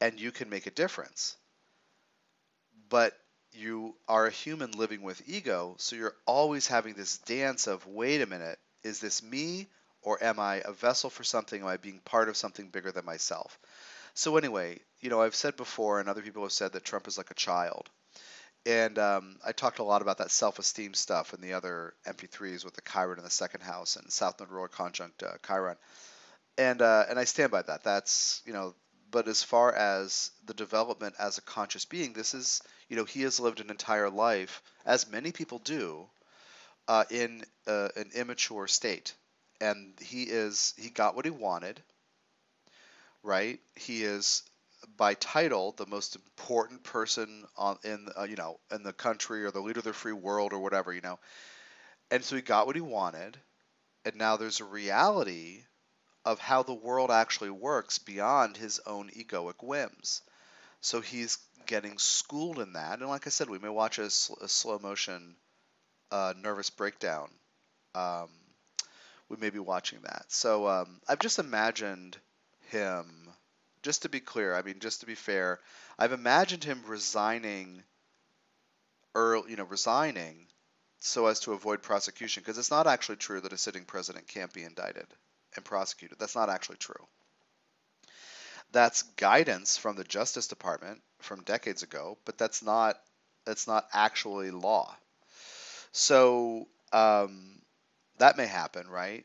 And 0.01 0.20
you 0.20 0.30
can 0.30 0.51
make 0.51 0.66
a 0.66 0.70
difference. 0.70 1.37
But 2.89 3.18
you 3.53 3.97
are 4.07 4.26
a 4.26 4.30
human 4.30 4.72
living 4.72 5.03
with 5.03 5.26
ego, 5.26 5.76
so 5.78 5.97
you're 5.97 6.16
always 6.26 6.66
having 6.66 6.95
this 6.95 7.18
dance 7.18 7.66
of 7.66 7.87
wait 7.87 8.20
a 8.20 8.26
minute, 8.26 8.59
Is 8.82 9.01
this 9.01 9.22
me, 9.22 9.68
or 10.07 10.22
am 10.22 10.38
I 10.38 10.62
a 10.64 10.72
vessel 10.72 11.11
for 11.11 11.24
something? 11.24 11.61
Am 11.61 11.66
I 11.66 11.78
being 11.78 11.98
part 11.98 12.28
of 12.28 12.36
something 12.36 12.68
bigger 12.68 12.92
than 12.92 13.04
myself? 13.04 13.59
So, 14.14 14.36
anyway, 14.36 14.78
you 15.00 15.11
know, 15.11 15.20
I've 15.20 15.34
said 15.34 15.57
before, 15.57 15.98
and 15.98 16.09
other 16.09 16.22
people 16.22 16.44
have 16.44 16.52
said 16.52 16.72
that 16.72 16.84
Trump 16.84 17.09
is 17.09 17.18
like 17.18 17.32
a 17.32 17.34
child. 17.34 17.90
And 18.64 18.98
um, 19.00 19.36
I 19.44 19.50
talked 19.50 19.80
a 19.80 19.84
lot 19.84 20.02
about 20.02 20.18
that 20.18 20.30
self-esteem 20.30 20.94
stuff 20.94 21.34
in 21.34 21.40
the 21.40 21.54
other 21.54 21.92
MP3s 22.07 22.64
with 22.64 22.74
the 22.74 22.82
Chiron 22.82 23.18
in 23.18 23.24
the 23.24 23.30
second 23.30 23.62
house 23.62 23.96
and 23.96 24.11
South 24.11 24.38
Node 24.38 24.50
ruler 24.50 24.68
conjunct 24.68 25.24
uh, 25.24 25.34
Chiron, 25.44 25.76
and 26.57 26.80
uh, 26.80 27.04
and 27.09 27.18
I 27.18 27.24
stand 27.24 27.50
by 27.50 27.62
that. 27.62 27.82
That's 27.82 28.42
you 28.46 28.52
know, 28.52 28.74
but 29.11 29.26
as 29.26 29.42
far 29.42 29.72
as 29.74 30.30
the 30.46 30.54
development 30.54 31.16
as 31.18 31.38
a 31.38 31.42
conscious 31.42 31.84
being, 31.84 32.12
this 32.12 32.32
is 32.32 32.62
you 32.88 32.96
know 32.96 33.04
he 33.04 33.22
has 33.22 33.40
lived 33.40 33.61
an 33.61 33.70
entire 33.70 34.11
life, 34.11 34.62
as 34.84 35.11
many 35.11 35.32
people 35.32 35.59
do, 35.59 36.07
uh, 36.88 37.04
in 37.11 37.42
uh, 37.66 37.88
an 37.96 38.11
immature 38.14 38.66
state, 38.66 39.14
and 39.61 39.98
he 40.00 40.24
is 40.24 40.74
he 40.78 40.90
got 40.90 41.16
what 41.16 41.24
he 41.26 41.30
wanted. 41.30 41.82
Right, 43.22 43.61
he 43.74 44.04
is 44.04 44.42
by 44.96 45.14
title 45.14 45.72
the 45.72 45.84
most 45.86 46.16
important 46.16 46.82
person 46.84 47.46
on 47.57 47.78
in 47.84 48.09
uh, 48.16 48.22
you 48.24 48.36
know 48.36 48.59
in 48.70 48.82
the 48.84 48.92
country 48.94 49.44
or 49.44 49.50
the 49.50 49.61
leader 49.61 49.80
of 49.80 49.84
the 49.84 49.92
free 49.92 50.12
world 50.12 50.52
or 50.54 50.59
whatever 50.61 50.92
you 50.94 51.00
know 51.02 51.18
and 52.11 52.24
so 52.24 52.36
he 52.36 52.42
got 52.42 52.66
what 52.66 52.76
he 52.76 52.82
wanted 52.82 53.40
and 54.07 54.16
now 54.16 54.36
there's 54.36 54.61
a 54.61 54.64
reality 54.64 55.64
of 56.24 56.40
how 56.40 56.62
the 56.64 56.74
world 56.74 57.11
actually 57.11 57.50
works 57.50 57.98
beyond 57.98 58.57
his 58.57 58.80
own 58.86 59.11
egoic 59.11 59.62
whims 59.62 60.22
so 60.82 61.00
he's 61.00 61.38
getting 61.66 61.98
schooled 61.98 62.59
in 62.61 62.74
that 62.74 63.00
and 63.00 63.09
like 63.09 63.26
i 63.26 63.30
said 63.30 63.50
we 63.50 63.59
may 63.61 63.68
watch 63.70 63.98
a, 63.98 64.11
sl- 64.11 64.34
a 64.42 64.48
slow 64.48 64.78
motion 64.80 65.36
uh, 66.12 66.34
nervous 66.38 66.70
breakdown 66.70 67.30
um, 67.94 68.30
we 69.29 69.37
may 69.37 69.51
be 69.51 69.59
watching 69.59 69.99
that 70.03 70.24
so 70.29 70.68
um, 70.68 71.01
i've 71.09 71.18
just 71.18 71.39
imagined 71.39 72.16
him 72.70 73.27
just 73.87 74.03
to 74.03 74.09
be 74.09 74.18
clear, 74.18 74.53
I 74.53 74.62
mean, 74.62 74.81
just 74.81 75.01
to 75.01 75.07
be 75.07 75.14
fair, 75.14 75.61
I've 75.97 76.11
imagined 76.11 76.64
him 76.64 76.83
resigning 76.89 77.85
early, 79.14 79.53
you 79.53 79.57
know, 79.57 79.62
resigning 79.62 80.49
so 80.99 81.27
as 81.27 81.39
to 81.41 81.53
avoid 81.53 81.83
prosecution 81.83 82.43
because 82.43 82.59
it's 82.59 82.72
not 82.72 82.89
actually 82.89 83.14
true 83.14 83.41
that 83.41 83.53
a 83.53 83.57
sitting 83.57 83.85
president 83.85 84.27
can't 84.27 84.53
be 84.53 84.64
indicted 84.64 85.07
and 85.55 85.64
prosecuted. 85.64 86.18
That's 86.18 86.35
not 86.35 86.49
actually 86.49 86.79
true. 86.79 87.07
That's 88.72 89.03
guidance 89.03 89.77
from 89.77 89.95
the 89.95 90.03
Justice 90.03 90.49
Department 90.49 91.01
from 91.20 91.45
decades 91.45 91.85
ago, 91.85 92.18
but 92.24 92.39
that's 92.39 92.64
not 92.64 93.01
that's 93.45 93.68
not 93.68 93.87
actually 93.93 94.51
law. 94.51 94.97
So 95.93 96.66
um, 96.93 97.61
that 98.18 98.36
may 98.36 98.46
happen, 98.46 98.88
right? 98.88 99.24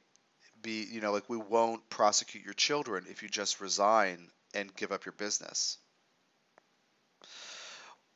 Be 0.62 0.84
you 0.86 1.02
know 1.02 1.12
like 1.14 1.30
we 1.30 1.38
won't 1.38 1.90
prosecute 1.90 2.46
your 2.46 2.54
children 2.56 3.06
if 3.10 3.24
you 3.24 3.30
just 3.30 3.62
resign 3.62 4.32
and 4.54 4.76
give 4.76 4.92
up 4.92 5.06
your 5.06 5.14
business. 5.14 5.78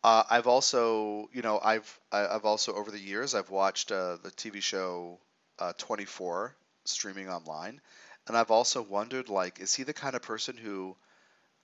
Uh, 0.03 0.23
I've 0.29 0.47
also, 0.47 1.29
you 1.33 1.41
know, 1.41 1.59
I've 1.61 1.99
I've 2.11 2.45
also 2.45 2.73
over 2.75 2.91
the 2.91 2.99
years 2.99 3.33
I've 3.33 3.49
watched 3.49 3.91
uh, 3.91 4.17
the 4.21 4.31
TV 4.31 4.59
show 4.61 5.19
uh, 5.59 5.73
24 5.77 6.55
streaming 6.85 7.27
online, 7.29 7.81
and 8.27 8.37
I've 8.37 8.51
also 8.51 8.81
wondered 8.83 9.29
like, 9.29 9.59
is 9.59 9.73
he 9.73 9.83
the 9.83 9.93
kind 9.93 10.15
of 10.15 10.21
person 10.21 10.57
who 10.57 10.95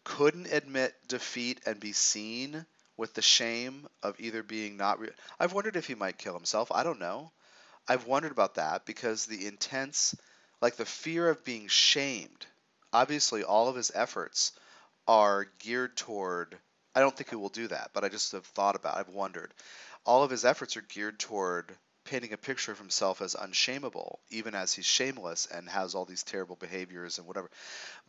couldn't 0.06 0.48
admit 0.54 0.96
defeat 1.08 1.62
and 1.66 1.80
be 1.80 1.94
seen 1.94 2.66
with 2.98 3.14
the 3.16 3.22
shame 3.24 3.88
of 4.04 4.20
either 4.20 4.44
being 4.44 4.78
not? 4.78 5.00
Re- 5.00 5.12
I've 5.40 5.54
wondered 5.54 5.76
if 5.78 5.88
he 5.88 5.96
might 5.96 6.18
kill 6.20 6.34
himself. 6.36 6.72
I 6.72 6.84
don't 6.84 7.00
know. 7.00 7.32
I've 7.88 8.08
wondered 8.08 8.32
about 8.32 8.56
that 8.56 8.86
because 8.86 9.26
the 9.26 9.48
intense, 9.48 10.16
like 10.62 10.76
the 10.76 10.86
fear 10.86 11.30
of 11.30 11.44
being 11.44 11.68
shamed. 11.68 12.46
Obviously, 12.94 13.44
all 13.44 13.68
of 13.68 13.76
his 13.76 13.92
efforts 13.94 14.52
are 15.08 15.46
geared 15.60 15.96
toward 15.98 16.58
I 16.94 17.00
don't 17.00 17.16
think 17.16 17.30
he 17.30 17.36
will 17.36 17.50
do 17.50 17.68
that, 17.70 17.92
but 17.94 18.04
I 18.04 18.10
just 18.10 18.34
have 18.34 18.46
thought 18.46 18.76
about, 18.76 18.98
It. 18.98 19.00
I've 19.00 19.14
wondered. 19.14 19.54
All 20.06 20.24
of 20.24 20.30
his 20.30 20.44
efforts 20.44 20.76
are 20.76 20.82
geared 20.82 21.20
toward 21.20 21.78
painting 22.04 22.34
a 22.34 22.38
picture 22.38 22.72
of 22.72 22.80
himself 22.80 23.22
as 23.22 23.36
unshameable, 23.36 24.20
even 24.30 24.56
as 24.56 24.74
he's 24.74 24.86
shameless 24.86 25.46
and 25.46 25.70
has 25.70 25.96
all 25.96 26.06
these 26.06 26.24
terrible 26.24 26.56
behaviors 26.56 27.18
and 27.18 27.28
whatever. 27.28 27.50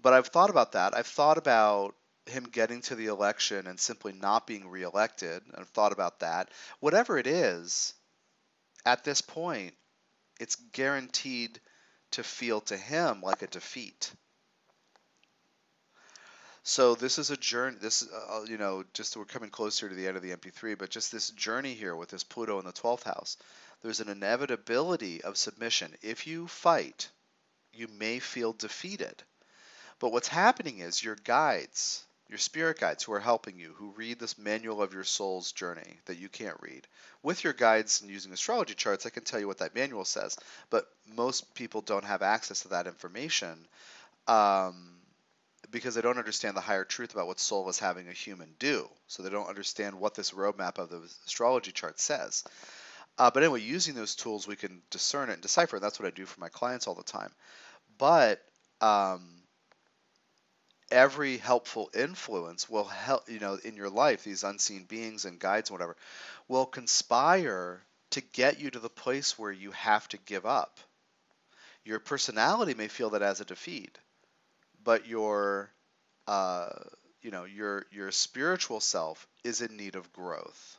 But 0.00 0.14
I've 0.14 0.28
thought 0.28 0.50
about 0.50 0.72
that. 0.72 0.96
I've 0.96 1.06
thought 1.06 1.38
about 1.38 1.94
him 2.26 2.44
getting 2.44 2.80
to 2.82 2.94
the 2.94 3.06
election 3.06 3.66
and 3.66 3.78
simply 3.78 4.12
not 4.12 4.46
being 4.46 4.68
reelected. 4.68 5.42
I've 5.54 5.68
thought 5.68 5.92
about 5.92 6.20
that. 6.20 6.50
Whatever 6.80 7.18
it 7.18 7.26
is, 7.26 7.94
at 8.84 9.04
this 9.04 9.20
point, 9.20 9.74
it's 10.40 10.56
guaranteed 10.72 11.60
to 12.12 12.22
feel 12.22 12.60
to 12.62 12.76
him 12.76 13.20
like 13.22 13.42
a 13.42 13.46
defeat. 13.46 14.12
So 16.64 16.94
this 16.94 17.18
is 17.18 17.30
a 17.30 17.36
journey. 17.36 17.76
This, 17.80 18.08
uh, 18.08 18.38
uh, 18.38 18.44
you 18.44 18.56
know, 18.56 18.84
just 18.94 19.16
we're 19.16 19.24
coming 19.24 19.50
closer 19.50 19.88
to 19.88 19.94
the 19.94 20.06
end 20.06 20.16
of 20.16 20.22
the 20.22 20.30
MP3, 20.36 20.78
but 20.78 20.90
just 20.90 21.10
this 21.10 21.30
journey 21.30 21.74
here 21.74 21.96
with 21.96 22.10
this 22.10 22.22
Pluto 22.22 22.60
in 22.60 22.64
the 22.64 22.72
12th 22.72 23.02
house. 23.02 23.36
There's 23.82 24.00
an 24.00 24.08
inevitability 24.08 25.24
of 25.24 25.36
submission. 25.36 25.96
If 26.02 26.26
you 26.28 26.46
fight, 26.46 27.10
you 27.72 27.88
may 27.88 28.20
feel 28.20 28.52
defeated. 28.52 29.24
But 29.98 30.12
what's 30.12 30.28
happening 30.28 30.78
is 30.78 31.02
your 31.02 31.16
guides, 31.16 32.04
your 32.32 32.38
spirit 32.38 32.80
guides 32.80 33.04
who 33.04 33.12
are 33.12 33.20
helping 33.20 33.58
you, 33.58 33.74
who 33.76 33.90
read 33.90 34.18
this 34.18 34.38
manual 34.38 34.80
of 34.80 34.94
your 34.94 35.04
soul's 35.04 35.52
journey 35.52 35.98
that 36.06 36.18
you 36.18 36.30
can't 36.30 36.56
read. 36.60 36.86
With 37.22 37.44
your 37.44 37.52
guides 37.52 38.00
and 38.00 38.10
using 38.10 38.32
astrology 38.32 38.72
charts, 38.72 39.04
I 39.04 39.10
can 39.10 39.22
tell 39.22 39.38
you 39.38 39.46
what 39.46 39.58
that 39.58 39.74
manual 39.74 40.06
says, 40.06 40.38
but 40.70 40.88
most 41.14 41.54
people 41.54 41.82
don't 41.82 42.06
have 42.06 42.22
access 42.22 42.60
to 42.60 42.68
that 42.68 42.86
information. 42.86 43.66
Um, 44.26 44.94
because 45.70 45.94
they 45.94 46.00
don't 46.00 46.18
understand 46.18 46.56
the 46.56 46.62
higher 46.62 46.84
truth 46.84 47.12
about 47.12 47.26
what 47.26 47.38
soul 47.38 47.68
is 47.68 47.78
having 47.78 48.08
a 48.08 48.12
human 48.12 48.48
do. 48.58 48.88
So 49.08 49.22
they 49.22 49.30
don't 49.30 49.48
understand 49.48 50.00
what 50.00 50.14
this 50.14 50.30
roadmap 50.30 50.78
of 50.78 50.88
the 50.88 51.02
astrology 51.26 51.72
chart 51.72 52.00
says. 52.00 52.44
Uh, 53.18 53.30
but 53.30 53.42
anyway, 53.42 53.60
using 53.60 53.94
those 53.94 54.14
tools, 54.14 54.48
we 54.48 54.56
can 54.56 54.80
discern 54.90 55.28
it 55.28 55.34
and 55.34 55.42
decipher. 55.42 55.76
And 55.76 55.82
that's 55.82 56.00
what 56.00 56.08
I 56.08 56.10
do 56.10 56.24
for 56.24 56.40
my 56.40 56.48
clients 56.48 56.86
all 56.86 56.94
the 56.94 57.02
time. 57.02 57.30
But 57.98 58.40
um, 58.80 59.41
every 60.92 61.38
helpful 61.38 61.90
influence 61.94 62.68
will 62.68 62.84
help, 62.84 63.28
you 63.28 63.40
know, 63.40 63.58
in 63.64 63.76
your 63.76 63.90
life, 63.90 64.24
these 64.24 64.44
unseen 64.44 64.84
beings 64.84 65.24
and 65.24 65.40
guides 65.40 65.70
and 65.70 65.78
whatever, 65.78 65.96
will 66.48 66.66
conspire 66.66 67.82
to 68.10 68.20
get 68.20 68.60
you 68.60 68.70
to 68.70 68.78
the 68.78 68.90
place 68.90 69.38
where 69.38 69.52
you 69.52 69.72
have 69.72 70.06
to 70.08 70.18
give 70.18 70.46
up. 70.46 70.78
Your 71.84 71.98
personality 72.00 72.74
may 72.74 72.88
feel 72.88 73.10
that 73.10 73.22
as 73.22 73.40
a 73.40 73.44
defeat 73.44 73.98
but 74.84 75.06
your 75.06 75.70
uh, 76.26 76.68
you 77.22 77.30
know 77.30 77.44
your 77.44 77.86
your 77.90 78.10
spiritual 78.10 78.80
self 78.80 79.26
is 79.44 79.60
in 79.60 79.76
need 79.76 79.96
of 79.96 80.12
growth. 80.12 80.78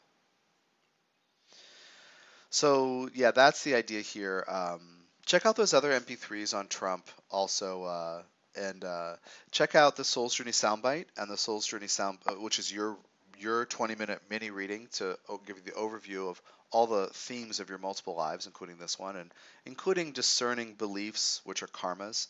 So 2.49 3.09
yeah, 3.14 3.32
that's 3.32 3.64
the 3.64 3.76
idea 3.76 4.01
here. 4.01 4.45
Um, 4.47 4.82
check 5.26 5.45
out 5.45 5.55
those 5.55 5.74
other 5.74 5.91
MP3s 5.91 6.53
on 6.53 6.68
Trump 6.68 7.09
also, 7.30 7.84
uh, 7.84 8.24
and 8.56 8.84
uh, 8.84 9.16
check 9.51 9.76
out 9.76 9.95
the 9.95 10.04
Soul's 10.04 10.36
Journey 10.36 10.51
soundbite 10.51 11.06
and 11.18 11.30
the 11.30 11.38
Soul's 11.38 11.68
Journey 11.68 11.88
sound, 11.88 12.20
uh, 12.28 12.34
which 12.34 12.60
is 12.60 12.72
your 12.72 12.97
your 13.39 13.66
20 13.66 13.95
minute 13.95 14.22
mini 14.30 14.51
reading 14.51 14.88
to 14.93 15.18
give 15.45 15.58
you 15.58 15.64
the 15.64 15.72
overview 15.72 16.30
of 16.30 16.41
all 16.72 16.88
the 16.88 17.08
themes 17.08 17.60
of 17.60 17.70
your 17.70 17.78
multiple 17.78 18.16
lives, 18.16 18.45
including 18.45 18.78
this 18.78 18.97
one, 18.97 19.16
and 19.16 19.32
including 19.66 20.12
discerning 20.12 20.74
beliefs, 20.74 21.41
which 21.43 21.62
are 21.62 21.68
karmas 21.68 22.28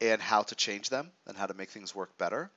and 0.00 0.22
how 0.22 0.42
to 0.42 0.54
change 0.54 0.88
them 0.88 1.10
and 1.26 1.36
how 1.36 1.46
to 1.46 1.54
make 1.54 1.70
things 1.70 1.94
work 1.94 2.16
better. 2.18 2.50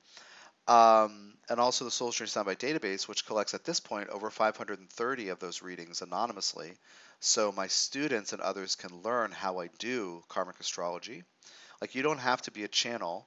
Um, 0.68 1.34
and 1.48 1.58
also 1.58 1.84
the 1.84 1.90
Soul 1.90 2.12
Journey 2.12 2.30
Soundbite 2.30 2.58
database, 2.58 3.08
which 3.08 3.26
collects 3.26 3.52
at 3.54 3.64
this 3.64 3.80
point 3.80 4.10
over 4.10 4.30
530 4.30 5.28
of 5.28 5.40
those 5.40 5.60
readings 5.60 6.02
anonymously. 6.02 6.72
So 7.20 7.52
my 7.52 7.66
students 7.66 8.32
and 8.32 8.40
others 8.40 8.76
can 8.76 9.02
learn 9.02 9.32
how 9.32 9.60
I 9.60 9.68
do 9.78 10.22
karmic 10.28 10.60
astrology. 10.60 11.24
Like 11.82 11.96
you 11.96 12.02
don't 12.04 12.18
have 12.18 12.40
to 12.42 12.52
be 12.52 12.62
a 12.62 12.68
channel 12.68 13.26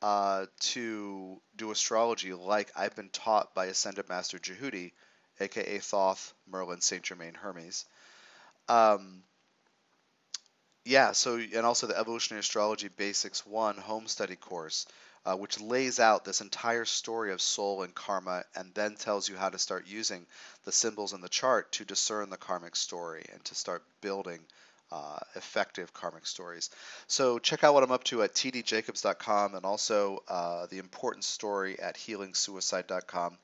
uh, 0.00 0.46
to 0.60 1.40
do 1.56 1.72
astrology 1.72 2.32
like 2.32 2.70
I've 2.76 2.94
been 2.94 3.08
taught 3.08 3.52
by 3.52 3.66
Ascended 3.66 4.08
Master 4.08 4.38
Djehuti, 4.38 4.92
aka 5.40 5.78
Thoth, 5.78 6.34
Merlin, 6.46 6.80
Saint 6.80 7.02
Germain, 7.02 7.34
Hermes. 7.34 7.84
Um, 8.68 9.24
yeah, 10.84 11.10
so 11.10 11.34
and 11.34 11.66
also 11.66 11.88
the 11.88 11.98
Evolutionary 11.98 12.38
Astrology 12.38 12.86
Basics 12.86 13.44
1 13.44 13.78
home 13.78 14.06
study 14.06 14.36
course, 14.36 14.86
uh, 15.26 15.34
which 15.34 15.60
lays 15.60 15.98
out 15.98 16.24
this 16.24 16.42
entire 16.42 16.84
story 16.84 17.32
of 17.32 17.42
soul 17.42 17.82
and 17.82 17.92
karma 17.92 18.44
and 18.54 18.72
then 18.74 18.94
tells 18.94 19.28
you 19.28 19.34
how 19.34 19.48
to 19.48 19.58
start 19.58 19.88
using 19.88 20.28
the 20.64 20.70
symbols 20.70 21.12
in 21.12 21.20
the 21.20 21.28
chart 21.28 21.72
to 21.72 21.84
discern 21.84 22.30
the 22.30 22.36
karmic 22.36 22.76
story 22.76 23.26
and 23.32 23.44
to 23.46 23.56
start 23.56 23.82
building 24.00 24.38
uh, 24.90 25.18
effective 25.34 25.92
karmic 25.92 26.26
stories. 26.26 26.70
So 27.06 27.38
check 27.38 27.64
out 27.64 27.74
what 27.74 27.82
I'm 27.82 27.92
up 27.92 28.04
to 28.04 28.22
at 28.22 28.34
tdjacobs.com 28.34 29.54
and 29.54 29.64
also 29.64 30.22
uh, 30.28 30.66
the 30.66 30.78
important 30.78 31.24
story 31.24 31.78
at 31.78 31.96
healingsuicide.com. 31.96 33.38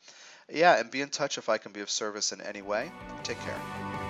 Yeah, 0.53 0.79
and 0.79 0.91
be 0.91 1.01
in 1.01 1.11
touch 1.11 1.39
if 1.39 1.49
I 1.49 1.59
can 1.59 1.73
be 1.73 1.81
of 1.81 1.91
service 1.91 2.33
in 2.33 2.41
any 2.41 2.63
way. 2.63 2.91
Take 3.23 3.39
care. 3.41 4.10